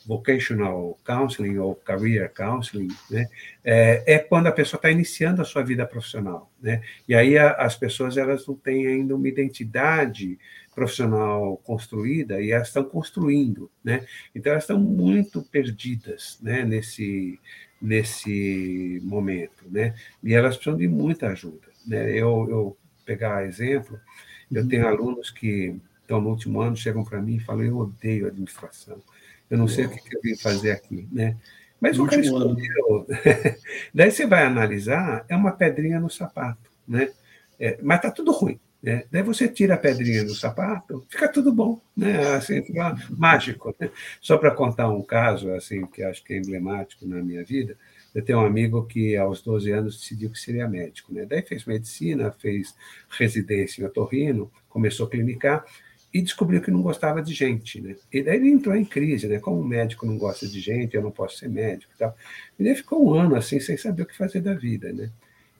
vocational 0.06 0.98
counseling 1.04 1.58
ou 1.58 1.74
career 1.74 2.32
counseling, 2.32 2.88
né, 3.10 3.28
é, 3.64 4.14
é 4.14 4.18
quando 4.18 4.46
a 4.46 4.52
pessoa 4.52 4.78
está 4.78 4.90
iniciando 4.90 5.42
a 5.42 5.44
sua 5.44 5.62
vida 5.62 5.84
profissional, 5.86 6.50
né, 6.60 6.82
e 7.06 7.14
aí 7.14 7.36
a, 7.36 7.52
as 7.52 7.76
pessoas 7.76 8.16
elas 8.16 8.46
não 8.46 8.54
têm 8.54 8.86
ainda 8.86 9.14
uma 9.14 9.28
identidade 9.28 10.38
profissional 10.74 11.56
construída 11.58 12.40
e 12.40 12.52
elas 12.52 12.68
estão 12.68 12.84
construindo, 12.84 13.70
né, 13.84 14.06
então 14.34 14.52
elas 14.52 14.64
estão 14.64 14.78
muito 14.78 15.42
perdidas, 15.42 16.38
né, 16.42 16.64
nesse 16.64 17.38
nesse 17.80 19.00
momento, 19.04 19.64
né, 19.70 19.94
e 20.22 20.34
elas 20.34 20.56
precisam 20.56 20.76
de 20.76 20.88
muita 20.88 21.28
ajuda, 21.28 21.68
né, 21.86 22.10
eu, 22.10 22.46
eu 22.48 22.76
pegar 23.04 23.44
exemplo, 23.46 24.00
eu 24.50 24.66
tenho 24.66 24.84
uhum. 24.84 24.88
alunos 24.88 25.30
que 25.30 25.76
estão 26.08 26.20
no 26.20 26.30
último 26.30 26.60
ano 26.62 26.74
chegam 26.74 27.04
para 27.04 27.20
mim 27.20 27.36
e 27.36 27.40
falam 27.40 27.64
eu 27.64 27.76
odeio 27.76 28.26
administração 28.26 28.98
eu 29.50 29.56
não 29.56 29.68
sei 29.68 29.86
o 29.86 29.90
que, 29.90 30.16
eu 30.16 30.20
vim 30.22 30.36
fazer 30.36 30.72
aqui, 30.72 31.08
né? 31.10 31.36
Mas 31.80 31.98
o 31.98 32.06
cara 32.06 32.20
escolheu. 32.20 33.06
Daí 33.94 34.10
você 34.10 34.26
vai 34.26 34.44
analisar, 34.44 35.24
é 35.28 35.36
uma 35.36 35.52
pedrinha 35.52 36.00
no 36.00 36.10
sapato, 36.10 36.70
né? 36.86 37.10
É, 37.58 37.78
mas 37.82 37.96
está 37.96 38.10
tudo 38.10 38.32
ruim. 38.32 38.58
Né? 38.80 39.04
Daí 39.10 39.22
você 39.22 39.48
tira 39.48 39.74
a 39.74 39.78
pedrinha 39.78 40.24
do 40.24 40.34
sapato, 40.34 41.04
fica 41.08 41.26
tudo 41.28 41.52
bom, 41.52 41.80
né? 41.96 42.34
Assim, 42.34 42.62
fica 42.62 42.96
mágico. 43.10 43.74
Né? 43.80 43.90
Só 44.20 44.36
para 44.38 44.52
contar 44.52 44.88
um 44.88 45.02
caso 45.02 45.52
assim 45.52 45.84
que 45.86 46.02
acho 46.02 46.22
que 46.22 46.34
é 46.34 46.38
emblemático 46.38 47.06
na 47.06 47.20
minha 47.22 47.44
vida, 47.44 47.76
eu 48.14 48.24
tenho 48.24 48.38
um 48.38 48.46
amigo 48.46 48.84
que 48.86 49.16
aos 49.16 49.42
12 49.42 49.70
anos 49.72 49.96
decidiu 49.96 50.30
que 50.30 50.38
seria 50.38 50.68
médico, 50.68 51.12
né? 51.12 51.26
Daí 51.26 51.42
fez 51.42 51.64
medicina, 51.64 52.30
fez 52.30 52.74
residência 53.08 53.82
em 53.82 53.84
otorrino, 53.84 54.50
começou 54.68 55.06
a 55.06 55.10
clinicar 55.10 55.64
e 56.12 56.22
descobriu 56.22 56.60
que 56.62 56.70
não 56.70 56.80
gostava 56.80 57.22
de 57.22 57.34
gente, 57.34 57.80
né? 57.80 57.94
E 58.12 58.22
daí 58.22 58.36
ele 58.36 58.50
entrou 58.50 58.74
em 58.74 58.84
crise, 58.84 59.28
né? 59.28 59.38
Como 59.38 59.60
o 59.60 59.64
médico 59.64 60.06
não 60.06 60.16
gosta 60.16 60.46
de 60.46 60.60
gente, 60.60 60.94
eu 60.94 61.02
não 61.02 61.10
posso 61.10 61.38
ser 61.38 61.48
médico 61.48 61.92
e 61.94 61.98
tal. 61.98 62.16
E 62.58 62.64
daí 62.64 62.74
ficou 62.74 63.06
um 63.06 63.14
ano 63.14 63.36
assim, 63.36 63.60
sem 63.60 63.76
saber 63.76 64.02
o 64.02 64.06
que 64.06 64.16
fazer 64.16 64.40
da 64.40 64.54
vida, 64.54 64.92
né? 64.92 65.10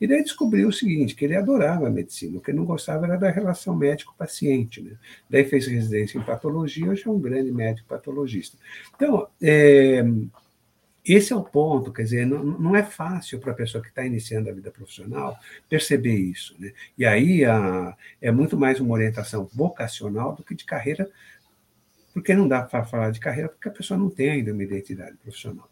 E 0.00 0.06
daí 0.06 0.22
descobriu 0.22 0.68
o 0.68 0.72
seguinte, 0.72 1.14
que 1.14 1.24
ele 1.24 1.34
adorava 1.34 1.88
a 1.88 1.90
medicina, 1.90 2.38
o 2.38 2.40
que 2.40 2.50
ele 2.50 2.58
não 2.58 2.64
gostava 2.64 3.04
era 3.04 3.16
da 3.16 3.30
relação 3.30 3.76
médico-paciente, 3.76 4.80
né? 4.80 4.92
Daí 5.28 5.44
fez 5.44 5.66
residência 5.66 6.18
em 6.18 6.22
patologia, 6.22 6.88
hoje 6.88 7.02
é 7.06 7.10
um 7.10 7.20
grande 7.20 7.50
médico 7.50 7.88
patologista. 7.88 8.56
Então, 8.94 9.26
é, 9.42 10.04
esse 11.14 11.32
é 11.32 11.36
o 11.36 11.42
ponto, 11.42 11.92
quer 11.92 12.02
dizer, 12.02 12.26
não, 12.26 12.44
não 12.44 12.76
é 12.76 12.82
fácil 12.82 13.38
para 13.38 13.52
a 13.52 13.54
pessoa 13.54 13.82
que 13.82 13.88
está 13.88 14.04
iniciando 14.04 14.50
a 14.50 14.52
vida 14.52 14.70
profissional 14.70 15.38
perceber 15.68 16.16
isso. 16.16 16.54
Né? 16.58 16.72
E 16.96 17.06
aí 17.06 17.44
a, 17.44 17.96
é 18.20 18.30
muito 18.30 18.56
mais 18.56 18.80
uma 18.80 18.92
orientação 18.92 19.48
vocacional 19.54 20.34
do 20.34 20.44
que 20.44 20.54
de 20.54 20.64
carreira, 20.64 21.08
porque 22.12 22.34
não 22.34 22.48
dá 22.48 22.62
para 22.62 22.84
falar 22.84 23.10
de 23.10 23.20
carreira, 23.20 23.48
porque 23.48 23.68
a 23.68 23.72
pessoa 23.72 23.96
não 23.96 24.10
tem 24.10 24.30
ainda 24.30 24.52
uma 24.52 24.62
identidade 24.62 25.16
profissional. 25.16 25.70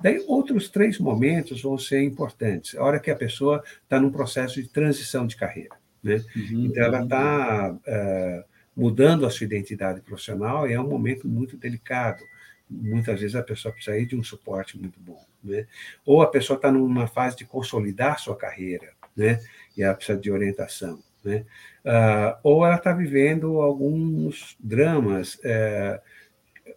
Daí, 0.00 0.24
outros 0.26 0.68
três 0.68 0.98
momentos 0.98 1.60
vão 1.60 1.76
ser 1.76 2.02
importantes. 2.02 2.76
A 2.76 2.84
hora 2.84 3.00
que 3.00 3.10
a 3.10 3.16
pessoa 3.16 3.62
está 3.82 4.00
num 4.00 4.10
processo 4.10 4.62
de 4.62 4.68
transição 4.68 5.26
de 5.26 5.36
carreira. 5.36 5.76
Né? 6.02 6.22
Uhum, 6.36 6.66
então, 6.66 6.84
ela 6.84 7.02
está 7.02 7.72
uh, 7.72 7.80
eh, 7.84 8.44
mudando 8.76 9.26
a 9.26 9.30
sua 9.30 9.44
identidade 9.44 10.00
profissional 10.00 10.68
e 10.68 10.72
é 10.72 10.80
um 10.80 10.88
momento 10.88 11.26
muito 11.26 11.56
delicado 11.56 12.22
muitas 12.70 13.20
vezes 13.20 13.36
a 13.36 13.42
pessoa 13.42 13.72
precisa 13.72 14.04
de 14.04 14.16
um 14.16 14.22
suporte 14.22 14.78
muito 14.78 14.98
bom, 15.00 15.24
né? 15.42 15.66
Ou 16.04 16.22
a 16.22 16.26
pessoa 16.26 16.56
está 16.56 16.70
numa 16.70 17.06
fase 17.06 17.36
de 17.36 17.44
consolidar 17.44 18.18
sua 18.18 18.36
carreira, 18.36 18.92
né? 19.16 19.40
E 19.76 19.82
ela 19.82 19.94
precisa 19.94 20.18
de 20.18 20.30
orientação, 20.30 21.02
né? 21.24 21.44
Uh, 21.84 22.38
ou 22.42 22.66
ela 22.66 22.76
está 22.76 22.92
vivendo 22.92 23.60
alguns 23.60 24.56
dramas 24.60 25.38
é, 25.42 26.00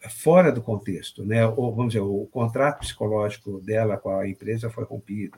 fora 0.10 0.52
do 0.52 0.62
contexto, 0.62 1.26
né? 1.26 1.46
Ou 1.46 1.76
vamos 1.76 1.94
dizer, 1.94 2.04
o 2.04 2.26
contrato 2.32 2.80
psicológico 2.80 3.60
dela 3.62 3.98
com 3.98 4.10
a 4.10 4.28
empresa 4.28 4.70
foi 4.70 4.84
rompido, 4.84 5.38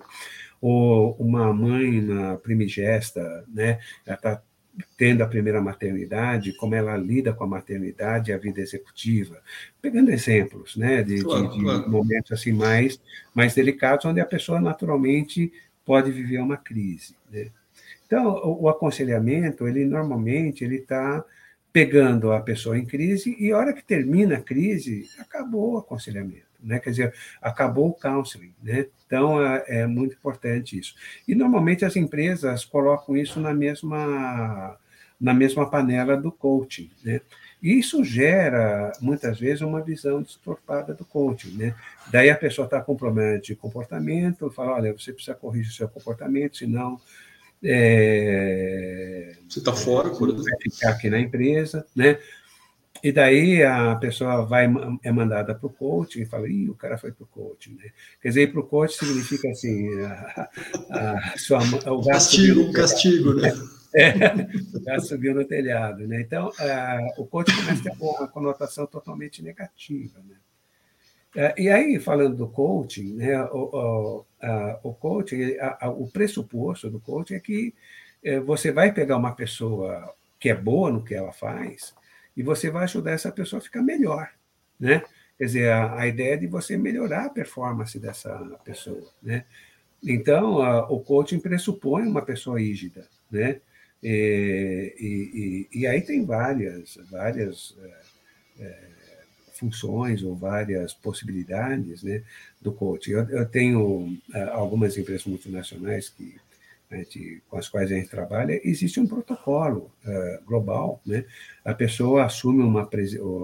ou 0.61 1.15
uma 1.15 1.53
mãe 1.53 2.01
na 2.01 2.37
primigesta, 2.37 3.43
né? 3.47 3.79
Ela 4.05 4.15
está 4.15 4.41
tendo 4.97 5.23
a 5.23 5.27
primeira 5.27 5.61
maternidade, 5.61 6.53
como 6.53 6.73
ela 6.73 6.97
lida 6.97 7.33
com 7.33 7.43
a 7.43 7.47
maternidade 7.47 8.31
e 8.31 8.33
a 8.33 8.37
vida 8.37 8.59
executiva, 8.59 9.41
pegando 9.81 10.09
exemplos, 10.09 10.75
né, 10.75 11.03
de, 11.03 11.23
claro, 11.23 11.49
de, 11.49 11.57
de 11.57 11.63
claro. 11.63 11.89
momentos 11.89 12.31
assim 12.31 12.51
mais 12.51 12.99
mais 13.33 13.53
delicados, 13.53 14.05
onde 14.05 14.19
a 14.19 14.25
pessoa 14.25 14.59
naturalmente 14.59 15.51
pode 15.85 16.11
viver 16.11 16.39
uma 16.39 16.57
crise. 16.57 17.15
Né? 17.31 17.49
Então, 18.05 18.27
o, 18.27 18.63
o 18.63 18.69
aconselhamento, 18.69 19.67
ele 19.67 19.85
normalmente 19.85 20.63
ele 20.63 20.77
está 20.77 21.23
pegando 21.71 22.31
a 22.31 22.39
pessoa 22.39 22.77
em 22.77 22.85
crise 22.85 23.35
e 23.39 23.51
a 23.51 23.57
hora 23.57 23.73
que 23.73 23.83
termina 23.83 24.37
a 24.37 24.41
crise, 24.41 25.09
acabou 25.19 25.73
o 25.73 25.77
aconselhamento 25.77 26.52
né? 26.63 26.79
Quer 26.79 26.89
dizer, 26.91 27.13
acabou 27.41 27.89
o 27.89 27.93
counseling, 27.93 28.53
né? 28.61 28.87
Então 29.05 29.41
é, 29.45 29.63
é, 29.67 29.87
muito 29.87 30.15
importante 30.15 30.77
isso. 30.77 30.95
E 31.27 31.35
normalmente 31.35 31.85
as 31.85 31.95
empresas 31.95 32.65
colocam 32.65 33.15
isso 33.15 33.39
na 33.39 33.53
mesma 33.53 34.77
na 35.19 35.33
mesma 35.33 35.69
panela 35.69 36.17
do 36.17 36.31
coaching, 36.31 36.91
né? 37.03 37.21
E 37.61 37.79
isso 37.79 38.03
gera 38.03 38.91
muitas 38.99 39.39
vezes 39.39 39.61
uma 39.61 39.81
visão 39.81 40.21
distorpada 40.21 40.93
do 40.93 41.05
coaching, 41.05 41.55
né? 41.55 41.75
Daí 42.11 42.29
a 42.29 42.35
pessoa 42.35 42.65
está 42.65 42.81
com 42.81 42.95
problema 42.95 43.39
de 43.39 43.55
comportamento, 43.55 44.51
fala, 44.51 44.73
olha, 44.73 44.91
você 44.91 45.13
precisa 45.13 45.33
corrigir 45.33 45.71
o 45.71 45.75
seu 45.75 45.87
comportamento, 45.87 46.57
senão 46.57 46.99
é, 47.63 49.33
você 49.47 49.59
está 49.59 49.71
fora, 49.71 50.09
por 50.09 50.27
exemplo. 50.27 50.43
Vai 50.43 50.59
ficar 50.61 50.89
aqui 50.89 51.09
na 51.09 51.19
empresa, 51.19 51.85
né? 51.95 52.19
E 53.03 53.11
daí 53.11 53.61
a 53.61 53.95
pessoa 53.97 54.45
vai 54.45 54.65
é 55.03 55.11
mandada 55.11 55.53
para 55.53 55.67
o 55.67 55.69
coaching 55.69 56.21
e 56.21 56.25
fala, 56.25 56.47
Ih, 56.47 56.69
o 56.69 56.73
cara 56.73 56.97
foi 56.97 57.11
para 57.11 57.25
o 57.25 57.27
coaching. 57.27 57.75
Né? 57.75 57.91
Quer 58.21 58.29
dizer, 58.29 58.51
para 58.51 58.61
o 58.61 58.65
coaching 58.65 59.05
significa 59.05 59.49
assim, 59.49 59.89
a, 60.05 60.49
a 60.89 61.37
sua, 61.37 61.59
o 61.91 62.05
castigo, 62.05 62.71
castigo, 62.71 63.33
né? 63.33 63.51
É, 63.95 64.97
o 64.97 65.01
subiu 65.01 65.35
no 65.35 65.45
telhado. 65.45 66.07
Né? 66.07 66.21
Então, 66.21 66.51
a, 66.57 66.99
o 67.15 67.27
coaching 67.27 67.55
começa 67.57 67.81
a 67.87 67.91
ter 67.91 68.03
uma 68.03 68.27
conotação 68.27 68.87
totalmente 68.87 69.43
negativa. 69.43 70.19
Né? 70.27 70.35
É, 71.35 71.61
e 71.61 71.69
aí, 71.69 71.99
falando 71.99 72.35
do 72.35 72.47
coaching, 72.47 73.13
né, 73.13 73.39
o, 73.51 74.25
o, 74.81 74.89
o 74.89 74.93
coaching, 74.95 75.57
a, 75.59 75.89
o 75.89 76.07
pressuposto 76.07 76.89
do 76.89 76.99
coaching 76.99 77.35
é 77.35 77.39
que 77.39 77.75
é, 78.23 78.39
você 78.39 78.71
vai 78.71 78.91
pegar 78.91 79.15
uma 79.15 79.35
pessoa 79.35 80.11
que 80.39 80.49
é 80.49 80.55
boa 80.55 80.91
no 80.91 81.03
que 81.03 81.13
ela 81.13 81.31
faz, 81.31 81.93
e 82.35 82.43
você 82.43 82.69
vai 82.69 82.83
ajudar 82.83 83.11
essa 83.11 83.31
pessoa 83.31 83.59
a 83.59 83.63
ficar 83.63 83.81
melhor, 83.81 84.29
né? 84.79 85.03
Quer 85.37 85.45
dizer, 85.45 85.71
a, 85.71 85.99
a 85.99 86.07
ideia 86.07 86.35
é 86.35 86.37
de 86.37 86.47
você 86.47 86.77
melhorar 86.77 87.25
a 87.25 87.29
performance 87.29 87.99
dessa 87.99 88.37
pessoa, 88.63 89.09
né? 89.21 89.45
Então, 90.03 90.61
a, 90.61 90.89
o 90.91 90.99
coaching 90.99 91.39
pressupõe 91.39 92.03
uma 92.03 92.21
pessoa 92.21 92.59
rígida, 92.59 93.07
né? 93.31 93.61
E, 94.03 95.67
e, 95.71 95.79
e 95.79 95.87
aí 95.87 96.01
tem 96.01 96.25
várias, 96.25 96.97
várias 97.09 97.73
é, 98.59 98.65
é, 98.65 98.79
funções 99.53 100.23
ou 100.23 100.35
várias 100.35 100.93
possibilidades, 100.93 102.03
né, 102.03 102.21
do 102.61 102.73
coaching. 102.73 103.11
Eu, 103.11 103.29
eu 103.29 103.45
tenho 103.45 104.17
é, 104.33 104.43
algumas 104.43 104.97
empresas 104.97 105.25
multinacionais 105.25 106.09
que 106.09 106.35
gente, 106.97 107.41
com 107.49 107.57
as 107.57 107.67
quais 107.67 107.91
a 107.91 107.95
gente 107.95 108.09
trabalha, 108.09 108.59
existe 108.63 108.99
um 108.99 109.07
protocolo 109.07 109.91
uh, 110.05 110.45
global. 110.45 111.01
Né? 111.05 111.25
A 111.63 111.73
pessoa 111.73 112.25
assume 112.25 112.63
uma 112.63 112.89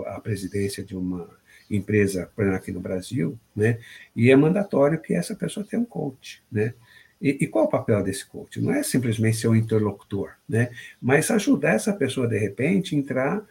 a 0.08 0.20
presidência 0.20 0.84
de 0.84 0.96
uma 0.96 1.30
empresa, 1.70 2.30
por 2.36 2.44
exemplo, 2.44 2.58
aqui 2.58 2.72
no 2.72 2.80
Brasil, 2.80 3.40
né? 3.56 3.80
e 4.16 4.32
é 4.32 4.36
mandatório 4.36 5.00
que 5.00 5.14
essa 5.14 5.36
pessoa 5.36 5.66
tenha 5.66 5.82
um 5.82 5.86
coach. 5.86 6.42
Né? 6.52 6.74
E, 7.22 7.38
e, 7.42 7.48
qual 7.48 7.66
o 7.66 7.70
papel 7.70 8.02
desse 8.02 8.26
coach? 8.26 8.62
Não 8.62 8.74
é 8.74 8.82
simplesmente 8.82 9.38
ser 9.38 9.48
um 9.50 9.56
interlocutor, 9.56 10.32
né? 10.48 10.70
mas 11.02 11.30
ajudar 11.30 11.74
essa 11.76 11.94
pessoa, 11.94 12.28
de 12.28 12.38
repente, 12.38 12.96
a 12.96 12.98
entrar 12.98 13.46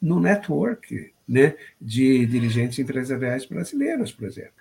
no 0.00 0.20
network 0.20 1.12
né? 1.28 1.56
de 1.80 2.24
dirigentes 2.26 2.78
empresariais 2.78 3.44
brasileiros, 3.44 4.12
por 4.12 4.26
exemplo. 4.26 4.52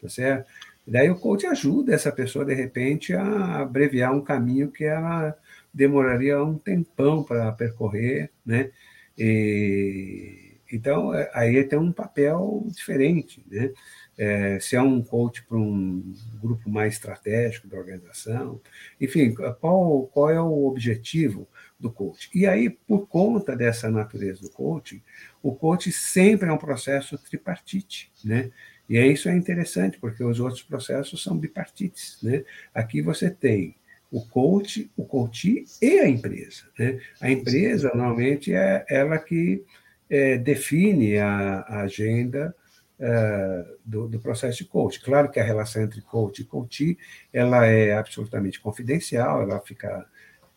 Tá 0.00 0.08
certo? 0.08 0.50
Daí 0.86 1.10
o 1.10 1.18
coach 1.18 1.46
ajuda 1.46 1.94
essa 1.94 2.12
pessoa, 2.12 2.44
de 2.44 2.54
repente, 2.54 3.14
a 3.14 3.60
abreviar 3.60 4.12
um 4.12 4.20
caminho 4.20 4.70
que 4.70 4.84
ela 4.84 5.36
demoraria 5.72 6.42
um 6.42 6.58
tempão 6.58 7.22
para 7.24 7.50
percorrer, 7.52 8.30
né? 8.44 8.70
E, 9.18 10.58
então, 10.70 11.14
é, 11.14 11.30
aí 11.32 11.64
tem 11.64 11.78
um 11.78 11.92
papel 11.92 12.64
diferente, 12.68 13.44
né? 13.50 13.72
É, 14.16 14.60
se 14.60 14.76
é 14.76 14.82
um 14.82 15.02
coach 15.02 15.42
para 15.44 15.56
um 15.56 16.14
grupo 16.40 16.70
mais 16.70 16.94
estratégico 16.94 17.66
da 17.66 17.76
organização, 17.76 18.60
enfim, 19.00 19.34
qual, 19.60 20.06
qual 20.06 20.30
é 20.30 20.40
o 20.40 20.66
objetivo 20.66 21.48
do 21.80 21.90
coach? 21.90 22.30
E 22.32 22.46
aí, 22.46 22.70
por 22.70 23.08
conta 23.08 23.56
dessa 23.56 23.90
natureza 23.90 24.42
do 24.42 24.50
coaching, 24.50 25.02
o 25.42 25.52
coach 25.54 25.90
sempre 25.90 26.48
é 26.48 26.52
um 26.52 26.58
processo 26.58 27.18
tripartite, 27.18 28.12
né? 28.24 28.50
E 28.88 28.98
isso 28.98 29.28
é 29.28 29.36
interessante, 29.36 29.98
porque 29.98 30.22
os 30.22 30.40
outros 30.40 30.62
processos 30.62 31.22
são 31.22 31.36
bipartites. 31.36 32.18
Né? 32.22 32.44
Aqui 32.74 33.00
você 33.00 33.30
tem 33.30 33.74
o 34.10 34.24
coach, 34.26 34.90
o 34.96 35.04
coach 35.04 35.64
e 35.80 35.98
a 35.98 36.08
empresa. 36.08 36.64
Né? 36.78 37.00
A 37.20 37.30
empresa, 37.30 37.90
normalmente, 37.94 38.54
é 38.54 38.84
ela 38.88 39.18
que 39.18 39.64
é, 40.08 40.38
define 40.38 41.18
a, 41.18 41.60
a 41.60 41.80
agenda 41.80 42.54
é, 42.98 43.64
do, 43.84 44.06
do, 44.06 44.20
processo 44.20 44.58
de 44.58 44.66
coach. 44.66 45.00
Claro 45.00 45.30
que 45.30 45.40
a 45.40 45.44
relação 45.44 45.82
entre 45.82 46.00
coach 46.00 46.42
e 46.42 46.44
coach 46.44 46.96
ela 47.32 47.66
é 47.66 47.92
absolutamente 47.92 48.60
confidencial, 48.60 49.42
ela 49.42 49.60
fica 49.60 50.06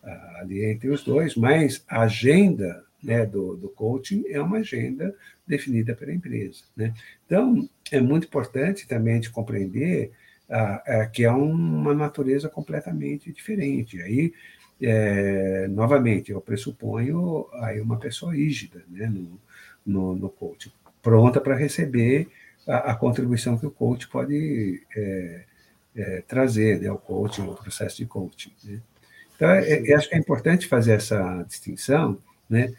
uh, 0.04 0.36
ali 0.36 0.64
entre 0.64 0.88
os 0.88 1.02
dois, 1.02 1.34
mas 1.34 1.84
a 1.88 2.02
agenda 2.02 2.84
né, 3.02 3.26
do, 3.26 3.56
do 3.56 3.68
coaching 3.68 4.24
é 4.28 4.40
uma 4.40 4.58
agenda 4.58 5.14
definida 5.48 5.94
pela 5.94 6.12
empresa. 6.12 6.62
Né? 6.76 6.92
Então, 7.26 7.68
é 7.90 8.00
muito 8.00 8.26
importante 8.26 8.86
também 8.86 9.18
de 9.18 9.30
compreender 9.30 10.12
uh, 10.48 11.04
uh, 11.04 11.10
que 11.10 11.24
é 11.24 11.30
uma 11.30 11.94
natureza 11.94 12.48
completamente 12.48 13.32
diferente. 13.32 14.00
Aí, 14.02 14.32
é, 14.80 15.66
novamente, 15.68 16.30
eu 16.30 16.40
pressuponho 16.40 17.46
aí 17.54 17.80
uma 17.80 17.98
pessoa 17.98 18.32
rígida 18.32 18.84
né, 18.88 19.06
no, 19.08 19.40
no, 19.84 20.14
no 20.14 20.28
coaching, 20.28 20.70
pronta 21.02 21.40
para 21.40 21.56
receber 21.56 22.28
a, 22.66 22.92
a, 22.92 22.94
contribuição 22.94 23.58
que 23.58 23.66
o 23.66 23.70
coach 23.70 24.06
pode 24.08 24.80
é, 24.94 25.44
é, 25.96 26.22
trazer, 26.28 26.80
né, 26.80 26.92
o 26.92 26.98
coaching, 26.98 27.42
o 27.42 27.54
processo 27.54 27.96
de 27.96 28.06
coaching. 28.06 28.52
Né? 28.64 28.80
Então, 29.34 29.50
é, 29.50 29.88
é, 29.88 29.94
acho 29.94 30.08
que 30.08 30.14
é 30.14 30.18
importante 30.18 30.68
fazer 30.68 30.92
essa 30.92 31.42
distinção, 31.42 32.18
né? 32.48 32.72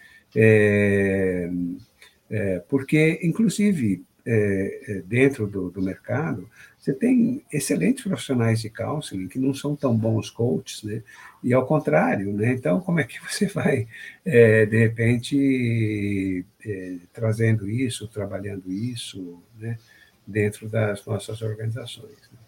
É, 2.30 2.60
porque, 2.68 3.20
inclusive, 3.24 4.04
é, 4.26 4.82
é, 4.88 5.02
dentro 5.02 5.48
do, 5.48 5.72
do, 5.72 5.82
mercado, 5.82 6.48
você 6.78 6.94
tem 6.94 7.44
excelentes 7.52 8.04
profissionais 8.04 8.62
de 8.62 8.70
counseling 8.70 9.28
que 9.28 9.40
não 9.40 9.54
são 9.54 9.76
tão 9.76 9.98
bons 9.98 10.30
coaches, 10.30 10.84
né? 10.84 11.02
E 11.44 11.54
ao 11.54 11.66
contrário, 11.66 12.32
né? 12.34 12.54
Então, 12.54 12.80
como 12.80 13.00
é 13.00 13.04
que 13.04 13.18
você 13.28 13.48
vai, 13.48 13.88
é, 14.24 14.66
de 14.66 14.78
repente, 14.78 16.46
é, 16.64 16.96
trazendo 17.12 17.68
isso, 17.68 18.08
trabalhando 18.08 18.72
isso, 18.72 19.42
né? 19.58 19.78
Dentro 20.28 20.70
das 20.70 21.04
nossas 21.06 21.42
organizações? 21.42 22.18
Né? 22.32 22.40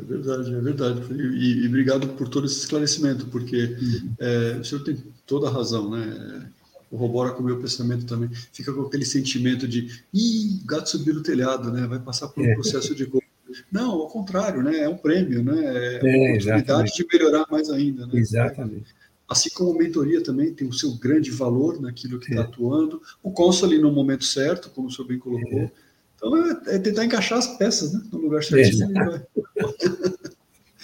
É 0.00 0.02
verdade, 0.02 0.54
é 0.54 0.60
verdade. 0.60 1.12
E, 1.12 1.64
e, 1.64 1.68
obrigado 1.68 2.08
por 2.14 2.28
todo 2.28 2.46
esse 2.46 2.60
esclarecimento, 2.60 3.26
porque 3.26 3.64
uhum. 3.64 4.14
é, 4.18 4.56
o 4.58 4.64
senhor 4.64 4.82
tem 4.82 4.96
toda 5.26 5.48
a 5.48 5.52
razão, 5.52 5.90
né? 5.90 6.48
Corrobora 6.92 7.30
com 7.30 7.42
o 7.42 7.46
meu 7.46 7.58
pensamento 7.58 8.04
também. 8.04 8.28
Fica 8.52 8.70
com 8.70 8.82
aquele 8.82 9.06
sentimento 9.06 9.66
de, 9.66 10.02
ih, 10.12 10.60
gato 10.66 10.90
subiu 10.90 11.14
no 11.14 11.22
telhado, 11.22 11.72
né? 11.72 11.86
Vai 11.86 11.98
passar 11.98 12.28
por 12.28 12.44
um 12.44 12.46
é. 12.46 12.54
processo 12.54 12.94
de 12.94 13.06
gol. 13.06 13.22
Não, 13.70 13.92
ao 13.92 14.08
contrário, 14.08 14.62
né? 14.62 14.80
É 14.80 14.88
um 14.88 14.96
prêmio, 14.96 15.42
né? 15.42 15.54
É, 15.54 15.96
é 15.96 16.00
uma 16.02 16.28
oportunidade 16.28 16.46
exatamente. 16.46 16.96
de 16.96 17.06
melhorar 17.10 17.46
mais 17.50 17.70
ainda, 17.70 18.06
né? 18.06 18.12
Exatamente. 18.14 18.94
Assim 19.26 19.48
como 19.54 19.72
a 19.72 19.78
mentoria 19.82 20.22
também 20.22 20.52
tem 20.52 20.68
o 20.68 20.72
seu 20.72 20.94
grande 20.96 21.30
valor 21.30 21.80
naquilo 21.80 22.20
que 22.20 22.28
está 22.30 22.42
é. 22.42 22.44
atuando. 22.44 23.00
O 23.22 23.32
ali 23.64 23.78
no 23.78 23.90
momento 23.90 24.24
certo, 24.24 24.68
como 24.70 24.88
o 24.88 24.90
senhor 24.90 25.08
bem 25.08 25.18
colocou. 25.18 25.60
É. 25.60 25.70
Então 26.16 26.36
é, 26.36 26.76
é, 26.76 26.78
tentar 26.78 27.06
encaixar 27.06 27.38
as 27.38 27.46
peças, 27.56 27.94
né? 27.94 28.02
No 28.12 28.18
lugar 28.18 28.44
certinho. 28.44 28.92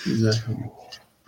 Exatamente. 0.07 0.73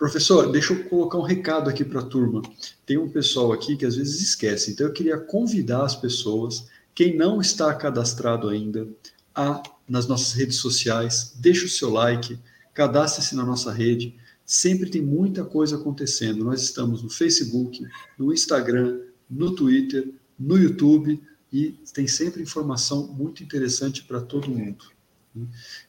Professor, 0.01 0.51
deixa 0.51 0.73
eu 0.73 0.83
colocar 0.85 1.19
um 1.19 1.21
recado 1.21 1.69
aqui 1.69 1.85
para 1.85 1.99
a 1.99 2.03
turma. 2.03 2.41
Tem 2.87 2.97
um 2.97 3.07
pessoal 3.07 3.53
aqui 3.53 3.77
que 3.77 3.85
às 3.85 3.95
vezes 3.95 4.19
esquece, 4.19 4.71
então 4.71 4.87
eu 4.87 4.93
queria 4.93 5.15
convidar 5.15 5.85
as 5.85 5.95
pessoas, 5.95 6.67
quem 6.95 7.15
não 7.15 7.39
está 7.39 7.71
cadastrado 7.75 8.49
ainda, 8.49 8.89
a 9.35 9.61
nas 9.87 10.07
nossas 10.07 10.33
redes 10.33 10.57
sociais, 10.57 11.35
deixa 11.37 11.67
o 11.67 11.69
seu 11.69 11.91
like, 11.91 12.39
cadastre-se 12.73 13.35
na 13.35 13.45
nossa 13.45 13.71
rede. 13.71 14.15
Sempre 14.43 14.89
tem 14.89 15.03
muita 15.03 15.45
coisa 15.45 15.75
acontecendo. 15.75 16.43
Nós 16.43 16.63
estamos 16.63 17.03
no 17.03 17.09
Facebook, 17.09 17.85
no 18.17 18.33
Instagram, 18.33 19.01
no 19.29 19.53
Twitter, 19.53 20.15
no 20.39 20.57
YouTube 20.57 21.21
e 21.53 21.77
tem 21.93 22.07
sempre 22.07 22.41
informação 22.41 23.05
muito 23.05 23.43
interessante 23.43 24.03
para 24.03 24.19
todo 24.19 24.49
mundo. 24.49 24.83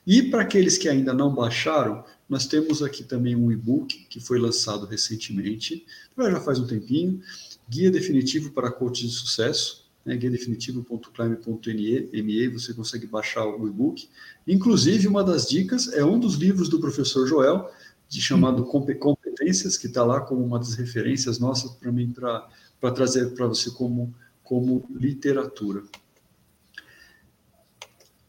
E 0.06 0.22
para 0.22 0.42
aqueles 0.42 0.78
que 0.78 0.88
ainda 0.88 1.12
não 1.12 1.34
baixaram, 1.34 2.04
nós 2.33 2.47
temos 2.47 2.83
aqui 2.83 3.05
também 3.05 3.37
um 3.37 3.53
e-book 3.53 4.07
que 4.09 4.18
foi 4.18 4.39
lançado 4.39 4.87
recentemente, 4.87 5.85
já 6.16 6.41
faz 6.41 6.59
um 6.59 6.66
tempinho, 6.66 7.20
Guia 7.68 7.91
Definitivo 7.91 8.53
para 8.53 8.72
Coaches 8.72 9.11
de 9.11 9.16
Sucesso, 9.16 9.85
né, 10.03 10.16
guiadefinitivo.climb.me, 10.16 12.49
você 12.49 12.72
consegue 12.72 13.07
baixar 13.07 13.45
o 13.45 13.68
e-book. 13.68 14.09
Inclusive, 14.49 15.07
uma 15.09 15.22
das 15.22 15.47
dicas 15.47 15.93
é 15.93 16.03
um 16.03 16.18
dos 16.18 16.37
livros 16.37 16.70
do 16.70 16.80
professor 16.80 17.26
Joel, 17.26 17.70
de 18.09 18.22
chamado 18.22 18.64
Competências, 18.64 19.76
que 19.76 19.87
está 19.87 20.03
lá 20.03 20.22
como 20.22 20.43
uma 20.43 20.59
das 20.59 20.72
referências 20.72 21.39
nossas 21.39 21.72
para 21.72 21.93
mim, 21.93 22.11
para 22.12 22.49
trazer 22.95 23.35
para 23.35 23.47
você 23.47 23.70
como, 23.70 24.14
como 24.43 24.89
literatura 24.91 25.83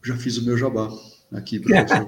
já 0.04 0.18
fiz 0.18 0.38
o 0.38 0.44
meu 0.44 0.58
jabá 0.58 0.92
aqui, 1.34 1.60
professor. 1.60 2.08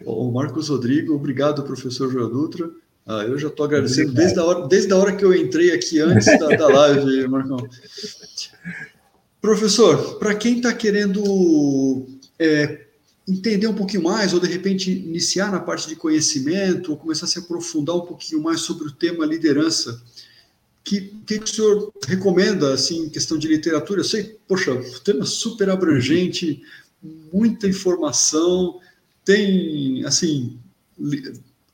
o 0.04 0.30
Marcos 0.32 0.68
Rodrigo, 0.68 1.14
obrigado, 1.14 1.62
professor 1.62 2.10
Joel 2.10 2.30
Dutra. 2.30 2.70
Ah, 3.06 3.22
eu 3.24 3.38
já 3.38 3.48
estou 3.48 3.66
agradecendo 3.66 4.12
desde 4.12 4.38
a, 4.38 4.44
hora, 4.44 4.66
desde 4.66 4.92
a 4.92 4.96
hora 4.96 5.14
que 5.14 5.24
eu 5.24 5.34
entrei 5.34 5.72
aqui 5.72 6.00
antes 6.00 6.26
da, 6.38 6.48
da 6.48 6.68
live, 6.68 7.28
Marcão. 7.28 7.58
Professor, 9.42 10.18
para 10.18 10.34
quem 10.34 10.56
está 10.56 10.72
querendo 10.72 12.06
é, 12.38 12.86
entender 13.28 13.66
um 13.66 13.74
pouquinho 13.74 14.02
mais, 14.02 14.32
ou 14.32 14.40
de 14.40 14.46
repente 14.46 14.90
iniciar 14.90 15.52
na 15.52 15.60
parte 15.60 15.86
de 15.86 15.96
conhecimento, 15.96 16.92
ou 16.92 16.96
começar 16.96 17.26
a 17.26 17.28
se 17.28 17.38
aprofundar 17.38 17.96
um 17.96 18.06
pouquinho 18.06 18.42
mais 18.42 18.60
sobre 18.60 18.88
o 18.88 18.92
tema 18.92 19.26
liderança, 19.26 20.00
que, 20.84 21.00
que 21.26 21.38
o 21.38 21.46
senhor 21.46 21.92
recomenda, 22.06 22.74
assim, 22.74 23.06
em 23.06 23.08
questão 23.08 23.38
de 23.38 23.48
literatura? 23.48 24.00
Eu 24.00 24.04
sei, 24.04 24.38
poxa, 24.46 24.74
tema 25.02 25.24
super 25.24 25.70
abrangente, 25.70 26.62
muita 27.32 27.68
informação, 27.68 28.80
tem, 29.24 30.04
assim, 30.04 30.58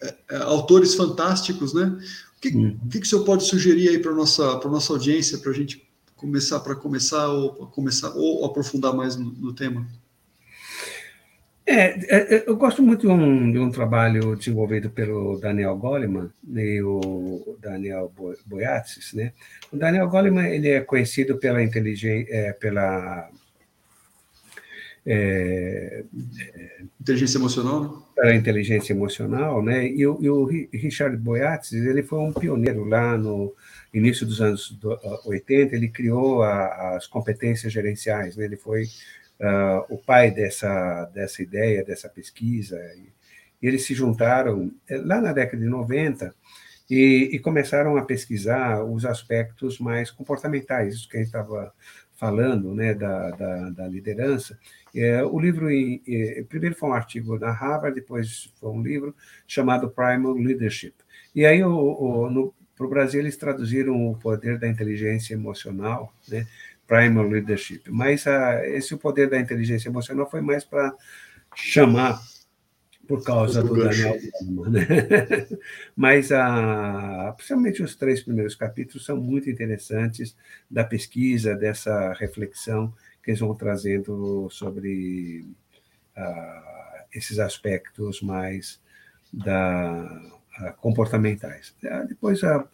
é, 0.02 0.14
é, 0.30 0.36
autores 0.38 0.94
fantásticos, 0.94 1.74
né? 1.74 1.96
O 2.36 2.40
que, 2.40 2.48
uhum. 2.48 2.78
que, 2.90 3.00
que 3.00 3.06
o 3.06 3.08
senhor 3.08 3.24
pode 3.24 3.44
sugerir 3.44 3.88
aí 3.90 3.98
para 3.98 4.12
a 4.12 4.14
nossa, 4.14 4.58
nossa 4.60 4.92
audiência, 4.92 5.38
para 5.38 5.50
a 5.50 5.54
gente 5.54 5.86
começar, 6.16 6.60
para 6.60 6.74
começar 6.74 7.28
ou 7.28 7.66
começar 7.66 8.10
ou 8.14 8.44
aprofundar 8.44 8.94
mais 8.94 9.16
no, 9.16 9.30
no 9.32 9.52
tema? 9.52 9.86
É, 11.66 11.98
é, 12.08 12.44
eu 12.48 12.56
gosto 12.56 12.82
muito 12.82 13.06
de 13.06 13.12
um, 13.12 13.52
de 13.52 13.58
um 13.58 13.70
trabalho 13.70 14.34
desenvolvido 14.34 14.90
pelo 14.90 15.38
Daniel 15.38 15.76
Goleman 15.76 16.30
e 16.48 16.82
o 16.82 17.56
Daniel 17.60 18.12
Boiatsis, 18.44 19.12
né? 19.12 19.32
O 19.70 19.76
Daniel 19.76 20.08
Goleman 20.08 20.48
ele 20.48 20.68
é 20.68 20.80
conhecido 20.80 21.36
pela 21.36 21.62
inteligência, 21.62 22.26
é, 22.28 22.52
pela 22.52 23.30
é, 25.06 26.04
inteligência 27.00 27.38
emocional, 27.38 27.82
né? 27.82 28.02
Pela 28.14 28.34
inteligência 28.34 28.92
emocional, 28.92 29.62
né? 29.62 29.86
E 29.86 30.06
o, 30.06 30.18
e 30.20 30.28
o 30.28 30.44
Richard 30.44 31.16
Boiatsis 31.16 31.84
ele 31.84 32.02
foi 32.02 32.18
um 32.18 32.32
pioneiro 32.32 32.84
lá 32.84 33.16
no 33.16 33.54
início 33.92 34.26
dos 34.26 34.40
anos 34.40 34.78
80. 35.24 35.74
Ele 35.74 35.88
criou 35.88 36.42
a, 36.42 36.96
as 36.96 37.06
competências 37.06 37.72
gerenciais, 37.72 38.36
né? 38.36 38.44
Ele 38.44 38.56
foi 38.56 38.84
uh, 39.40 39.84
o 39.88 39.98
pai 39.98 40.30
dessa, 40.30 41.06
dessa 41.14 41.42
ideia, 41.42 41.84
dessa 41.84 42.08
pesquisa. 42.08 42.78
E, 42.96 43.08
e 43.62 43.68
eles 43.68 43.84
se 43.84 43.94
juntaram 43.94 44.70
eh, 44.88 44.96
lá 44.98 45.20
na 45.20 45.32
década 45.32 45.62
de 45.62 45.68
90 45.68 46.34
e, 46.88 47.30
e, 47.32 47.38
começaram 47.38 47.96
a 47.96 48.02
pesquisar 48.02 48.82
os 48.82 49.04
aspectos 49.04 49.78
mais 49.78 50.10
comportamentais, 50.10 50.94
isso 50.94 51.08
que 51.08 51.16
a 51.16 51.20
gente 51.20 51.28
estava 51.28 51.72
falando, 52.16 52.74
né, 52.74 52.94
da, 52.94 53.30
da, 53.30 53.70
da 53.70 53.88
liderança. 53.88 54.58
É, 54.94 55.22
o 55.24 55.38
livro, 55.38 55.68
é, 55.70 56.44
primeiro 56.48 56.74
foi 56.74 56.88
um 56.88 56.94
artigo 56.94 57.38
na 57.38 57.52
Harvard, 57.52 57.94
depois 57.94 58.52
foi 58.58 58.70
um 58.70 58.82
livro 58.82 59.14
chamado 59.46 59.90
Primal 59.90 60.34
Leadership. 60.34 60.94
E 61.34 61.46
aí, 61.46 61.60
para 61.60 62.86
o 62.86 62.88
Brasil, 62.88 63.20
eles 63.20 63.36
traduziram 63.36 64.10
o 64.10 64.16
poder 64.16 64.58
da 64.58 64.66
inteligência 64.66 65.34
emocional, 65.34 66.12
né, 66.28 66.46
primal 66.90 67.28
leadership. 67.28 67.82
Mas 67.88 68.26
a, 68.26 68.66
esse 68.66 68.92
o 68.92 68.98
poder 68.98 69.30
da 69.30 69.38
inteligência 69.38 69.88
emocional 69.88 70.28
foi 70.28 70.40
mais 70.40 70.64
para 70.64 70.92
chamar 71.54 72.20
por 73.06 73.22
causa 73.24 73.62
do 73.62 73.74
Daniel 73.74 74.16
né? 74.70 74.86
Mas, 75.96 76.32
a, 76.32 77.32
principalmente 77.36 77.82
os 77.82 77.94
três 77.96 78.22
primeiros 78.22 78.54
capítulos 78.54 79.04
são 79.04 79.16
muito 79.16 79.50
interessantes 79.50 80.36
da 80.70 80.84
pesquisa, 80.84 81.54
dessa 81.54 82.12
reflexão 82.14 82.92
que 83.22 83.30
eles 83.30 83.40
vão 83.40 83.54
trazendo 83.54 84.48
sobre 84.50 85.46
uh, 86.16 87.04
esses 87.12 87.38
aspectos 87.38 88.22
mais 88.22 88.80
da, 89.32 90.22
uh, 90.60 90.80
comportamentais. 90.80 91.74
Uh, 91.82 92.06
depois, 92.08 92.42
a 92.44 92.66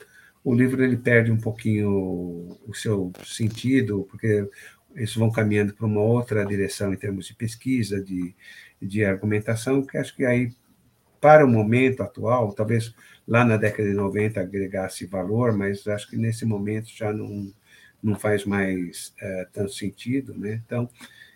o 0.46 0.54
livro 0.54 0.84
ele 0.84 0.96
perde 0.96 1.32
um 1.32 1.36
pouquinho 1.36 2.56
o 2.68 2.72
seu 2.72 3.10
sentido, 3.24 4.06
porque 4.08 4.48
eles 4.94 5.12
vão 5.16 5.28
caminhando 5.28 5.74
para 5.74 5.84
uma 5.84 6.00
outra 6.00 6.46
direção 6.46 6.94
em 6.94 6.96
termos 6.96 7.26
de 7.26 7.34
pesquisa, 7.34 8.00
de, 8.00 8.32
de 8.80 9.04
argumentação, 9.04 9.82
que 9.84 9.98
acho 9.98 10.14
que 10.14 10.24
aí, 10.24 10.52
para 11.20 11.44
o 11.44 11.48
momento 11.48 12.00
atual, 12.00 12.52
talvez 12.52 12.94
lá 13.26 13.44
na 13.44 13.56
década 13.56 13.88
de 13.88 13.94
90 13.96 14.40
agregasse 14.40 15.04
valor, 15.04 15.52
mas 15.52 15.84
acho 15.88 16.08
que 16.08 16.16
nesse 16.16 16.46
momento 16.46 16.90
já 16.94 17.12
não, 17.12 17.52
não 18.06 18.14
faz 18.14 18.44
mais 18.44 19.12
é, 19.20 19.46
tanto 19.52 19.72
sentido. 19.72 20.32
Né? 20.38 20.62
Então, 20.64 20.88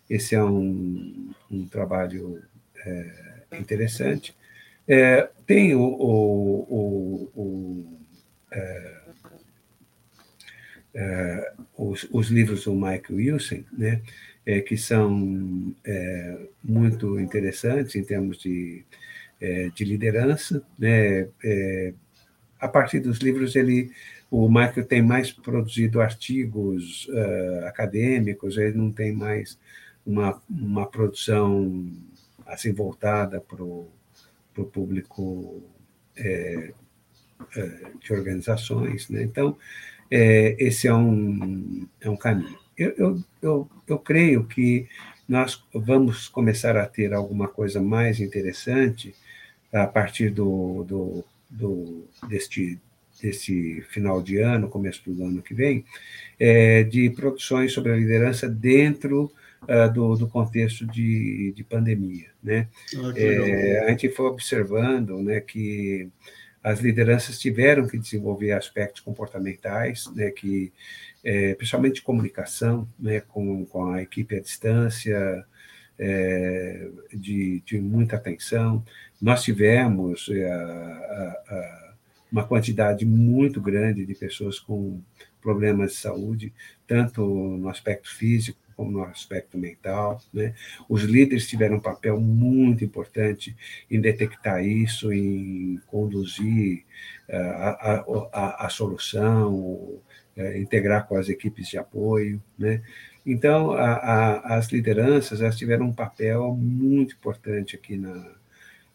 esse 0.08 0.34
é 0.34 0.42
um, 0.42 1.32
um 1.50 1.66
trabalho 1.66 2.42
é, 2.86 3.58
interessante. 3.58 4.34
É, 4.86 5.28
tem 5.46 5.74
o, 5.74 5.82
o, 5.82 7.30
o, 7.34 7.98
é, 8.52 9.00
é, 10.94 11.52
os, 11.76 12.08
os, 12.12 12.28
livros 12.28 12.64
do 12.64 12.74
Michael 12.74 13.04
Wilson, 13.10 13.64
né, 13.72 14.02
é, 14.44 14.60
que 14.60 14.76
são 14.76 15.10
muito 16.62 17.20
interessantes 17.20 17.94
em 17.94 18.02
termos 18.02 18.38
de, 18.38 18.84
de 19.74 19.84
liderança. 19.84 20.64
Né, 20.78 21.28
a 22.60 22.68
partir 22.68 23.00
dos 23.00 23.18
livros, 23.18 23.56
ele, 23.56 23.90
o 24.30 24.48
Michael 24.48 24.86
tem 24.86 25.02
mais 25.02 25.32
produzido 25.32 26.00
artigos 26.00 27.08
uh, 27.08 27.66
acadêmicos, 27.66 28.56
ele 28.56 28.76
não 28.76 28.92
tem 28.92 29.12
mais 29.12 29.58
uma, 30.04 30.40
uma 30.48 30.86
produção 30.86 31.90
assim 32.46 32.72
voltada 32.72 33.40
para 33.40 33.62
o 33.62 33.88
público 34.72 35.62
é, 36.16 36.72
de 38.00 38.12
organizações. 38.12 39.08
Né? 39.08 39.22
Então, 39.22 39.56
é, 40.10 40.56
esse 40.58 40.88
é 40.88 40.94
um, 40.94 41.86
é 42.00 42.10
um 42.10 42.16
caminho. 42.16 42.58
Eu, 42.76 42.94
eu, 42.96 43.24
eu, 43.40 43.70
eu 43.86 43.98
creio 43.98 44.44
que 44.44 44.88
nós 45.28 45.64
vamos 45.72 46.28
começar 46.28 46.76
a 46.76 46.86
ter 46.86 47.12
alguma 47.12 47.46
coisa 47.46 47.80
mais 47.80 48.18
interessante 48.20 49.14
a 49.72 49.86
partir 49.86 50.30
do, 50.30 50.82
do, 50.84 51.24
do 51.50 52.08
deste, 52.28 52.78
desse 53.20 53.82
final 53.90 54.22
de 54.22 54.38
ano, 54.38 54.68
começo 54.68 55.02
do 55.10 55.24
ano 55.24 55.42
que 55.42 55.54
vem, 55.54 55.84
é, 56.38 56.84
de 56.84 57.10
produções 57.10 57.72
sobre 57.72 57.92
a 57.92 57.96
liderança 57.96 58.48
dentro 58.48 59.32
uh, 59.62 59.92
do, 59.92 60.16
do 60.16 60.28
contexto 60.28 60.86
de, 60.86 61.52
de 61.54 61.64
pandemia. 61.64 62.28
Né? 62.42 62.68
Ah, 62.96 63.12
é, 63.16 63.84
a 63.84 63.90
gente 63.90 64.08
foi 64.10 64.26
observando 64.26 65.22
né, 65.22 65.40
que 65.40 66.08
as 66.62 66.80
lideranças 66.80 67.38
tiveram 67.38 67.86
que 67.86 67.98
desenvolver 67.98 68.52
aspectos 68.52 69.00
comportamentais, 69.00 70.06
né, 70.14 70.30
que, 70.30 70.72
é, 71.24 71.54
principalmente 71.54 71.96
de 71.96 72.02
comunicação, 72.02 72.86
né, 72.98 73.20
com, 73.20 73.64
com 73.64 73.92
a 73.92 74.02
equipe 74.02 74.36
à 74.36 74.40
distância, 74.40 75.44
é, 75.98 76.88
de, 77.12 77.62
de 77.64 77.80
muita 77.80 78.16
atenção. 78.16 78.84
Nós 79.20 79.42
tivemos 79.42 80.28
é, 80.30 81.70
uma 82.30 82.44
quantidade 82.44 83.04
muito 83.04 83.60
grande 83.60 84.06
de 84.06 84.14
pessoas 84.14 84.58
com 84.58 85.00
problemas 85.40 85.92
de 85.92 85.98
saúde, 85.98 86.52
tanto 86.86 87.22
no 87.22 87.68
aspecto 87.68 88.08
físico 88.14 88.58
como 88.76 88.92
no 88.92 89.04
aspecto 89.04 89.58
mental. 89.58 90.22
Né? 90.32 90.54
Os 90.88 91.02
líderes 91.02 91.46
tiveram 91.46 91.76
um 91.76 91.80
papel 91.80 92.18
muito 92.18 92.84
importante 92.84 93.54
em 93.90 94.00
detectar 94.00 94.64
isso, 94.64 95.12
em 95.12 95.78
conduzir 95.86 96.84
uh, 97.28 97.34
a, 97.34 98.04
a, 98.32 98.66
a, 98.66 98.68
solução, 98.70 99.54
uh, 99.54 100.56
integrar 100.56 101.06
com 101.06 101.16
as 101.16 101.28
equipes 101.28 101.68
de 101.68 101.76
apoio. 101.76 102.42
Né? 102.58 102.82
Então, 103.26 103.72
a, 103.72 104.56
as 104.56 104.68
lideranças 104.68 105.42
elas 105.42 105.58
tiveram 105.58 105.86
um 105.86 105.92
papel 105.92 106.54
muito 106.54 107.14
importante 107.16 107.76
aqui 107.76 107.98
na, 107.98 108.39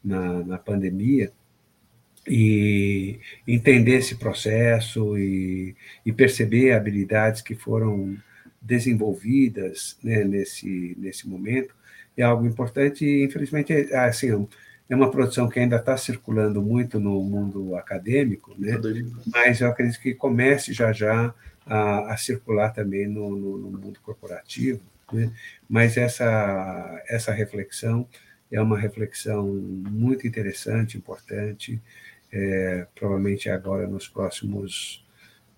na, 0.05 0.43
na 0.43 0.57
pandemia, 0.57 1.31
e 2.27 3.19
entender 3.47 3.97
esse 3.97 4.15
processo 4.15 5.17
e, 5.17 5.75
e, 6.05 6.11
perceber 6.11 6.71
habilidades 6.71 7.41
que 7.41 7.53
foram 7.53 8.17
desenvolvidas 8.59 9.97
né, 10.03 10.23
nesse, 10.23 10.95
nesse 10.97 11.29
momento 11.29 11.75
é 12.17 12.23
algo 12.23 12.45
importante 12.47 13.05
e, 13.05 13.25
infelizmente, 13.25 13.73
é, 13.73 13.95
assim, 13.97 14.47
é 14.89 14.95
uma 14.95 15.11
produção 15.11 15.49
que 15.49 15.59
ainda 15.59 15.75
está 15.75 15.97
circulando 15.97 16.61
muito 16.61 16.99
no 16.99 17.21
mundo 17.21 17.75
acadêmico, 17.75 18.55
né? 18.57 18.79
mas 19.27 19.61
eu 19.61 19.67
acredito 19.67 20.01
que 20.01 20.13
comece 20.13 20.73
já 20.73 20.93
já 20.93 21.33
a, 21.65 22.13
a 22.13 22.17
circular 22.17 22.71
também 22.71 23.07
no, 23.07 23.35
no, 23.35 23.57
no 23.57 23.77
mundo 23.77 23.99
corporativo. 24.01 24.81
Né? 25.11 25.31
Mas 25.67 25.97
essa, 25.97 27.03
essa 27.07 27.31
reflexão 27.31 28.07
é 28.51 28.61
uma 28.61 28.77
reflexão 28.77 29.47
muito 29.47 30.27
interessante, 30.27 30.97
importante, 30.97 31.81
é, 32.31 32.85
provavelmente 32.95 33.49
agora 33.49 33.87
nos 33.87 34.07
próximos, 34.07 35.05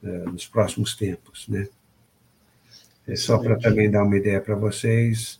é, 0.04 0.08
nos 0.26 0.48
próximos 0.48 0.96
tempos. 0.96 1.48
Né? 1.48 1.68
É 3.08 3.16
só 3.16 3.38
para 3.38 3.58
também 3.58 3.90
dar 3.90 4.04
uma 4.04 4.18
ideia 4.18 4.42
para 4.42 4.56
vocês, 4.56 5.40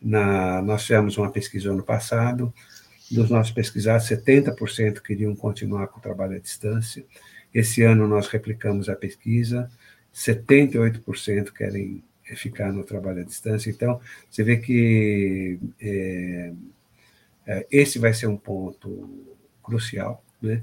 na, 0.00 0.60
nós 0.62 0.82
fizemos 0.82 1.16
uma 1.16 1.30
pesquisa 1.30 1.70
ano 1.70 1.82
passado, 1.82 2.52
dos 3.10 3.30
nossos 3.30 3.52
pesquisados, 3.52 4.08
70% 4.08 5.00
queriam 5.00 5.34
continuar 5.36 5.88
com 5.88 5.98
o 5.98 6.02
trabalho 6.02 6.36
à 6.36 6.38
distância. 6.38 7.04
Esse 7.52 7.82
ano 7.82 8.08
nós 8.08 8.26
replicamos 8.28 8.88
a 8.88 8.96
pesquisa, 8.96 9.70
78% 10.14 11.52
querem 11.52 12.02
ficar 12.34 12.72
no 12.72 12.82
trabalho 12.82 13.20
à 13.20 13.24
distância. 13.24 13.70
Então, 13.70 14.00
você 14.30 14.42
vê 14.42 14.56
que 14.56 15.58
é, 15.80 15.88
é, 15.88 16.52
esse 17.70 17.98
vai 17.98 18.12
ser 18.14 18.26
um 18.26 18.36
ponto 18.36 19.26
crucial. 19.62 20.24
Né? 20.40 20.62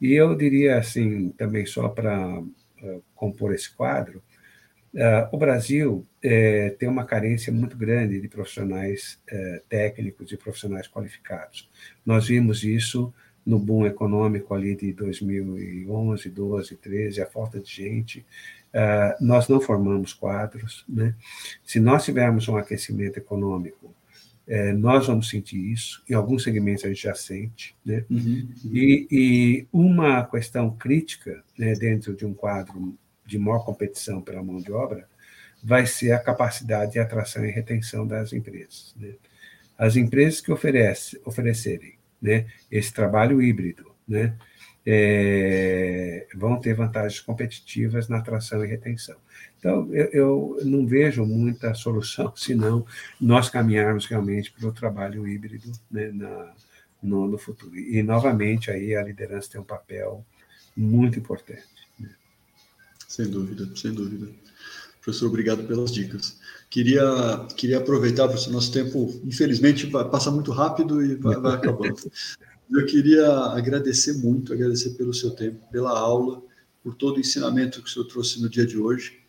E 0.00 0.12
eu 0.12 0.34
diria 0.34 0.78
assim, 0.78 1.30
também 1.30 1.66
só 1.66 1.88
para 1.88 2.40
uh, 2.40 3.02
compor 3.14 3.54
esse 3.54 3.74
quadro, 3.74 4.22
Uh, 4.94 5.24
o 5.32 5.38
Brasil 5.38 6.06
é, 6.22 6.68
tem 6.78 6.86
uma 6.86 7.06
carência 7.06 7.50
muito 7.50 7.78
grande 7.78 8.20
de 8.20 8.28
profissionais 8.28 9.18
é, 9.26 9.62
técnicos 9.66 10.30
e 10.30 10.36
profissionais 10.36 10.86
qualificados. 10.86 11.70
Nós 12.04 12.28
vimos 12.28 12.62
isso 12.62 13.12
no 13.44 13.58
boom 13.58 13.86
econômico 13.86 14.54
ali 14.54 14.76
de 14.76 14.92
2011, 14.92 16.28
12, 16.28 16.76
13, 16.76 17.22
a 17.22 17.26
falta 17.26 17.58
de 17.58 17.70
gente. 17.70 18.24
Nós 19.20 19.48
não 19.48 19.60
formamos 19.60 20.14
quadros. 20.14 20.84
Né? 20.88 21.14
Se 21.64 21.80
nós 21.80 22.04
tivermos 22.04 22.46
um 22.48 22.56
aquecimento 22.56 23.16
econômico, 23.18 23.92
é, 24.52 24.70
nós 24.70 25.06
vamos 25.06 25.30
sentir 25.30 25.56
isso. 25.72 26.04
Em 26.06 26.12
alguns 26.12 26.42
segmentos 26.42 26.84
a 26.84 26.88
gente 26.88 27.04
já 27.04 27.14
sente. 27.14 27.74
Né? 27.82 28.04
Uhum, 28.10 28.48
uhum. 28.64 28.70
E, 28.76 29.08
e, 29.10 29.66
uma 29.72 30.26
questão 30.26 30.70
crítica 30.76 31.42
né, 31.56 31.72
dentro 31.72 32.14
de 32.14 32.26
um 32.26 32.34
quadro 32.34 32.94
de 33.24 33.38
maior 33.38 33.64
competição 33.64 34.20
pela 34.20 34.42
mão 34.42 34.58
de 34.58 34.70
obra, 34.70 35.08
vai 35.64 35.86
ser 35.86 36.12
a 36.12 36.18
capacidade 36.18 36.92
de 36.92 36.98
atração 36.98 37.46
e 37.46 37.50
retenção 37.50 38.06
das 38.06 38.34
empresas. 38.34 38.94
Né? 39.00 39.14
As 39.78 39.96
empresas 39.96 40.42
que 40.42 40.52
oferece, 40.52 41.18
oferecerem 41.24 41.94
né, 42.20 42.44
esse 42.70 42.92
trabalho 42.92 43.40
híbrido 43.40 43.90
né, 44.06 44.36
é, 44.84 46.26
vão 46.34 46.58
ter 46.58 46.74
vantagens 46.74 47.20
competitivas 47.20 48.08
na 48.08 48.18
atração 48.18 48.64
e 48.64 48.68
retenção. 48.68 49.16
Então, 49.58 49.88
eu, 49.94 50.08
eu 50.12 50.58
não 50.64 50.86
vejo 50.86 51.24
muita 51.24 51.72
solução 51.74 52.32
senão 52.36 52.84
nós 53.20 53.48
caminharmos 53.48 54.06
realmente 54.06 54.52
para 54.52 54.68
o 54.68 54.72
trabalho 54.72 55.26
híbrido 55.26 55.70
né, 55.90 56.10
na, 56.12 56.52
no, 57.02 57.28
no 57.28 57.38
futuro. 57.38 57.76
E, 57.76 58.02
novamente, 58.02 58.70
aí 58.70 58.94
a 58.94 59.02
liderança 59.02 59.50
tem 59.52 59.60
um 59.60 59.64
papel 59.64 60.24
muito 60.76 61.18
importante. 61.18 61.62
Sem 63.06 63.28
dúvida, 63.28 63.68
sem 63.76 63.92
dúvida. 63.92 64.32
Professor, 65.02 65.26
obrigado 65.26 65.64
pelas 65.64 65.92
dicas. 65.92 66.38
Queria, 66.70 67.02
queria 67.56 67.78
aproveitar, 67.78 68.28
porque 68.28 68.48
o 68.48 68.52
nosso 68.52 68.72
tempo, 68.72 69.20
infelizmente, 69.24 69.86
passa 69.88 70.30
muito 70.30 70.50
rápido 70.50 71.04
e 71.04 71.16
vai, 71.16 71.36
vai 71.36 71.54
acabando. 71.54 71.96
Eu 72.72 72.86
queria 72.86 73.28
agradecer 73.28 74.14
muito, 74.14 74.52
agradecer 74.52 74.90
pelo 74.90 75.12
seu 75.12 75.30
tempo, 75.30 75.58
pela 75.70 75.90
aula, 75.90 76.42
por 76.82 76.94
todo 76.94 77.16
o 77.16 77.20
ensinamento 77.20 77.82
que 77.82 77.88
o 77.88 77.92
senhor 77.92 78.06
trouxe 78.06 78.40
no 78.40 78.48
dia 78.48 78.66
de 78.66 78.78
hoje. 78.78 79.20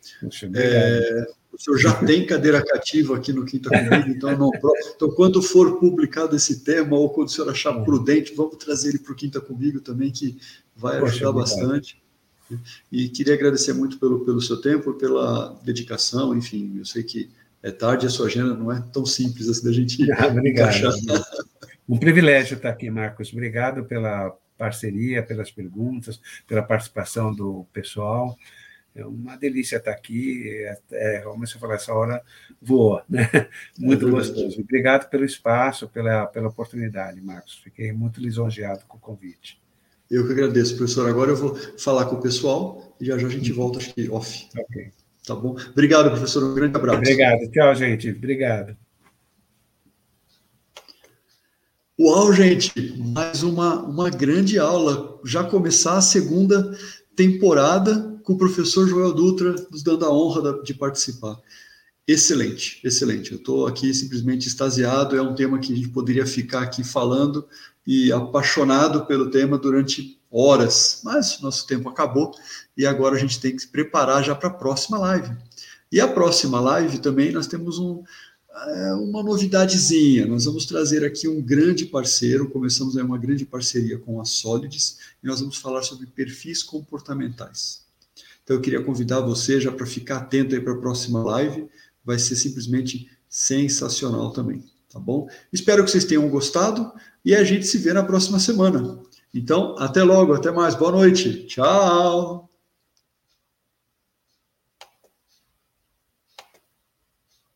é, 0.54 1.26
o 1.52 1.58
senhor 1.58 1.78
já 1.78 1.94
tem 2.04 2.26
cadeira 2.26 2.64
cativa 2.64 3.16
aqui 3.16 3.32
no 3.32 3.44
Quinta 3.44 3.70
Comigo, 3.70 4.08
então, 4.08 4.36
não, 4.36 4.50
então 4.94 5.10
quando 5.10 5.40
for 5.40 5.78
publicado 5.78 6.34
esse 6.34 6.64
tema, 6.64 6.96
ou 6.96 7.10
quando 7.10 7.28
o 7.28 7.30
senhor 7.30 7.48
achar 7.48 7.72
prudente, 7.84 8.34
vamos 8.34 8.56
trazer 8.56 8.88
ele 8.88 8.98
para 8.98 9.12
o 9.12 9.16
Quinta 9.16 9.40
Comigo 9.40 9.80
também, 9.80 10.10
que 10.10 10.36
vai 10.76 10.98
ajudar 10.98 11.32
bastante. 11.32 12.02
E 12.90 13.08
queria 13.08 13.34
agradecer 13.34 13.72
muito 13.72 13.98
pelo, 13.98 14.24
pelo 14.24 14.40
seu 14.40 14.60
tempo, 14.60 14.94
pela 14.94 15.58
dedicação, 15.64 16.36
enfim, 16.36 16.74
eu 16.78 16.84
sei 16.84 17.02
que 17.02 17.30
é 17.62 17.70
tarde, 17.70 18.06
a 18.06 18.10
sua 18.10 18.26
agenda 18.26 18.54
não 18.54 18.70
é 18.70 18.82
tão 18.92 19.06
simples 19.06 19.48
assim 19.48 19.64
da 19.64 19.72
gente 19.72 20.10
ah, 20.12 20.26
Obrigado. 20.26 20.76
encaixar. 20.76 20.92
Um 21.88 21.98
privilégio 21.98 22.56
estar 22.56 22.70
aqui, 22.70 22.90
Marcos. 22.90 23.32
Obrigado 23.32 23.84
pela 23.84 24.36
parceria, 24.56 25.22
pelas 25.22 25.50
perguntas, 25.50 26.20
pela 26.46 26.62
participação 26.62 27.34
do 27.34 27.66
pessoal. 27.72 28.36
É 28.94 29.04
uma 29.04 29.36
delícia 29.36 29.76
estar 29.76 29.90
aqui. 29.90 30.48
É, 30.48 30.78
é, 30.92 31.18
como 31.20 31.46
você 31.46 31.58
falou, 31.58 31.74
essa 31.74 31.92
hora 31.92 32.22
voa, 32.62 33.04
né? 33.08 33.28
Muito 33.78 34.06
é 34.06 34.10
gostoso. 34.10 34.60
Obrigado 34.60 35.10
pelo 35.10 35.24
espaço, 35.24 35.88
pela, 35.88 36.26
pela 36.26 36.48
oportunidade, 36.48 37.20
Marcos. 37.20 37.60
Fiquei 37.62 37.92
muito 37.92 38.20
lisonjeado 38.20 38.84
com 38.86 38.96
o 38.96 39.00
convite. 39.00 39.60
Eu 40.10 40.26
que 40.26 40.32
agradeço, 40.32 40.76
professor. 40.76 41.08
Agora 41.08 41.32
eu 41.32 41.36
vou 41.36 41.56
falar 41.76 42.04
com 42.06 42.16
o 42.16 42.20
pessoal 42.20 42.94
e 43.00 43.06
já 43.06 43.18
já 43.18 43.26
a 43.26 43.30
gente 43.30 43.50
volta, 43.52 43.78
acho 43.78 43.92
que 43.92 44.08
off. 44.08 44.46
Ok. 44.56 44.92
Tá 45.26 45.34
bom? 45.34 45.56
Obrigado, 45.70 46.10
professor. 46.10 46.44
Um 46.44 46.54
grande 46.54 46.76
abraço. 46.76 46.98
Obrigado. 46.98 47.50
Tchau, 47.50 47.74
gente. 47.74 48.10
Obrigado. 48.10 48.76
Uau, 51.96 52.32
gente! 52.32 52.72
Mais 52.98 53.44
uma, 53.44 53.80
uma 53.82 54.10
grande 54.10 54.58
aula. 54.58 55.20
Já 55.24 55.44
começar 55.44 55.96
a 55.96 56.02
segunda 56.02 56.76
temporada 57.14 58.18
com 58.24 58.32
o 58.32 58.36
professor 58.36 58.88
Joel 58.88 59.12
Dutra 59.12 59.54
nos 59.70 59.80
dando 59.80 60.04
a 60.04 60.12
honra 60.12 60.60
de 60.64 60.74
participar. 60.74 61.38
Excelente, 62.04 62.80
excelente. 62.82 63.30
Eu 63.30 63.38
estou 63.38 63.68
aqui 63.68 63.94
simplesmente 63.94 64.48
extasiado. 64.48 65.16
É 65.16 65.22
um 65.22 65.36
tema 65.36 65.60
que 65.60 65.72
a 65.72 65.76
gente 65.76 65.88
poderia 65.88 66.26
ficar 66.26 66.62
aqui 66.62 66.82
falando 66.82 67.46
e 67.86 68.10
apaixonado 68.10 69.06
pelo 69.06 69.30
tema 69.30 69.56
durante 69.56 70.20
horas, 70.28 71.00
mas 71.04 71.40
nosso 71.40 71.64
tempo 71.64 71.88
acabou 71.88 72.32
e 72.76 72.84
agora 72.84 73.14
a 73.14 73.18
gente 73.20 73.38
tem 73.38 73.54
que 73.54 73.62
se 73.62 73.68
preparar 73.68 74.24
já 74.24 74.34
para 74.34 74.48
a 74.48 74.52
próxima 74.52 74.98
live. 74.98 75.30
E 75.92 76.00
a 76.00 76.08
próxima 76.08 76.58
live 76.58 76.98
também 76.98 77.30
nós 77.30 77.46
temos 77.46 77.78
um, 77.78 78.02
uma 79.00 79.22
novidadezinha. 79.22 80.26
Nós 80.26 80.44
vamos 80.44 80.66
trazer 80.66 81.04
aqui 81.04 81.26
um 81.26 81.42
grande 81.42 81.86
parceiro, 81.86 82.48
começamos 82.48 82.94
uma 82.94 83.18
grande 83.18 83.44
parceria 83.44 83.98
com 83.98 84.20
a 84.20 84.24
Solids 84.24 84.98
e 85.22 85.26
nós 85.26 85.40
vamos 85.40 85.56
falar 85.56 85.82
sobre 85.82 86.06
perfis 86.06 86.62
comportamentais. 86.62 87.82
Então 88.42 88.56
eu 88.56 88.62
queria 88.62 88.82
convidar 88.82 89.20
você 89.20 89.60
já 89.60 89.72
para 89.72 89.86
ficar 89.86 90.18
atento 90.18 90.54
aí 90.54 90.60
para 90.60 90.74
a 90.74 90.78
próxima 90.78 91.22
live, 91.24 91.66
vai 92.04 92.18
ser 92.18 92.36
simplesmente 92.36 93.08
sensacional 93.28 94.30
também, 94.32 94.62
tá 94.92 95.00
bom? 95.00 95.28
Espero 95.52 95.82
que 95.82 95.90
vocês 95.90 96.04
tenham 96.04 96.28
gostado 96.28 96.92
e 97.24 97.34
a 97.34 97.42
gente 97.42 97.66
se 97.66 97.78
vê 97.78 97.92
na 97.92 98.04
próxima 98.04 98.38
semana. 98.38 99.02
Então, 99.32 99.74
até 99.78 100.04
logo, 100.04 100.32
até 100.32 100.52
mais, 100.52 100.74
boa 100.76 100.92
noite, 100.92 101.46
tchau! 101.46 102.53